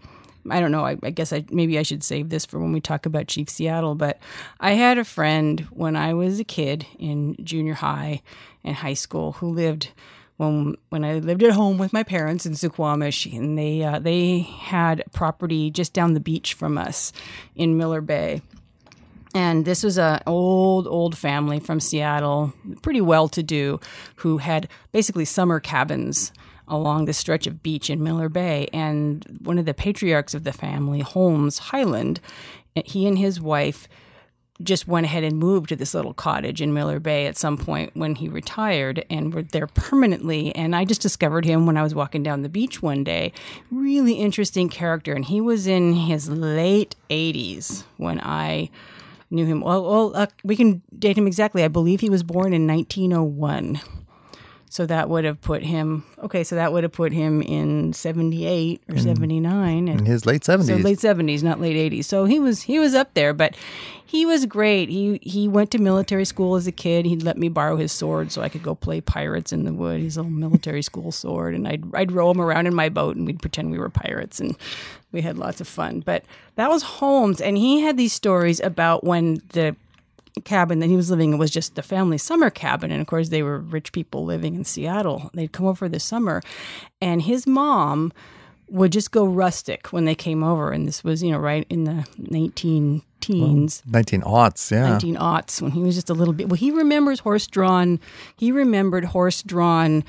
i 0.51 0.59
don't 0.61 0.73
know 0.73 0.85
I, 0.85 0.97
I 1.03 1.11
guess 1.11 1.33
i 1.33 1.45
maybe 1.51 1.79
i 1.79 1.83
should 1.83 2.03
save 2.03 2.29
this 2.31 2.45
for 2.45 2.59
when 2.59 2.73
we 2.73 2.81
talk 2.81 3.07
about 3.07 3.29
chief 3.29 3.49
seattle 3.49 3.95
but 3.95 4.19
i 4.61 4.73
had 4.73 4.99
a 4.99 5.05
friend 5.05 5.61
when 5.71 5.97
i 5.97 6.13
was 6.15 6.41
a 6.41 6.45
kid 6.45 6.87
in 6.99 7.37
junior 7.45 7.75
high 7.75 8.23
and 8.65 8.75
high 8.77 8.95
school 8.95 9.33
who 9.33 9.49
lived 9.51 9.91
when 10.37 10.75
when 10.89 11.05
I 11.05 11.21
lived 11.21 11.45
at 11.45 11.53
home 11.53 11.79
with 11.79 11.93
my 11.93 12.03
parents 12.03 12.45
in 12.45 12.55
Suquamish, 12.55 13.33
and 13.33 13.57
they 13.57 13.85
uh, 13.85 14.01
they 14.01 14.41
had 14.41 15.05
property 15.13 15.71
just 15.71 15.93
down 15.93 16.15
the 16.15 16.19
beach 16.19 16.55
from 16.55 16.77
us 16.77 17.13
in 17.55 17.77
Miller 17.77 18.01
Bay, 18.01 18.43
and 19.35 19.65
this 19.65 19.83
was 19.83 19.99
an 19.99 20.21
old 20.27 20.87
old 20.87 21.19
family 21.19 21.61
from 21.61 21.81
Seattle, 21.81 22.53
pretty 22.83 23.01
well 23.01 23.29
to 23.29 23.43
do, 23.43 23.81
who 24.17 24.39
had 24.39 24.69
basically 24.93 25.25
summer 25.25 25.61
cabins 25.61 26.33
along 26.69 27.05
the 27.05 27.13
stretch 27.13 27.47
of 27.47 27.63
beach 27.63 27.91
in 27.91 28.03
Miller 28.03 28.29
Bay. 28.29 28.69
And 28.73 29.25
one 29.43 29.59
of 29.59 29.67
the 29.67 29.75
patriarchs 29.75 30.35
of 30.35 30.45
the 30.45 30.53
family, 30.53 31.01
Holmes 31.01 31.59
Highland, 31.59 32.21
he 32.85 33.07
and 33.07 33.19
his 33.19 33.41
wife 33.41 33.89
just 34.63 34.87
went 34.87 35.05
ahead 35.05 35.25
and 35.25 35.37
moved 35.37 35.69
to 35.69 35.77
this 35.77 35.95
little 35.95 36.15
cottage 36.15 36.63
in 36.63 36.73
Miller 36.73 37.01
Bay 37.01 37.27
at 37.27 37.37
some 37.37 37.59
point 37.59 37.91
when 37.95 38.15
he 38.15 38.29
retired 38.29 39.05
and 39.11 39.35
were 39.35 39.43
there 39.43 39.67
permanently. 39.67 40.55
And 40.55 40.77
I 40.77 40.85
just 40.85 41.03
discovered 41.03 41.45
him 41.45 41.67
when 41.67 41.77
I 41.77 41.83
was 41.83 41.95
walking 41.95 42.23
down 42.23 42.43
the 42.43 42.49
beach 42.49 42.81
one 42.81 43.03
day. 43.03 43.33
Really 43.73 44.15
interesting 44.15 44.69
character. 44.69 45.13
And 45.13 45.25
he 45.25 45.41
was 45.41 45.67
in 45.67 45.95
his 45.95 46.31
late 46.31 46.95
80s 47.11 47.83
when 47.97 48.21
I 48.21 48.71
knew 49.31 49.47
him. 49.47 49.61
Well, 49.61 49.83
well 49.85 50.17
uh, 50.17 50.27
we 50.43 50.57
can 50.57 50.83
date 50.99 51.19
him 51.19 51.27
exactly. 51.27 51.65
I 51.65 51.69
believe 51.69 52.01
he 52.01 52.11
was 52.11 52.23
born 52.23 52.53
in 52.53 52.67
1901. 52.67 53.81
So 54.75 54.87
that 54.87 55.09
would 55.09 55.25
have 55.25 55.41
put 55.41 55.63
him, 55.63 56.03
okay, 56.19 56.43
so 56.43 56.57
that 56.57 56.73
would 56.73 56.83
have 56.83 56.91
put 56.91 57.13
him 57.13 57.43
in 57.43 57.93
78 57.93 58.83
or 58.89 58.99
79. 58.99 59.87
In 59.87 60.05
his 60.05 60.27
late 60.27 60.43
70s. 60.43 60.67
So 60.67 60.75
late 60.75 60.99
seventies, 60.99 61.45
not 61.45 61.61
late 61.61 61.77
eighties. 61.77 62.09
So 62.09 62.25
he 62.25 62.41
was 62.41 62.63
he 62.63 62.81
was 62.81 62.93
up 62.93 63.15
there, 63.15 63.33
but 63.33 63.55
he 64.05 64.27
was 64.27 64.47
great. 64.47 64.89
He 64.89 65.21
he 65.23 65.47
went 65.47 65.71
to 65.71 65.79
military 65.79 66.25
school 66.25 66.57
as 66.57 66.67
a 66.67 66.73
kid. 66.73 67.07
He'd 67.07 67.23
let 67.23 67.39
me 67.39 67.49
borrow 67.49 67.77
his 67.77 67.93
sword 67.93 68.33
so 68.33 68.43
I 68.43 68.49
could 68.49 68.65
go 68.65 68.75
play 68.75 69.01
pirates 69.01 69.53
in 69.53 69.63
the 69.63 69.73
wood. 69.73 70.01
His 70.01 70.17
little 70.17 70.33
military 70.33 70.83
school 70.83 71.13
sword, 71.13 71.55
and 71.55 71.69
I'd 71.69 71.85
I'd 71.95 72.11
row 72.11 72.33
him 72.33 72.41
around 72.41 72.67
in 72.67 72.75
my 72.75 72.89
boat, 72.89 73.15
and 73.15 73.27
we'd 73.27 73.41
pretend 73.41 73.71
we 73.71 73.79
were 73.79 73.91
pirates, 73.91 74.41
and 74.41 74.57
we 75.13 75.21
had 75.21 75.39
lots 75.39 75.61
of 75.61 75.69
fun. 75.69 76.01
But 76.01 76.25
that 76.57 76.69
was 76.69 76.83
Holmes, 76.83 77.41
and 77.41 77.57
he 77.57 77.81
had 77.81 77.97
these 77.97 78.13
stories 78.13 78.59
about 78.59 79.05
when 79.05 79.41
the 79.51 79.77
cabin 80.41 80.81
that 80.81 80.89
he 80.89 80.97
was 80.97 81.11
living 81.11 81.33
in 81.33 81.39
was 81.39 81.51
just 81.51 81.75
the 81.75 81.83
family 81.83 82.19
summer 82.19 82.51
cabin. 82.51 82.91
And 82.91 83.01
of 83.01 83.07
course, 83.07 83.29
they 83.29 83.43
were 83.43 83.59
rich 83.59 83.93
people 83.93 84.25
living 84.25 84.55
in 84.55 84.65
Seattle. 84.65 85.31
They'd 85.35 85.53
come 85.53 85.67
over 85.67 85.89
this 85.89 86.05
summer, 86.05 86.43
and 87.01 87.23
his 87.23 87.47
mom 87.47 88.13
would 88.69 88.93
just 88.93 89.11
go 89.11 89.25
rustic 89.27 89.93
when 89.93 90.05
they 90.05 90.15
came 90.15 90.43
over. 90.43 90.73
And 90.73 90.89
this 90.89 91.05
was, 91.05 91.23
you 91.23 91.31
know, 91.31 91.39
right 91.39 91.67
in 91.69 91.85
the 91.85 92.07
19 92.19 93.03
teens. 93.21 93.83
19 93.87 94.23
aughts, 94.23 94.71
yeah. 94.71 94.91
19 94.91 95.17
aughts 95.17 95.61
when 95.61 95.71
he 95.71 95.81
was 95.81 95.95
just 95.95 96.11
a 96.11 96.15
little 96.15 96.35
bit. 96.35 96.49
Well, 96.49 96.57
he 96.57 96.71
remembers 96.71 97.21
horse 97.21 97.47
drawn, 97.47 98.01
he 98.37 98.51
remembered 98.51 99.05
horse 99.05 99.43
drawn 99.43 100.05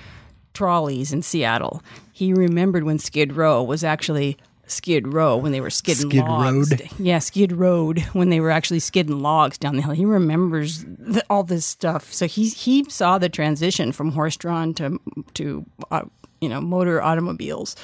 trolleys 0.53 1.11
in 1.13 1.21
Seattle. 1.21 1.83
He 2.11 2.33
remembered 2.33 2.83
when 2.83 2.97
Skid 2.97 3.33
Row 3.33 3.61
was 3.61 3.83
actually 3.83 4.37
Skid 4.67 5.13
Row 5.13 5.37
when 5.37 5.51
they 5.51 5.61
were 5.61 5.69
skidding 5.69 6.09
Skid 6.09 6.21
logs. 6.21 6.71
Road. 6.71 6.89
Yeah, 6.99 7.19
Skid 7.19 7.51
Road 7.51 7.99
when 8.13 8.29
they 8.29 8.39
were 8.39 8.51
actually 8.51 8.79
skidding 8.79 9.19
logs 9.19 9.57
down 9.57 9.75
the 9.75 9.81
hill. 9.81 9.93
He 9.93 10.05
remembers 10.05 10.83
the, 10.85 11.23
all 11.29 11.43
this 11.43 11.65
stuff. 11.65 12.11
So 12.13 12.27
he 12.27 12.49
he 12.49 12.83
saw 12.89 13.17
the 13.17 13.29
transition 13.29 13.91
from 13.91 14.11
horse 14.11 14.37
drawn 14.37 14.73
to 14.75 14.99
to 15.35 15.65
uh, 15.91 16.03
you 16.41 16.49
know 16.49 16.61
motor 16.61 17.01
automobiles. 17.01 17.75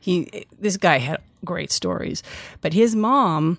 He 0.00 0.46
this 0.58 0.76
guy 0.76 0.98
had 0.98 1.20
great 1.44 1.70
stories, 1.70 2.22
but 2.60 2.72
his 2.72 2.94
mom 2.94 3.58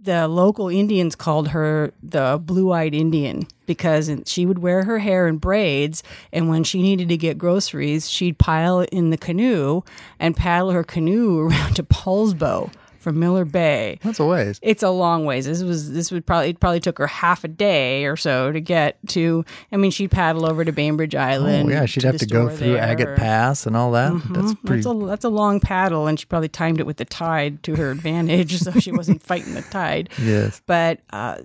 the 0.00 0.28
local 0.28 0.68
Indians 0.68 1.16
called 1.16 1.48
her 1.48 1.92
the 2.02 2.40
blue 2.42 2.72
eyed 2.72 2.94
Indian 2.94 3.46
because 3.68 4.10
she 4.26 4.44
would 4.44 4.58
wear 4.58 4.82
her 4.82 4.98
hair 4.98 5.28
in 5.28 5.36
braids. 5.36 6.02
And 6.32 6.48
when 6.48 6.64
she 6.64 6.82
needed 6.82 7.08
to 7.10 7.16
get 7.16 7.38
groceries, 7.38 8.10
she'd 8.10 8.38
pile 8.38 8.80
it 8.80 8.88
in 8.90 9.10
the 9.10 9.18
canoe 9.18 9.82
and 10.18 10.36
paddle 10.36 10.72
her 10.72 10.82
canoe 10.82 11.38
around 11.46 11.76
to 11.76 11.84
Poulsbo 11.84 12.72
from 12.98 13.20
Miller 13.20 13.44
Bay. 13.44 13.98
That's 14.02 14.18
a 14.18 14.26
ways. 14.26 14.58
It's 14.62 14.82
a 14.82 14.90
long 14.90 15.24
ways. 15.24 15.46
This 15.46 15.62
was 15.62 15.92
this 15.92 16.10
would 16.10 16.26
probably 16.26 16.50
it 16.50 16.60
probably 16.60 16.80
took 16.80 16.98
her 16.98 17.06
half 17.06 17.44
a 17.44 17.48
day 17.48 18.04
or 18.04 18.16
so 18.16 18.52
to 18.52 18.60
get 18.60 18.98
to. 19.08 19.44
I 19.72 19.76
mean, 19.76 19.90
she'd 19.90 20.10
paddle 20.10 20.44
over 20.44 20.64
to 20.64 20.72
Bainbridge 20.72 21.14
Island. 21.14 21.70
Oh, 21.70 21.72
yeah, 21.72 21.86
she'd 21.86 22.00
to 22.00 22.08
have 22.08 22.18
to 22.18 22.26
go 22.26 22.48
through 22.48 22.72
there. 22.72 22.82
Agate 22.82 23.16
Pass 23.16 23.66
and 23.66 23.76
all 23.76 23.92
that. 23.92 24.12
That's 24.30 24.54
pretty. 24.64 24.82
That's 24.82 24.86
a 24.86 25.06
that's 25.06 25.24
a 25.24 25.30
long 25.30 25.60
paddle, 25.60 26.06
and 26.06 26.18
she 26.18 26.26
probably 26.26 26.48
timed 26.48 26.80
it 26.80 26.86
with 26.86 26.96
the 26.96 27.04
tide 27.04 27.62
to 27.62 27.76
her 27.76 27.90
advantage, 27.90 28.58
so 28.62 28.72
she 28.72 28.92
wasn't 28.92 29.22
fighting 29.22 29.54
the 29.54 29.62
tide. 29.62 30.10
Yes. 30.20 30.60
But 30.66 31.00
uh, 31.10 31.38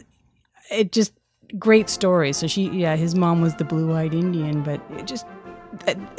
it 0.72 0.92
just 0.92 1.14
great 1.58 1.90
story. 1.90 2.34
So 2.34 2.48
she, 2.48 2.70
yeah, 2.70 2.96
his 2.96 3.16
mom 3.16 3.42
was 3.42 3.56
the 3.56 3.64
blue-eyed 3.64 4.14
Indian, 4.14 4.64
but 4.64 4.82
it 4.98 5.08
just. 5.08 5.26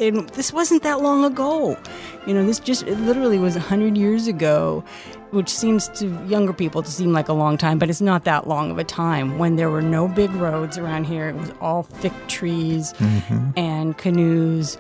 And 0.01 0.29
this 0.31 0.53
wasn't 0.53 0.83
that 0.83 1.01
long 1.01 1.25
ago, 1.25 1.79
you 2.27 2.35
know. 2.35 2.45
This 2.45 2.59
just 2.59 2.83
it 2.89 2.99
literally 2.99 3.39
was 3.39 3.55
a 3.55 3.61
hundred 3.61 3.97
years 3.97 4.27
ago, 4.27 4.83
which 5.31 5.49
seems 5.49 5.87
to 5.91 6.09
younger 6.27 6.53
people 6.53 6.83
to 6.83 6.91
seem 6.91 7.13
like 7.13 7.29
a 7.29 7.33
long 7.33 7.57
time, 7.57 7.79
but 7.79 7.89
it's 7.89 8.01
not 8.01 8.25
that 8.25 8.49
long 8.49 8.73
of 8.73 8.79
a 8.79 8.85
time. 8.85 9.39
When 9.39 9.55
there 9.55 9.71
were 9.71 9.81
no 9.81 10.09
big 10.09 10.33
roads 10.33 10.77
around 10.77 11.05
here, 11.05 11.29
it 11.29 11.37
was 11.37 11.53
all 11.61 11.85
thick 11.85 12.13
trees 12.27 12.95
mm-hmm. 12.95 13.51
and 13.57 13.97
canoes 13.97 14.77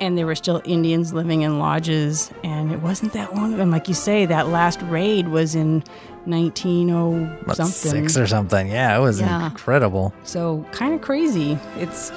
and 0.00 0.16
there 0.16 0.26
were 0.26 0.34
still 0.34 0.62
Indians 0.64 1.12
living 1.12 1.42
in 1.42 1.58
lodges, 1.58 2.30
and 2.44 2.72
it 2.72 2.80
wasn't 2.80 3.12
that 3.12 3.34
long 3.34 3.54
ago. 3.54 3.62
And 3.62 3.70
like 3.70 3.88
you 3.88 3.94
say, 3.94 4.26
that 4.26 4.48
last 4.48 4.80
raid 4.82 5.28
was 5.28 5.54
in 5.54 5.82
1900 6.26 7.46
What, 7.46 7.56
something. 7.56 7.90
six 7.90 8.16
or 8.16 8.26
something. 8.26 8.68
Yeah, 8.70 8.96
it 8.96 9.00
was 9.00 9.20
Yeah. 9.20 9.46
incredible. 9.46 10.12
So 10.24 10.64
kind 10.72 10.94
of 10.94 11.00
crazy. 11.00 11.58
It's 11.78 12.12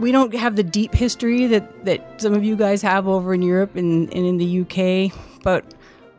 we 0.00 0.10
don't 0.10 0.34
have 0.34 0.56
the 0.56 0.62
deep 0.62 0.94
history 0.94 1.46
that 1.46 1.84
that 1.84 2.20
some 2.20 2.34
of 2.34 2.42
you 2.44 2.56
guys 2.56 2.82
have 2.82 3.06
over 3.06 3.34
in 3.34 3.42
Europe 3.42 3.76
and, 3.76 4.12
and 4.14 4.26
in 4.26 4.38
the 4.38 4.60
UK, 4.62 5.12
but 5.42 5.64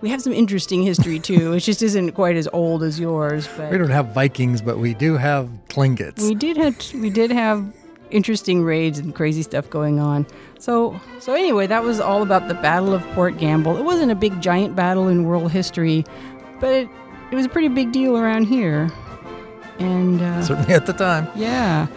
we 0.01 0.09
have 0.09 0.21
some 0.21 0.33
interesting 0.33 0.83
history 0.83 1.19
too. 1.19 1.53
it 1.57 1.59
just 1.61 1.81
isn't 1.81 2.11
quite 2.11 2.35
as 2.35 2.47
old 2.53 2.83
as 2.83 2.99
yours. 2.99 3.47
But 3.57 3.71
We 3.71 3.77
don't 3.77 3.89
have 3.89 4.13
Vikings, 4.13 4.61
but 4.61 4.77
we 4.77 4.93
do 4.93 5.17
have 5.17 5.49
Tlingits. 5.69 6.21
we 6.27 6.35
did 6.35 6.57
have 6.57 6.75
we 7.01 7.09
did 7.09 7.31
have 7.31 7.65
interesting 8.11 8.63
raids 8.63 8.99
and 8.99 9.15
crazy 9.15 9.41
stuff 9.41 9.67
going 9.71 9.99
on. 9.99 10.27
So 10.59 10.99
so 11.19 11.33
anyway, 11.33 11.65
that 11.67 11.83
was 11.83 11.99
all 11.99 12.21
about 12.21 12.47
the 12.47 12.53
Battle 12.53 12.93
of 12.93 13.01
Port 13.15 13.37
Gamble. 13.39 13.75
It 13.75 13.83
wasn't 13.83 14.11
a 14.11 14.15
big 14.15 14.39
giant 14.39 14.75
battle 14.75 15.07
in 15.07 15.23
world 15.25 15.51
history, 15.51 16.05
but 16.63 16.71
it, 16.71 16.87
it 17.29 17.35
was 17.35 17.45
a 17.45 17.49
pretty 17.49 17.67
big 17.67 17.91
deal 17.91 18.17
around 18.17 18.45
here. 18.45 18.89
And 19.79 20.21
uh, 20.21 20.41
Certainly 20.41 20.73
at 20.73 20.85
the 20.85 20.93
time. 20.93 21.27
yeah. 21.35 21.87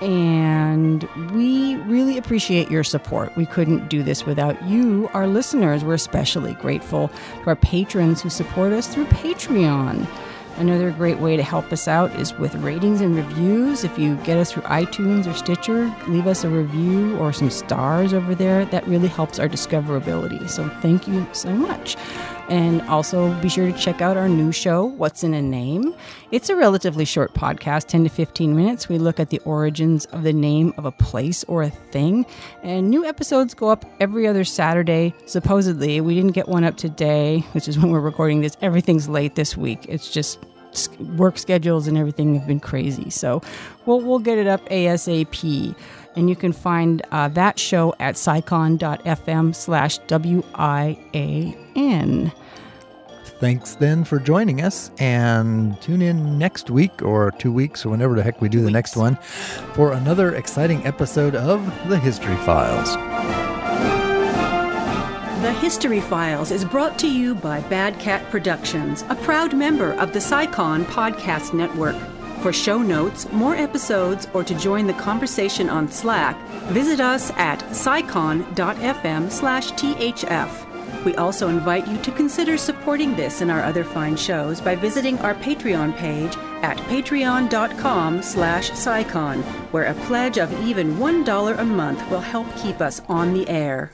And 0.00 1.04
we 1.30 1.76
really 1.76 2.18
appreciate 2.18 2.70
your 2.70 2.84
support. 2.84 3.34
We 3.36 3.46
couldn't 3.46 3.88
do 3.88 4.02
this 4.02 4.26
without 4.26 4.60
you, 4.64 5.08
our 5.14 5.26
listeners. 5.26 5.84
We're 5.84 5.94
especially 5.94 6.54
grateful 6.54 7.08
to 7.42 7.46
our 7.46 7.56
patrons 7.56 8.20
who 8.20 8.28
support 8.28 8.72
us 8.72 8.92
through 8.92 9.06
Patreon. 9.06 10.06
Another 10.56 10.92
great 10.92 11.18
way 11.18 11.36
to 11.36 11.42
help 11.42 11.72
us 11.72 11.88
out 11.88 12.14
is 12.14 12.32
with 12.34 12.54
ratings 12.56 13.00
and 13.00 13.16
reviews. 13.16 13.82
If 13.82 13.98
you 13.98 14.14
get 14.18 14.38
us 14.38 14.52
through 14.52 14.62
iTunes 14.62 15.26
or 15.26 15.34
Stitcher, 15.34 15.94
leave 16.06 16.28
us 16.28 16.44
a 16.44 16.48
review 16.48 17.16
or 17.18 17.32
some 17.32 17.50
stars 17.50 18.14
over 18.14 18.34
there. 18.34 18.64
That 18.66 18.86
really 18.86 19.08
helps 19.08 19.38
our 19.38 19.48
discoverability. 19.48 20.48
So 20.48 20.68
thank 20.80 21.08
you 21.08 21.26
so 21.32 21.50
much. 21.50 21.96
And 22.48 22.82
also 22.82 23.32
be 23.40 23.48
sure 23.48 23.70
to 23.70 23.78
check 23.78 24.02
out 24.02 24.16
our 24.16 24.28
new 24.28 24.52
show, 24.52 24.84
What's 24.84 25.24
in 25.24 25.32
a 25.32 25.40
Name. 25.40 25.94
It's 26.30 26.50
a 26.50 26.56
relatively 26.56 27.04
short 27.04 27.32
podcast, 27.32 27.86
10 27.86 28.04
to 28.04 28.10
15 28.10 28.54
minutes. 28.54 28.88
We 28.88 28.98
look 28.98 29.18
at 29.18 29.30
the 29.30 29.38
origins 29.40 30.04
of 30.06 30.24
the 30.24 30.32
name 30.32 30.74
of 30.76 30.84
a 30.84 30.92
place 30.92 31.44
or 31.44 31.62
a 31.62 31.70
thing. 31.70 32.26
And 32.62 32.90
new 32.90 33.04
episodes 33.04 33.54
go 33.54 33.68
up 33.70 33.84
every 33.98 34.26
other 34.26 34.44
Saturday, 34.44 35.14
supposedly. 35.26 36.00
We 36.00 36.14
didn't 36.14 36.32
get 36.32 36.48
one 36.48 36.64
up 36.64 36.76
today, 36.76 37.40
which 37.52 37.66
is 37.66 37.78
when 37.78 37.90
we're 37.90 38.00
recording 38.00 38.42
this. 38.42 38.56
Everything's 38.60 39.08
late 39.08 39.36
this 39.36 39.56
week. 39.56 39.86
It's 39.88 40.10
just 40.10 40.38
work 41.16 41.38
schedules 41.38 41.86
and 41.86 41.96
everything 41.96 42.34
have 42.34 42.46
been 42.46 42.60
crazy. 42.60 43.08
So 43.10 43.42
we'll, 43.86 44.00
we'll 44.00 44.18
get 44.18 44.38
it 44.38 44.46
up 44.46 44.68
ASAP. 44.68 45.74
And 46.16 46.28
you 46.28 46.36
can 46.36 46.52
find 46.52 47.02
uh, 47.10 47.28
that 47.28 47.58
show 47.58 47.94
at 47.98 48.16
csicon.fm 48.16 49.54
slash 49.54 49.98
W-I-A-N. 51.74 52.32
Thanks 53.40 53.74
then 53.74 54.04
for 54.04 54.18
joining 54.18 54.62
us, 54.62 54.90
and 54.98 55.80
tune 55.82 56.02
in 56.02 56.38
next 56.38 56.70
week 56.70 57.02
or 57.02 57.32
two 57.32 57.52
weeks 57.52 57.84
or 57.84 57.90
whenever 57.90 58.14
the 58.14 58.22
heck 58.22 58.40
we 58.40 58.48
do 58.48 58.62
the 58.62 58.70
next 58.70 58.96
one 58.96 59.16
for 59.74 59.92
another 59.92 60.34
exciting 60.36 60.86
episode 60.86 61.34
of 61.34 61.60
the 61.88 61.98
History 61.98 62.36
Files. 62.36 62.94
The 65.42 65.52
History 65.52 66.00
Files 66.00 66.50
is 66.50 66.64
brought 66.64 66.98
to 67.00 67.10
you 67.10 67.34
by 67.34 67.60
Bad 67.62 67.98
Cat 67.98 68.30
Productions, 68.30 69.04
a 69.10 69.14
proud 69.16 69.54
member 69.54 69.92
of 69.94 70.12
the 70.12 70.20
CSICON 70.20 70.84
Podcast 70.84 71.52
Network. 71.52 71.96
For 72.40 72.52
show 72.52 72.78
notes, 72.78 73.30
more 73.32 73.54
episodes, 73.54 74.26
or 74.32 74.44
to 74.44 74.54
join 74.54 74.86
the 74.86 74.94
conversation 74.94 75.68
on 75.68 75.90
Slack, 75.90 76.38
visit 76.68 77.00
us 77.00 77.30
at 77.32 77.58
csicon.fm 77.70 79.30
slash 79.30 79.72
thf. 79.72 80.73
We 81.04 81.14
also 81.16 81.48
invite 81.48 81.86
you 81.86 81.98
to 81.98 82.10
consider 82.12 82.56
supporting 82.56 83.14
this 83.14 83.40
and 83.40 83.50
our 83.50 83.62
other 83.62 83.84
fine 83.84 84.16
shows 84.16 84.60
by 84.60 84.74
visiting 84.74 85.18
our 85.18 85.34
Patreon 85.34 85.96
page 85.96 86.36
at 86.62 86.78
patreon.com 86.88 88.22
slash 88.22 88.70
csicon, 88.70 89.42
where 89.72 89.84
a 89.84 89.94
pledge 90.06 90.38
of 90.38 90.52
even 90.66 90.94
$1 90.96 91.58
a 91.58 91.64
month 91.64 92.10
will 92.10 92.20
help 92.20 92.46
keep 92.56 92.80
us 92.80 93.00
on 93.08 93.34
the 93.34 93.48
air. 93.48 93.92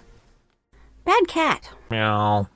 Bad 1.04 1.26
cat. 1.26 1.70
Meow. 1.90 2.48